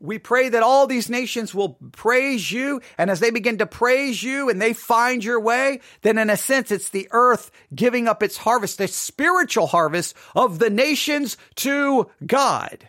we 0.00 0.18
pray 0.18 0.48
that 0.48 0.62
all 0.62 0.86
these 0.86 1.08
nations 1.08 1.54
will 1.54 1.78
praise 1.92 2.50
you. 2.50 2.80
And 2.98 3.10
as 3.10 3.20
they 3.20 3.30
begin 3.30 3.58
to 3.58 3.66
praise 3.66 4.22
you 4.22 4.50
and 4.50 4.60
they 4.60 4.72
find 4.72 5.24
your 5.24 5.40
way, 5.40 5.80
then 6.02 6.18
in 6.18 6.30
a 6.30 6.36
sense, 6.36 6.70
it's 6.70 6.90
the 6.90 7.08
earth 7.10 7.50
giving 7.74 8.06
up 8.06 8.22
its 8.22 8.36
harvest, 8.36 8.78
the 8.78 8.88
spiritual 8.88 9.66
harvest 9.66 10.14
of 10.34 10.58
the 10.58 10.70
nations 10.70 11.36
to 11.56 12.10
God. 12.26 12.88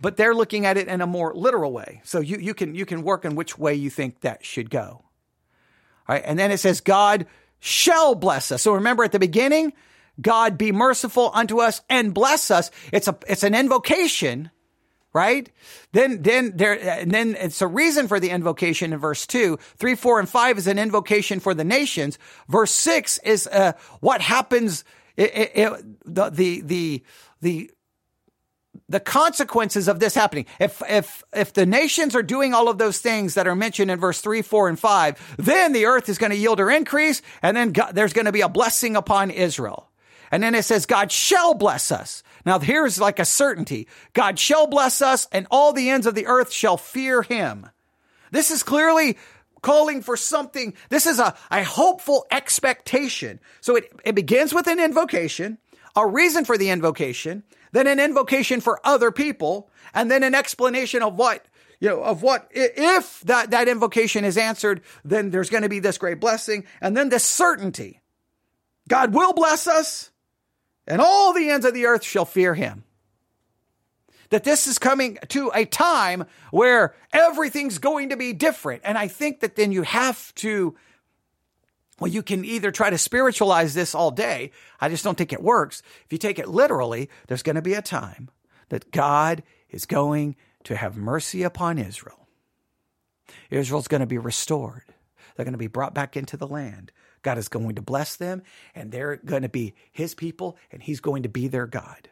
But 0.00 0.16
they're 0.16 0.34
looking 0.34 0.64
at 0.64 0.76
it 0.76 0.86
in 0.86 1.00
a 1.00 1.06
more 1.06 1.34
literal 1.34 1.72
way. 1.72 2.00
So 2.04 2.20
you, 2.20 2.38
you 2.38 2.54
can, 2.54 2.74
you 2.74 2.86
can 2.86 3.02
work 3.02 3.24
in 3.24 3.34
which 3.34 3.58
way 3.58 3.74
you 3.74 3.90
think 3.90 4.20
that 4.20 4.44
should 4.44 4.70
go. 4.70 5.02
All 6.08 6.14
right. 6.14 6.22
And 6.24 6.38
then 6.38 6.52
it 6.52 6.58
says, 6.58 6.80
God 6.80 7.26
shall 7.58 8.14
bless 8.14 8.52
us. 8.52 8.62
So 8.62 8.74
remember 8.74 9.02
at 9.02 9.10
the 9.10 9.18
beginning, 9.18 9.72
God 10.20 10.58
be 10.58 10.72
merciful 10.72 11.30
unto 11.32 11.60
us 11.60 11.80
and 11.88 12.12
bless 12.12 12.50
us. 12.50 12.70
It's 12.92 13.08
a, 13.08 13.16
it's 13.28 13.42
an 13.42 13.54
invocation, 13.54 14.50
right? 15.12 15.50
Then, 15.92 16.22
then 16.22 16.56
there, 16.56 16.78
and 16.80 17.10
then 17.10 17.36
it's 17.38 17.62
a 17.62 17.66
reason 17.66 18.08
for 18.08 18.20
the 18.20 18.30
invocation 18.30 18.92
in 18.92 18.98
verse 18.98 19.26
two, 19.26 19.58
three, 19.76 19.94
four, 19.94 20.18
and 20.20 20.28
five 20.28 20.58
is 20.58 20.66
an 20.66 20.78
invocation 20.78 21.40
for 21.40 21.54
the 21.54 21.64
nations. 21.64 22.18
Verse 22.48 22.72
six 22.72 23.18
is, 23.18 23.46
uh, 23.46 23.72
what 24.00 24.20
happens, 24.20 24.84
it, 25.16 25.34
it, 25.34 25.52
it, 25.54 25.84
the, 26.04 26.30
the, 26.30 26.60
the, 26.62 27.04
the, 27.40 27.70
the 28.88 29.00
consequences 29.00 29.88
of 29.88 29.98
this 30.00 30.14
happening. 30.14 30.46
If, 30.58 30.82
if, 30.88 31.22
if 31.32 31.52
the 31.52 31.66
nations 31.66 32.14
are 32.14 32.22
doing 32.22 32.54
all 32.54 32.68
of 32.68 32.78
those 32.78 32.98
things 32.98 33.34
that 33.34 33.48
are 33.48 33.56
mentioned 33.56 33.90
in 33.90 33.98
verse 33.98 34.20
three, 34.20 34.42
four, 34.42 34.68
and 34.68 34.78
five, 34.78 35.36
then 35.36 35.72
the 35.72 35.86
earth 35.86 36.08
is 36.08 36.16
going 36.16 36.30
to 36.30 36.36
yield 36.36 36.58
her 36.58 36.70
increase 36.70 37.20
and 37.42 37.56
then 37.56 37.72
God, 37.72 37.94
there's 37.94 38.12
going 38.12 38.26
to 38.26 38.32
be 38.32 38.40
a 38.40 38.48
blessing 38.48 38.96
upon 38.96 39.30
Israel. 39.30 39.87
And 40.30 40.42
then 40.42 40.54
it 40.54 40.64
says, 40.64 40.86
God 40.86 41.10
shall 41.10 41.54
bless 41.54 41.90
us. 41.90 42.22
Now 42.44 42.58
here's 42.58 43.00
like 43.00 43.18
a 43.18 43.24
certainty. 43.24 43.88
God 44.12 44.38
shall 44.38 44.66
bless 44.66 45.02
us 45.02 45.26
and 45.32 45.46
all 45.50 45.72
the 45.72 45.90
ends 45.90 46.06
of 46.06 46.14
the 46.14 46.26
earth 46.26 46.52
shall 46.52 46.76
fear 46.76 47.22
him. 47.22 47.68
This 48.30 48.50
is 48.50 48.62
clearly 48.62 49.18
calling 49.62 50.02
for 50.02 50.16
something. 50.16 50.74
This 50.88 51.06
is 51.06 51.18
a, 51.18 51.36
a 51.50 51.64
hopeful 51.64 52.26
expectation. 52.30 53.40
So 53.60 53.76
it, 53.76 53.92
it 54.04 54.14
begins 54.14 54.54
with 54.54 54.66
an 54.66 54.80
invocation, 54.80 55.58
a 55.96 56.06
reason 56.06 56.44
for 56.44 56.56
the 56.56 56.70
invocation, 56.70 57.42
then 57.72 57.86
an 57.86 58.00
invocation 58.00 58.60
for 58.60 58.80
other 58.84 59.10
people, 59.10 59.70
and 59.94 60.10
then 60.10 60.22
an 60.22 60.34
explanation 60.34 61.02
of 61.02 61.16
what 61.16 61.46
you 61.80 61.88
know, 61.88 62.02
of 62.02 62.22
what, 62.22 62.48
if 62.50 63.20
that, 63.20 63.52
that 63.52 63.68
invocation 63.68 64.24
is 64.24 64.36
answered, 64.36 64.80
then 65.04 65.30
there's 65.30 65.50
going 65.50 65.62
to 65.62 65.68
be 65.68 65.78
this 65.78 65.96
great 65.96 66.20
blessing. 66.20 66.64
And 66.80 66.96
then 66.96 67.08
this 67.08 67.24
certainty. 67.24 68.00
God 68.88 69.14
will 69.14 69.32
bless 69.32 69.68
us 69.68 70.10
and 70.88 71.00
all 71.00 71.32
the 71.32 71.50
ends 71.50 71.66
of 71.66 71.74
the 71.74 71.86
earth 71.86 72.02
shall 72.02 72.24
fear 72.24 72.54
him. 72.54 72.82
That 74.30 74.44
this 74.44 74.66
is 74.66 74.78
coming 74.78 75.18
to 75.28 75.50
a 75.54 75.64
time 75.64 76.24
where 76.50 76.94
everything's 77.12 77.78
going 77.78 78.08
to 78.10 78.16
be 78.16 78.32
different. 78.32 78.82
And 78.84 78.98
I 78.98 79.08
think 79.08 79.40
that 79.40 79.56
then 79.56 79.72
you 79.72 79.82
have 79.82 80.34
to, 80.36 80.76
well, 81.98 82.10
you 82.10 82.22
can 82.22 82.44
either 82.44 82.70
try 82.70 82.90
to 82.90 82.98
spiritualize 82.98 83.74
this 83.74 83.94
all 83.94 84.10
day. 84.10 84.50
I 84.80 84.88
just 84.88 85.04
don't 85.04 85.16
think 85.16 85.32
it 85.32 85.42
works. 85.42 85.82
If 86.04 86.12
you 86.12 86.18
take 86.18 86.38
it 86.38 86.48
literally, 86.48 87.08
there's 87.26 87.42
going 87.42 87.56
to 87.56 87.62
be 87.62 87.74
a 87.74 87.82
time 87.82 88.28
that 88.68 88.90
God 88.90 89.42
is 89.70 89.86
going 89.86 90.36
to 90.64 90.76
have 90.76 90.96
mercy 90.96 91.42
upon 91.42 91.78
Israel. 91.78 92.28
Israel's 93.50 93.88
going 93.88 94.00
to 94.00 94.06
be 94.06 94.18
restored. 94.18 94.84
They're 95.36 95.44
going 95.44 95.52
to 95.52 95.58
be 95.58 95.68
brought 95.68 95.94
back 95.94 96.16
into 96.16 96.36
the 96.36 96.46
land. 96.46 96.92
God 97.22 97.38
is 97.38 97.48
going 97.48 97.74
to 97.76 97.82
bless 97.82 98.16
them, 98.16 98.42
and 98.74 98.92
they're 98.92 99.16
going 99.16 99.42
to 99.42 99.48
be 99.48 99.74
his 99.92 100.14
people, 100.14 100.56
and 100.70 100.82
he's 100.82 101.00
going 101.00 101.22
to 101.22 101.28
be 101.28 101.48
their 101.48 101.66
God. 101.66 102.08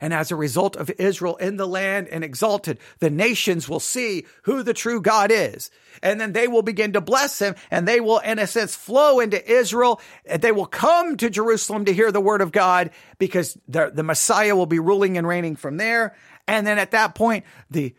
And 0.00 0.12
as 0.12 0.30
a 0.30 0.36
result 0.36 0.76
of 0.76 0.90
Israel 0.98 1.36
in 1.36 1.56
the 1.56 1.66
land 1.66 2.08
and 2.08 2.22
exalted, 2.22 2.78
the 2.98 3.08
nations 3.08 3.68
will 3.68 3.80
see 3.80 4.26
who 4.42 4.62
the 4.62 4.74
true 4.74 5.00
God 5.00 5.30
is. 5.32 5.70
And 6.02 6.20
then 6.20 6.32
they 6.32 6.46
will 6.46 6.60
begin 6.60 6.92
to 6.92 7.00
bless 7.00 7.38
him 7.38 7.54
and 7.70 7.88
they 7.88 8.00
will, 8.00 8.18
in 8.18 8.38
a 8.38 8.46
sense, 8.46 8.74
flow 8.74 9.20
into 9.20 9.50
Israel. 9.50 10.02
And 10.26 10.42
they 10.42 10.52
will 10.52 10.66
come 10.66 11.16
to 11.16 11.30
Jerusalem 11.30 11.86
to 11.86 11.94
hear 11.94 12.12
the 12.12 12.20
word 12.20 12.42
of 12.42 12.52
God 12.52 12.90
because 13.18 13.56
the, 13.66 13.90
the 13.94 14.02
Messiah 14.02 14.54
will 14.54 14.66
be 14.66 14.78
ruling 14.78 15.16
and 15.16 15.26
reigning 15.26 15.56
from 15.56 15.78
there. 15.78 16.14
And 16.46 16.66
then 16.66 16.78
at 16.78 16.90
that 16.90 17.14
point, 17.14 17.44
the 17.70 17.94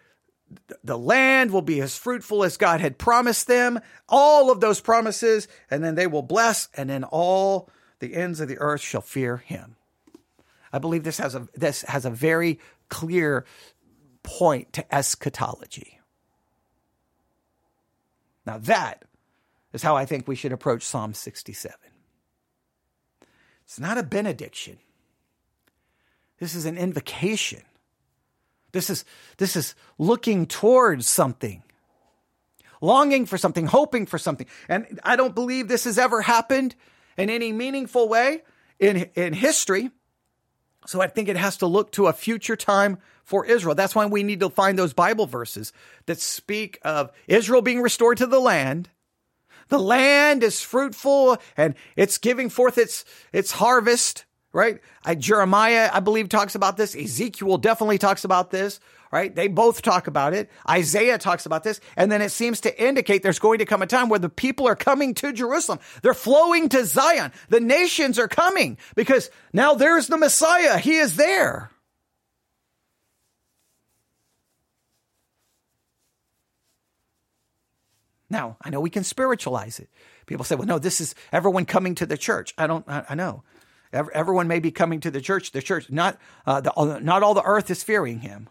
the 0.84 0.98
land 0.98 1.52
will 1.52 1.62
be 1.62 1.82
as 1.82 1.98
fruitful 1.98 2.43
as 2.43 2.58
God 2.58 2.82
had 2.82 2.98
promised 2.98 3.48
them, 3.48 3.80
all 4.08 4.52
of 4.52 4.60
those 4.60 4.80
promises, 4.80 5.48
and 5.70 5.84
then 5.84 5.96
they 5.96 6.08
will 6.08 6.22
bless, 6.22 6.70
and 6.76 6.89
then 6.89 7.04
all 7.04 7.70
the 8.00 8.14
ends 8.14 8.39
of 8.39 8.48
the 8.48 8.60
earth 8.60 8.82
shall 8.82 9.02
fear 9.02 9.38
him. 9.38 9.76
I 10.72 10.80
believe 10.80 11.04
this 11.04 11.18
has 11.18 11.36
a 11.36 11.48
this 11.54 11.84
has 11.84 12.06
a 12.06 12.10
very 12.10 12.60
clear 12.89 13.46
point 14.24 14.74
to 14.74 14.96
eschatology. 14.96 16.00
Now 18.46 18.58
that 18.60 19.04
is 19.74 19.84
how 19.84 19.96
I 19.96 20.06
think 20.06 20.28
we 20.28 20.36
should 20.36 20.52
approach 20.52 20.84
Psalm 20.84 21.14
67. 21.14 21.76
It's 23.64 23.80
not 23.80 23.98
a 23.98 24.04
benediction. 24.04 24.78
This 26.39 26.54
is 26.54 26.66
an 26.66 26.78
invocation 26.78 27.64
this 28.76 28.90
is, 28.90 29.06
this 29.38 29.56
is 29.56 29.74
looking 29.98 30.46
towards 30.46 31.08
something, 31.08 31.64
longing 32.82 33.26
for 33.26 33.38
something, 33.38 33.68
hoping 33.68 34.06
for 34.06 34.18
something. 34.18 34.48
And 34.68 35.00
I 35.04 35.16
don't 35.16 35.34
believe 35.34 35.68
this 35.68 35.86
has 35.86 35.98
ever 35.98 36.22
happened 36.22 36.76
in 37.18 37.30
any 37.30 37.54
meaningful 37.54 38.10
way 38.10 38.44
in, 38.78 39.10
in 39.16 39.32
history. 39.32 39.92
So 40.88 41.02
I 41.02 41.08
think 41.08 41.30
it 41.30 41.38
has 41.38 41.58
to 41.58 41.68
look 41.68 41.94
to 41.94 42.08
a 42.08 42.14
future 42.14 42.58
time 42.58 42.98
for 43.24 43.46
Israel. 43.46 43.76
That's 43.76 43.96
why 43.96 44.06
we 44.06 44.24
need 44.24 44.42
to 44.42 44.50
find 44.50 44.78
those 44.78 44.94
Bible 44.94 45.26
verses 45.26 45.72
that 46.06 46.20
speak 46.20 46.78
of 46.84 47.12
Israel 47.28 47.62
being 47.62 47.82
restored 47.82 48.18
to 48.18 48.28
the 48.28 48.40
land. 48.40 48.90
The 49.70 49.80
land 49.80 50.44
is 50.44 50.62
fruitful 50.62 51.38
and 51.56 51.76
it's 51.96 52.18
giving 52.18 52.50
forth 52.50 52.78
its, 52.78 53.06
its 53.32 53.52
harvest 53.52 54.26
right? 54.56 54.80
I, 55.03 55.16
Jeremiah, 55.16 55.89
I 55.91 55.99
believe, 55.99 56.30
talks 56.30 56.56
about 56.56 56.78
this. 56.78 56.95
Ezekiel 56.95 57.58
definitely 57.58 57.97
talks 57.97 58.24
about 58.24 58.51
this, 58.51 58.80
right? 59.12 59.36
They 59.36 59.49
both 59.49 59.82
talk 59.82 60.08
about 60.08 60.34
it. 60.34 60.49
Isaiah 60.68 61.18
talks 61.18 61.45
about 61.45 61.66
this. 61.66 61.82
And 61.97 62.10
then 62.10 62.22
it 62.22 62.30
seems 62.30 62.62
to 62.62 62.82
indicate 62.82 63.22
there's 63.22 63.38
going 63.38 63.60
to 63.60 63.66
come 63.66 63.82
a 63.82 63.86
time 63.86 64.08
where 64.08 64.18
the 64.18 64.30
people 64.30 64.66
are 64.66 64.76
coming 64.78 65.14
to 65.16 65.34
Jerusalem. 65.34 65.80
They're 66.01 66.14
flowing 66.14 66.70
to 66.70 66.86
Zion. 66.86 67.34
The 67.49 67.60
nations 67.60 68.18
are 68.18 68.30
coming 68.30 68.78
because 68.95 69.30
now 69.51 69.74
there's 69.74 70.08
the 70.08 70.18
Messiah. 70.18 70.78
He 70.78 70.95
is 70.95 71.18
there. 71.18 71.70
Now, 78.30 78.56
I 78.62 78.70
know 78.70 78.80
we 78.80 78.89
can 78.89 79.03
spiritualize 79.03 79.80
it. 79.80 79.89
People 80.28 80.45
say, 80.45 80.56
well, 80.56 80.66
no, 80.66 80.80
this 80.80 81.01
is 81.01 81.14
everyone 81.34 81.66
coming 81.66 81.93
to 81.95 82.06
the 82.06 82.18
church. 82.18 82.53
I 82.58 82.68
don't, 82.68 82.88
I, 82.88 83.03
I 83.10 83.16
know. 83.16 83.43
Everyone 83.96 84.48
may 84.48 84.60
be 84.60 84.72
coming 84.72 85.00
to 85.02 85.12
the 85.12 85.22
church. 85.22 85.52
The 85.52 85.62
church, 85.62 85.89
not 85.89 86.20
uh, 86.46 86.62
the, 86.62 87.00
not 87.02 87.24
all 87.24 87.34
the 87.34 87.43
earth 87.43 87.70
is 87.72 87.84
fearing 87.84 88.20
him. 88.20 88.50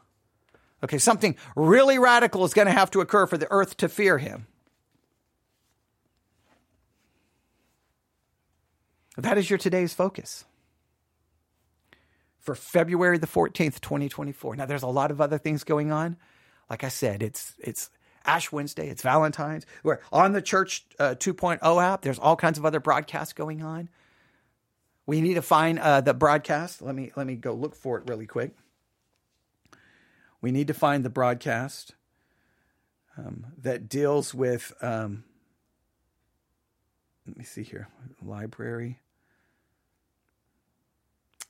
Okay, 0.82 0.98
something 0.98 1.36
really 1.56 1.98
radical 1.98 2.44
is 2.44 2.54
going 2.54 2.66
to 2.66 2.72
have 2.72 2.90
to 2.92 3.00
occur 3.00 3.26
for 3.26 3.38
the 3.38 3.50
earth 3.50 3.76
to 3.78 3.88
fear 3.88 4.18
him. 4.18 4.46
That 9.16 9.38
is 9.38 9.48
your 9.48 9.58
today's 9.58 9.94
focus 9.94 10.44
for 12.40 12.54
February 12.54 13.16
the 13.16 13.26
14th, 13.26 13.80
2024. 13.80 14.56
Now 14.56 14.66
there's 14.66 14.82
a 14.82 14.88
lot 14.88 15.10
of 15.10 15.20
other 15.20 15.38
things 15.38 15.64
going 15.64 15.90
on. 15.92 16.16
Like 16.68 16.84
I 16.84 16.88
said, 16.88 17.22
it's 17.22 17.54
it's 17.58 17.90
Ash 18.26 18.50
Wednesday, 18.50 18.88
it's 18.88 19.02
Valentine's. 19.02 19.66
We're 19.82 20.00
on 20.12 20.32
the 20.32 20.42
church 20.42 20.84
uh, 20.98 21.14
2.0 21.18 21.82
app. 21.82 22.02
There's 22.02 22.18
all 22.18 22.36
kinds 22.36 22.58
of 22.58 22.64
other 22.64 22.80
broadcasts 22.80 23.32
going 23.32 23.62
on. 23.62 23.88
We 25.06 25.20
need 25.20 25.34
to 25.34 25.42
find 25.42 25.78
uh, 25.78 26.00
the 26.00 26.14
broadcast. 26.14 26.80
Let 26.80 26.94
me 26.94 27.12
let 27.16 27.26
me 27.26 27.36
go 27.36 27.52
look 27.52 27.74
for 27.74 27.98
it 27.98 28.04
really 28.08 28.26
quick. 28.26 28.52
We 30.40 30.50
need 30.50 30.66
to 30.68 30.74
find 30.74 31.04
the 31.04 31.10
broadcast 31.10 31.94
um, 33.16 33.46
that 33.60 33.88
deals 33.88 34.34
with. 34.34 34.72
Um, 34.80 35.24
let 37.26 37.36
me 37.36 37.44
see 37.44 37.62
here. 37.62 37.88
Library. 38.22 39.00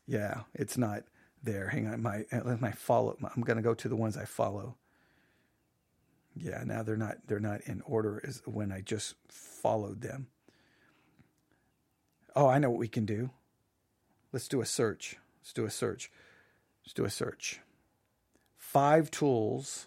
Yeah, 0.06 0.42
it's 0.54 0.76
not 0.76 1.04
there. 1.42 1.68
Hang 1.68 1.86
on, 1.86 2.02
my 2.02 2.24
my 2.60 2.72
follow. 2.72 3.16
I'm 3.34 3.42
to 3.56 3.62
go 3.62 3.74
to 3.74 3.88
the 3.88 3.96
ones 3.96 4.16
I 4.16 4.24
follow. 4.24 4.76
Yeah, 6.36 6.64
now 6.64 6.82
they're 6.82 6.96
not 6.96 7.18
they're 7.26 7.40
not 7.40 7.62
in 7.62 7.82
order 7.86 8.20
as 8.26 8.42
when 8.44 8.72
I 8.72 8.80
just 8.80 9.14
followed 9.28 10.00
them. 10.00 10.26
Oh, 12.34 12.48
I 12.48 12.58
know 12.58 12.70
what 12.70 12.80
we 12.80 12.88
can 12.88 13.06
do. 13.06 13.30
Let's 14.34 14.48
do 14.48 14.60
a 14.60 14.66
search. 14.66 15.16
Let's 15.40 15.52
do 15.52 15.64
a 15.64 15.70
search. 15.70 16.10
Let's 16.84 16.92
do 16.92 17.04
a 17.04 17.10
search. 17.10 17.60
Five 18.56 19.08
tools. 19.12 19.86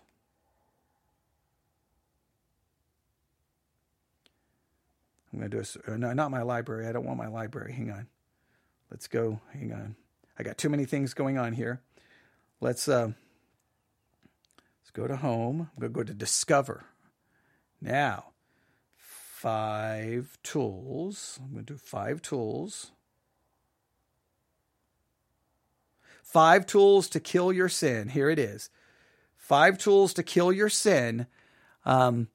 I'm 5.34 5.40
going 5.40 5.52
to 5.52 5.58
do 5.58 5.64
a, 5.90 5.92
uh, 5.92 5.98
no, 5.98 6.14
not 6.14 6.32
my 6.32 6.44
library. 6.44 6.88
I 6.88 6.94
don't 6.94 7.04
want 7.04 7.18
my 7.18 7.28
library. 7.28 7.74
Hang 7.74 7.92
on. 7.92 8.08
Let's 8.90 9.10
go. 9.10 9.42
Hang 9.52 9.74
on. 9.74 9.98
I 10.40 10.44
got 10.44 10.58
too 10.58 10.70
many 10.70 10.86
things 10.86 11.14
going 11.14 11.38
on 11.38 11.52
here. 11.52 11.82
Let's 12.62 12.88
uh, 12.88 13.12
let's 14.80 14.92
go 14.94 15.08
to 15.08 15.18
home. 15.18 15.70
I'm 15.76 15.82
going 15.82 15.92
to 15.92 16.00
go 16.00 16.04
to 16.04 16.14
discover. 16.14 16.86
Now, 17.82 18.28
five 18.96 20.38
tools. 20.42 21.38
I'm 21.44 21.52
going 21.52 21.66
to 21.66 21.74
do 21.74 21.78
five 21.78 22.22
tools. 22.22 22.92
Five 26.28 26.66
tools 26.66 27.08
to 27.10 27.22
kill 27.22 27.54
your 27.54 27.70
sin. 27.70 28.10
Here 28.10 28.30
it 28.30 28.38
is. 28.38 28.70
Five 29.38 29.78
tools 29.78 30.14
to 30.16 30.24
kill 30.24 30.52
your 30.52 30.68
sin. 30.68 31.26
Um, 31.86 32.28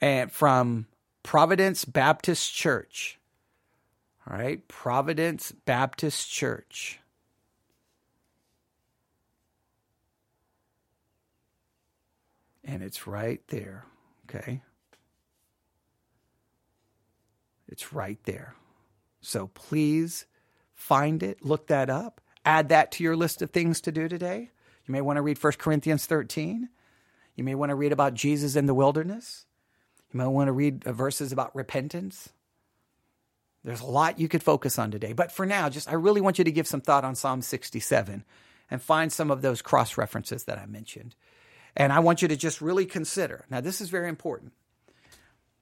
and 0.00 0.30
from 0.30 0.86
Providence 1.24 1.84
Baptist 1.84 2.54
Church. 2.54 3.18
All 4.30 4.38
right, 4.38 4.66
Providence 4.68 5.50
Baptist 5.50 6.30
Church. 6.30 7.00
And 12.62 12.80
it's 12.80 13.08
right 13.08 13.40
there. 13.48 13.86
Okay. 14.30 14.62
It's 17.66 17.92
right 17.92 18.22
there. 18.22 18.54
So 19.20 19.48
please 19.48 20.26
find 20.72 21.24
it, 21.24 21.44
look 21.44 21.66
that 21.66 21.90
up, 21.90 22.20
add 22.44 22.68
that 22.68 22.92
to 22.92 23.04
your 23.04 23.16
list 23.16 23.42
of 23.42 23.50
things 23.50 23.80
to 23.82 23.92
do 23.92 24.08
today. 24.08 24.50
You 24.86 24.92
may 24.92 25.00
want 25.00 25.16
to 25.16 25.22
read 25.22 25.42
1 25.42 25.52
Corinthians 25.54 26.06
13. 26.06 26.68
You 27.36 27.44
may 27.44 27.54
want 27.54 27.70
to 27.70 27.74
read 27.74 27.92
about 27.92 28.14
Jesus 28.14 28.56
in 28.56 28.66
the 28.66 28.74
wilderness. 28.74 29.46
You 30.12 30.18
might 30.18 30.28
want 30.28 30.48
to 30.48 30.52
read 30.52 30.84
verses 30.84 31.32
about 31.32 31.54
repentance. 31.56 32.30
There's 33.64 33.80
a 33.80 33.86
lot 33.86 34.20
you 34.20 34.28
could 34.28 34.42
focus 34.42 34.78
on 34.78 34.90
today. 34.90 35.12
But 35.14 35.32
for 35.32 35.46
now, 35.46 35.68
just 35.68 35.88
I 35.88 35.94
really 35.94 36.20
want 36.20 36.38
you 36.38 36.44
to 36.44 36.52
give 36.52 36.66
some 36.66 36.82
thought 36.82 37.04
on 37.04 37.14
Psalm 37.14 37.42
67 37.42 38.24
and 38.70 38.82
find 38.82 39.12
some 39.12 39.30
of 39.30 39.42
those 39.42 39.62
cross 39.62 39.96
references 39.96 40.44
that 40.44 40.58
I 40.58 40.66
mentioned. 40.66 41.14
And 41.76 41.92
I 41.92 41.98
want 41.98 42.22
you 42.22 42.28
to 42.28 42.36
just 42.36 42.60
really 42.60 42.86
consider. 42.86 43.46
Now, 43.50 43.60
this 43.60 43.80
is 43.80 43.88
very 43.88 44.08
important. 44.08 44.52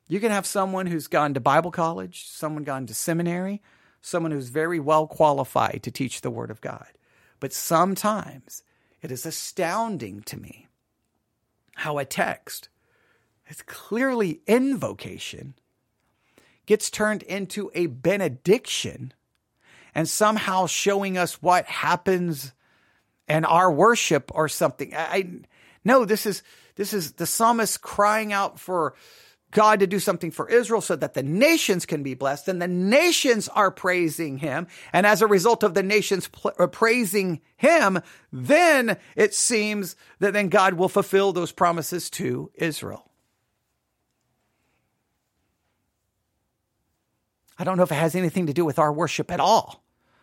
You 0.08 0.20
can 0.20 0.30
have 0.30 0.44
someone 0.44 0.86
who's 0.86 1.06
gone 1.06 1.32
to 1.34 1.40
Bible 1.40 1.70
college, 1.70 2.26
someone 2.28 2.64
gone 2.64 2.86
to 2.86 2.94
seminary, 2.94 3.62
someone 4.02 4.32
who's 4.32 4.48
very 4.48 4.80
well 4.80 5.06
qualified 5.06 5.80
to 5.84 5.90
teach 5.90 6.20
the 6.20 6.30
Word 6.30 6.50
of 6.50 6.60
God. 6.60 6.88
But 7.40 7.52
sometimes 7.52 8.62
it 9.00 9.10
is 9.10 9.24
astounding 9.24 10.22
to 10.22 10.36
me 10.38 10.68
how 11.76 11.98
a 11.98 12.04
text 12.04 12.68
that's 13.46 13.62
clearly 13.62 14.40
invocation 14.46 15.54
gets 16.66 16.90
turned 16.90 17.22
into 17.22 17.70
a 17.74 17.86
benediction 17.86 19.12
and 19.94 20.08
somehow 20.08 20.66
showing 20.66 21.18
us 21.18 21.42
what 21.42 21.66
happens 21.66 22.52
in 23.28 23.44
our 23.44 23.70
worship 23.70 24.30
or 24.34 24.48
something. 24.48 24.94
I, 24.94 25.40
no, 25.84 26.04
this 26.04 26.26
is 26.26 26.42
this 26.76 26.92
is 26.94 27.12
the 27.12 27.26
psalmist 27.26 27.82
crying 27.82 28.32
out 28.32 28.58
for 28.58 28.94
God 29.52 29.80
to 29.80 29.86
do 29.86 29.98
something 29.98 30.30
for 30.30 30.48
Israel 30.48 30.80
so 30.80 30.96
that 30.96 31.14
the 31.14 31.22
nations 31.22 31.86
can 31.86 32.02
be 32.02 32.14
blessed. 32.14 32.48
And 32.48 32.60
the 32.60 32.68
nations 32.68 33.48
are 33.48 33.70
praising 33.70 34.38
him. 34.38 34.66
And 34.92 35.06
as 35.06 35.22
a 35.22 35.26
result 35.26 35.62
of 35.62 35.74
the 35.74 35.82
nations 35.82 36.28
uh, 36.58 36.66
praising 36.66 37.40
him, 37.56 38.00
then 38.32 38.96
it 39.14 39.34
seems 39.34 39.94
that 40.18 40.32
then 40.32 40.48
God 40.48 40.74
will 40.74 40.88
fulfill 40.88 41.32
those 41.32 41.52
promises 41.52 42.10
to 42.10 42.50
Israel. 42.54 43.10
I 47.58 47.64
don't 47.64 47.76
know 47.76 47.84
if 47.84 47.92
it 47.92 47.96
has 47.96 48.14
anything 48.14 48.46
to 48.46 48.52
do 48.52 48.64
with 48.64 48.78
our 48.78 48.92
worship 48.92 49.30
at 49.30 49.38
all. 49.38 49.81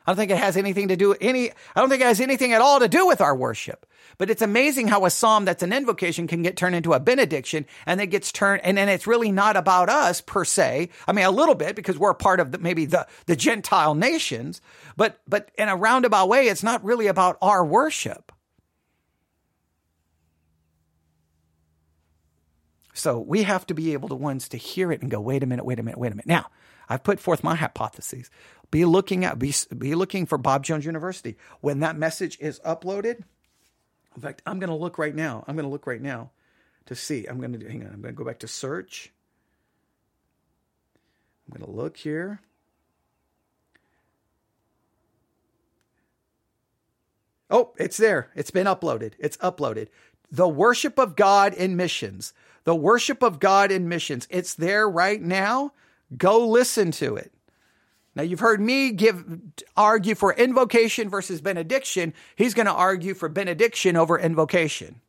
I 0.09 0.11
don't 0.11 0.17
think 0.17 0.31
it 0.31 0.37
has 0.37 0.57
anything 0.57 0.87
to 0.87 0.95
do 0.95 1.13
any 1.21 1.51
I 1.51 1.79
don't 1.79 1.87
think 1.87 2.01
it 2.01 2.07
has 2.07 2.19
anything 2.19 2.51
at 2.51 2.61
all 2.61 2.79
to 2.79 2.87
do 2.87 3.05
with 3.05 3.21
our 3.21 3.35
worship. 3.35 3.85
But 4.17 4.31
it's 4.31 4.41
amazing 4.41 4.87
how 4.87 5.05
a 5.05 5.11
psalm 5.11 5.45
that's 5.45 5.61
an 5.61 5.71
invocation 5.71 6.25
can 6.25 6.41
get 6.41 6.57
turned 6.57 6.73
into 6.73 6.93
a 6.93 6.99
benediction 6.99 7.67
and 7.85 8.01
it 8.01 8.07
gets 8.07 8.31
turned 8.31 8.63
and 8.63 8.75
then 8.75 8.89
it's 8.89 9.05
really 9.05 9.31
not 9.31 9.55
about 9.55 9.87
us 9.87 10.19
per 10.19 10.43
se. 10.45 10.89
I 11.07 11.11
mean 11.11 11.25
a 11.25 11.29
little 11.29 11.53
bit 11.53 11.75
because 11.75 11.99
we're 11.99 12.09
a 12.09 12.15
part 12.15 12.39
of 12.39 12.51
the, 12.51 12.57
maybe 12.57 12.85
the 12.85 13.05
the 13.27 13.35
Gentile 13.35 13.93
nations, 13.93 14.61
but 14.97 15.19
but 15.27 15.51
in 15.59 15.69
a 15.69 15.75
roundabout 15.75 16.27
way 16.27 16.47
it's 16.47 16.63
not 16.63 16.83
really 16.83 17.05
about 17.05 17.37
our 17.39 17.63
worship. 17.63 18.28
So 22.99 23.17
we 23.17 23.43
have 23.43 23.65
to 23.67 23.73
be 23.73 23.93
able 23.93 24.09
to 24.09 24.15
ones 24.15 24.49
to 24.49 24.57
hear 24.57 24.91
it 24.91 25.01
and 25.01 25.09
go, 25.09 25.21
wait 25.21 25.41
a 25.41 25.45
minute, 25.45 25.63
wait 25.63 25.79
a 25.79 25.83
minute, 25.83 25.97
wait 25.97 26.11
a 26.11 26.15
minute. 26.15 26.27
Now, 26.27 26.47
I've 26.89 27.01
put 27.01 27.17
forth 27.17 27.45
my 27.45 27.55
hypotheses. 27.55 28.29
Be 28.71 28.83
looking 28.83 29.23
at 29.23 29.39
be, 29.39 29.53
be 29.77 29.95
looking 29.95 30.25
for 30.25 30.37
Bob 30.37 30.65
Jones 30.65 30.85
University 30.85 31.37
when 31.61 31.79
that 31.79 31.95
message 31.95 32.37
is 32.41 32.59
uploaded. 32.59 33.23
In 34.17 34.21
fact, 34.21 34.41
I'm 34.45 34.59
going 34.59 34.69
to 34.69 34.75
look 34.75 34.97
right 34.97 35.15
now. 35.15 35.45
I'm 35.47 35.55
going 35.55 35.63
to 35.63 35.71
look 35.71 35.87
right 35.87 36.01
now 36.01 36.31
to 36.87 36.95
see. 36.95 37.25
I'm 37.25 37.39
going 37.39 37.57
to 37.57 37.69
hang 37.69 37.83
on. 37.83 37.93
I'm 37.93 38.01
going 38.01 38.13
to 38.13 38.17
go 38.17 38.25
back 38.25 38.39
to 38.39 38.49
search. 38.49 39.13
I'm 41.47 41.57
going 41.57 41.71
to 41.71 41.75
look 41.75 41.95
here. 41.95 42.41
Oh, 47.49 47.71
it's 47.77 47.95
there. 47.95 48.29
It's 48.35 48.51
been 48.51 48.67
uploaded. 48.67 49.13
It's 49.19 49.37
uploaded. 49.37 49.87
The 50.29 50.49
worship 50.49 50.99
of 50.99 51.15
God 51.15 51.53
in 51.53 51.77
missions. 51.77 52.33
The 52.63 52.75
worship 52.75 53.23
of 53.23 53.39
God 53.39 53.71
in 53.71 53.89
missions. 53.89 54.27
It's 54.29 54.53
there 54.53 54.89
right 54.89 55.21
now. 55.21 55.73
Go 56.15 56.47
listen 56.47 56.91
to 56.93 57.15
it. 57.15 57.31
Now 58.15 58.23
you've 58.23 58.39
heard 58.39 58.59
me 58.59 58.91
give 58.91 59.23
argue 59.77 60.15
for 60.15 60.33
invocation 60.33 61.09
versus 61.09 61.41
benediction. 61.41 62.13
He's 62.35 62.53
going 62.53 62.65
to 62.65 62.73
argue 62.73 63.13
for 63.13 63.29
benediction 63.29 63.95
over 63.95 64.19
invocation. 64.19 65.01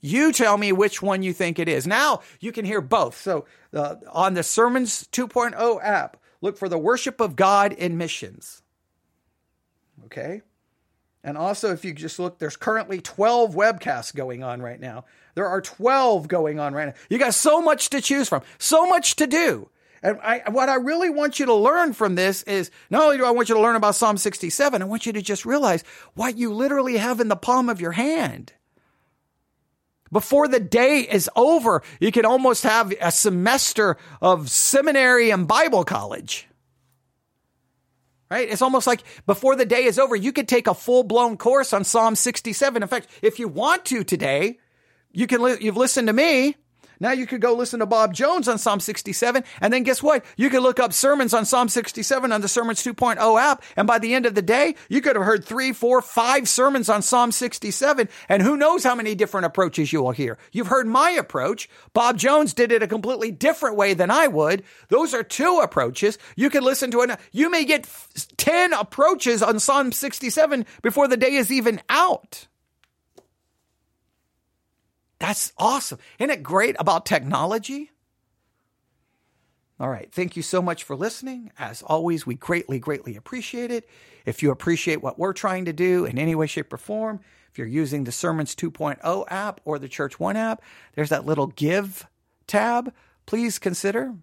You 0.00 0.32
tell 0.32 0.58
me 0.58 0.72
which 0.72 1.00
one 1.00 1.22
you 1.22 1.32
think 1.32 1.58
it 1.58 1.68
is. 1.68 1.86
Now 1.86 2.20
you 2.40 2.50
can 2.52 2.64
hear 2.64 2.80
both. 2.80 3.20
So 3.20 3.46
uh, 3.72 3.94
on 4.10 4.34
the 4.34 4.42
Sermons 4.42 5.08
2.0 5.12 5.78
app, 5.82 6.16
look 6.40 6.58
for 6.58 6.68
the 6.68 6.78
worship 6.78 7.20
of 7.20 7.36
God 7.36 7.72
in 7.72 7.96
missions. 7.96 8.62
Okay? 10.06 10.42
And 11.24 11.38
also, 11.38 11.72
if 11.72 11.84
you 11.84 11.94
just 11.94 12.18
look, 12.18 12.38
there's 12.38 12.56
currently 12.56 13.00
12 13.00 13.54
webcasts 13.54 14.14
going 14.14 14.42
on 14.42 14.60
right 14.60 14.80
now. 14.80 15.04
There 15.34 15.48
are 15.48 15.60
12 15.60 16.28
going 16.28 16.60
on 16.60 16.74
right 16.74 16.88
now. 16.88 16.94
You 17.08 17.18
got 17.18 17.34
so 17.34 17.60
much 17.60 17.90
to 17.90 18.00
choose 18.00 18.28
from, 18.28 18.42
so 18.58 18.86
much 18.86 19.16
to 19.16 19.26
do. 19.26 19.68
And 20.02 20.18
I, 20.20 20.42
what 20.50 20.68
I 20.68 20.74
really 20.74 21.10
want 21.10 21.38
you 21.38 21.46
to 21.46 21.54
learn 21.54 21.92
from 21.92 22.16
this 22.16 22.42
is 22.42 22.70
not 22.90 23.04
only 23.04 23.18
do 23.18 23.24
I 23.24 23.30
want 23.30 23.48
you 23.48 23.54
to 23.54 23.60
learn 23.60 23.76
about 23.76 23.94
Psalm 23.94 24.16
67, 24.16 24.82
I 24.82 24.84
want 24.84 25.06
you 25.06 25.12
to 25.12 25.22
just 25.22 25.46
realize 25.46 25.84
what 26.14 26.36
you 26.36 26.52
literally 26.52 26.96
have 26.96 27.20
in 27.20 27.28
the 27.28 27.36
palm 27.36 27.68
of 27.68 27.80
your 27.80 27.92
hand. 27.92 28.52
Before 30.10 30.48
the 30.48 30.60
day 30.60 31.00
is 31.00 31.30
over, 31.36 31.82
you 32.00 32.12
can 32.12 32.26
almost 32.26 32.64
have 32.64 32.92
a 33.00 33.10
semester 33.10 33.96
of 34.20 34.50
seminary 34.50 35.30
and 35.30 35.48
Bible 35.48 35.84
college. 35.84 36.48
Right? 38.30 38.48
It's 38.48 38.62
almost 38.62 38.86
like 38.86 39.04
before 39.26 39.56
the 39.56 39.66
day 39.66 39.84
is 39.84 39.98
over, 39.98 40.16
you 40.16 40.32
could 40.32 40.48
take 40.48 40.66
a 40.66 40.74
full 40.74 41.02
blown 41.04 41.36
course 41.36 41.72
on 41.72 41.84
Psalm 41.84 42.14
67. 42.14 42.82
In 42.82 42.88
fact, 42.88 43.08
if 43.22 43.38
you 43.38 43.46
want 43.46 43.84
to 43.86 44.04
today, 44.04 44.58
you 45.12 45.26
can, 45.26 45.42
li- 45.42 45.58
you've 45.60 45.76
listened 45.76 46.08
to 46.08 46.12
me. 46.12 46.56
Now 47.02 47.10
you 47.10 47.26
could 47.26 47.40
go 47.40 47.54
listen 47.54 47.80
to 47.80 47.86
Bob 47.86 48.14
Jones 48.14 48.46
on 48.46 48.58
Psalm 48.58 48.78
67. 48.78 49.42
And 49.60 49.72
then 49.72 49.82
guess 49.82 50.04
what? 50.04 50.24
You 50.36 50.48
could 50.50 50.62
look 50.62 50.78
up 50.78 50.92
sermons 50.92 51.34
on 51.34 51.44
Psalm 51.44 51.68
67 51.68 52.30
on 52.30 52.40
the 52.40 52.46
Sermons 52.46 52.80
2.0 52.84 53.40
app. 53.40 53.64
And 53.76 53.88
by 53.88 53.98
the 53.98 54.14
end 54.14 54.24
of 54.24 54.36
the 54.36 54.40
day, 54.40 54.76
you 54.88 55.00
could 55.00 55.16
have 55.16 55.24
heard 55.24 55.44
three, 55.44 55.72
four, 55.72 56.00
five 56.00 56.48
sermons 56.48 56.88
on 56.88 57.02
Psalm 57.02 57.32
67. 57.32 58.08
And 58.28 58.40
who 58.40 58.56
knows 58.56 58.84
how 58.84 58.94
many 58.94 59.16
different 59.16 59.46
approaches 59.46 59.92
you 59.92 60.00
will 60.00 60.12
hear. 60.12 60.38
You've 60.52 60.68
heard 60.68 60.86
my 60.86 61.10
approach. 61.10 61.68
Bob 61.92 62.18
Jones 62.18 62.54
did 62.54 62.70
it 62.70 62.84
a 62.84 62.86
completely 62.86 63.32
different 63.32 63.74
way 63.74 63.94
than 63.94 64.12
I 64.12 64.28
would. 64.28 64.62
Those 64.88 65.12
are 65.12 65.24
two 65.24 65.58
approaches. 65.60 66.18
You 66.36 66.50
could 66.50 66.62
listen 66.62 66.92
to 66.92 67.00
it. 67.00 67.18
You 67.32 67.50
may 67.50 67.64
get 67.64 67.90
10 68.36 68.72
approaches 68.74 69.42
on 69.42 69.58
Psalm 69.58 69.90
67 69.90 70.64
before 70.82 71.08
the 71.08 71.16
day 71.16 71.34
is 71.34 71.50
even 71.50 71.80
out. 71.88 72.46
That's 75.22 75.52
awesome. 75.56 76.00
Isn't 76.18 76.30
it 76.30 76.42
great 76.42 76.74
about 76.80 77.06
technology? 77.06 77.92
All 79.78 79.88
right. 79.88 80.10
Thank 80.10 80.34
you 80.34 80.42
so 80.42 80.60
much 80.60 80.82
for 80.82 80.96
listening. 80.96 81.52
As 81.60 81.80
always, 81.80 82.26
we 82.26 82.34
greatly, 82.34 82.80
greatly 82.80 83.14
appreciate 83.14 83.70
it. 83.70 83.88
If 84.26 84.42
you 84.42 84.50
appreciate 84.50 85.00
what 85.00 85.20
we're 85.20 85.32
trying 85.32 85.66
to 85.66 85.72
do 85.72 86.06
in 86.06 86.18
any 86.18 86.34
way, 86.34 86.48
shape, 86.48 86.72
or 86.72 86.76
form, 86.76 87.20
if 87.52 87.56
you're 87.56 87.68
using 87.68 88.02
the 88.02 88.10
Sermons 88.10 88.56
2.0 88.56 89.24
app 89.30 89.60
or 89.64 89.78
the 89.78 89.88
Church 89.88 90.18
One 90.18 90.36
app, 90.36 90.60
there's 90.96 91.10
that 91.10 91.24
little 91.24 91.46
give 91.46 92.04
tab. 92.48 92.92
Please 93.24 93.60
consider. 93.60 94.16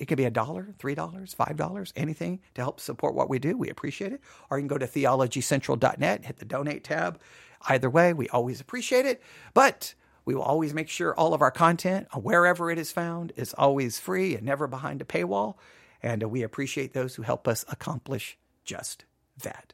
It 0.00 0.06
could 0.06 0.18
be 0.18 0.24
a 0.24 0.32
dollar, 0.32 0.74
three 0.80 0.96
dollars, 0.96 1.32
five 1.32 1.56
dollars, 1.56 1.92
anything 1.94 2.40
to 2.56 2.60
help 2.60 2.80
support 2.80 3.14
what 3.14 3.30
we 3.30 3.38
do. 3.38 3.56
We 3.56 3.70
appreciate 3.70 4.12
it. 4.12 4.20
Or 4.50 4.58
you 4.58 4.62
can 4.62 4.68
go 4.68 4.78
to 4.78 4.88
theologycentral.net, 4.88 6.24
hit 6.24 6.38
the 6.38 6.44
donate 6.44 6.82
tab. 6.82 7.20
Either 7.68 7.88
way, 7.88 8.12
we 8.12 8.28
always 8.30 8.60
appreciate 8.60 9.06
it. 9.06 9.22
But 9.54 9.94
we 10.24 10.34
will 10.34 10.42
always 10.42 10.72
make 10.72 10.88
sure 10.88 11.14
all 11.14 11.34
of 11.34 11.42
our 11.42 11.50
content, 11.50 12.06
wherever 12.14 12.70
it 12.70 12.78
is 12.78 12.90
found, 12.92 13.32
is 13.36 13.54
always 13.54 13.98
free 13.98 14.34
and 14.34 14.44
never 14.44 14.66
behind 14.66 15.02
a 15.02 15.04
paywall. 15.04 15.56
And 16.02 16.22
we 16.24 16.42
appreciate 16.42 16.92
those 16.92 17.14
who 17.14 17.22
help 17.22 17.46
us 17.46 17.64
accomplish 17.68 18.38
just 18.64 19.04
that. 19.42 19.72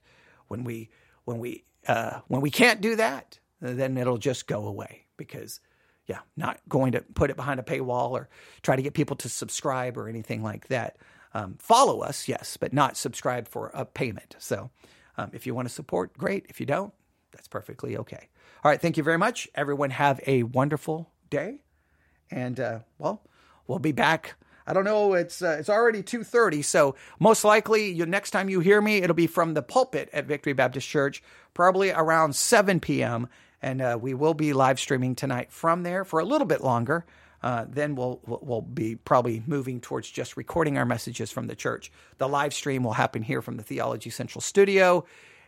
When 0.49 0.65
we 0.65 0.91
when 1.25 1.39
we 1.39 1.65
uh, 1.87 2.21
when 2.29 2.41
we 2.41 2.51
can't 2.51 2.81
do 2.81 2.97
that, 2.97 3.39
then 3.61 3.97
it'll 3.97 4.19
just 4.19 4.47
go 4.47 4.67
away 4.67 5.07
because 5.17 5.61
yeah, 6.07 6.21
not 6.37 6.59
going 6.69 6.93
to 6.93 7.03
put 7.15 7.31
it 7.31 7.37
behind 7.37 7.61
a 7.61 7.63
paywall 7.63 8.11
or 8.11 8.29
try 8.63 8.75
to 8.75 8.83
get 8.83 8.95
people 8.95 9.17
to 9.17 9.29
subscribe 9.29 9.97
or 9.97 10.09
anything 10.09 10.43
like 10.43 10.67
that. 10.69 10.97
Um, 11.35 11.57
follow 11.61 12.01
us, 12.01 12.27
yes, 12.27 12.57
but 12.57 12.73
not 12.73 12.97
subscribe 12.97 13.47
for 13.47 13.71
a 13.75 13.85
payment. 13.85 14.35
So 14.41 14.71
um, 15.17 15.31
if 15.33 15.47
you 15.47 15.55
want 15.55 15.69
to 15.69 15.75
support, 15.75 16.17
great. 16.19 16.47
If 16.49 16.59
you 16.59 16.67
don't, 16.67 16.93
that's 17.31 17.47
perfectly 17.47 17.97
okay. 17.99 18.29
All 18.63 18.71
right. 18.71 18.81
Thank 18.81 18.97
you 18.97 19.03
very 19.03 19.19
much. 19.19 19.49
Everyone 19.55 19.91
have 19.91 20.21
a 20.27 20.43
wonderful 20.43 21.11
day. 21.31 21.61
And, 22.31 22.61
uh, 22.61 22.81
well, 22.99 23.23
we'll 23.67 23.79
be 23.79 23.93
back. 23.93 24.35
I 24.67 24.73
don't 24.73 24.85
know. 24.85 25.15
It's 25.15 25.43
uh, 25.43 25.57
it's 25.59 25.71
already 25.71 26.01
two 26.01 26.23
thirty, 26.23 26.63
so 26.63 26.95
most 27.19 27.43
likely, 27.43 27.91
you, 27.91 28.07
next 28.07 28.31
time 28.31 28.49
you 28.49 28.61
hear 28.61 28.81
me, 28.81 28.99
it'll 28.99 29.15
be 29.15 29.27
from 29.27 29.55
the 29.55 29.63
pulpit 29.63 30.09
at 30.13 30.27
Victory 30.27 30.53
Baptist 30.53 30.87
Church, 30.87 31.25
probably 31.55 31.91
around 31.91 32.37
seven 32.37 32.79
p.m. 32.79 33.29
And 33.63 33.83
uh, 33.83 33.99
we 34.01 34.15
will 34.15 34.35
be 34.35 34.53
live 34.53 34.79
streaming 34.79 35.17
tonight 35.17 35.51
from 35.51 35.83
there 35.83 36.05
for 36.05 36.21
a 36.21 36.25
little 36.25 36.47
bit 36.47 36.63
longer. 36.63 37.05
Uh, 37.43 37.65
then 37.69 37.97
we'll 37.97 38.21
we'll 38.27 38.61
be 38.61 38.95
probably 38.95 39.43
moving 39.45 39.81
towards 39.81 40.09
just 40.09 40.37
recording 40.37 40.79
our 40.79 40.87
messages 40.87 41.33
from 41.33 41.49
the 41.49 41.57
church. 41.57 41.91
The 42.19 42.29
live 42.29 42.55
stream 42.55 42.85
will 42.85 42.93
happen 42.93 43.23
here 43.23 43.43
from 43.43 43.57
the 43.57 43.65
Theology 43.65 44.11
Central 44.11 44.41
studio, 44.41 45.05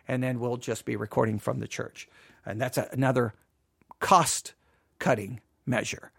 and 0.08 0.20
then 0.20 0.40
we'll 0.40 0.56
just 0.56 0.84
be 0.84 0.96
recording 0.96 1.38
from 1.38 1.60
the 1.60 1.68
church. 1.68 2.08
And 2.44 2.60
that's 2.60 2.78
a, 2.78 2.88
another 2.92 3.34
cost 4.00 4.54
cutting 4.98 5.40
measure 5.66 6.12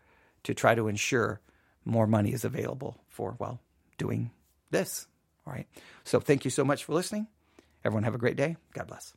to 0.44 0.54
try 0.54 0.76
to 0.76 0.88
ensure 0.88 1.42
more 1.86 2.08
money 2.08 2.34
is 2.34 2.46
available 2.46 2.98
for, 3.10 3.36
well, 3.40 3.60
doing 3.98 4.32
this. 4.72 5.08
All 5.46 5.54
right. 5.54 5.68
So 6.04 6.20
thank 6.20 6.46
you 6.46 6.52
so 6.52 6.64
much 6.64 6.84
for 6.84 6.94
listening. 6.94 7.28
Everyone 7.84 8.04
have 8.04 8.16
a 8.16 8.20
great 8.20 8.38
day. 8.38 8.56
God 8.74 8.88
bless. 8.88 9.14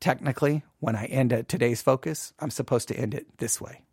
Technically, 0.00 0.62
when 0.80 0.94
I 0.94 1.06
end 1.06 1.44
today's 1.48 1.82
focus, 1.82 2.32
I'm 2.38 2.50
supposed 2.50 2.88
to 2.88 2.96
end 2.96 3.14
it 3.14 3.38
this 3.38 3.60
way. 3.60 3.85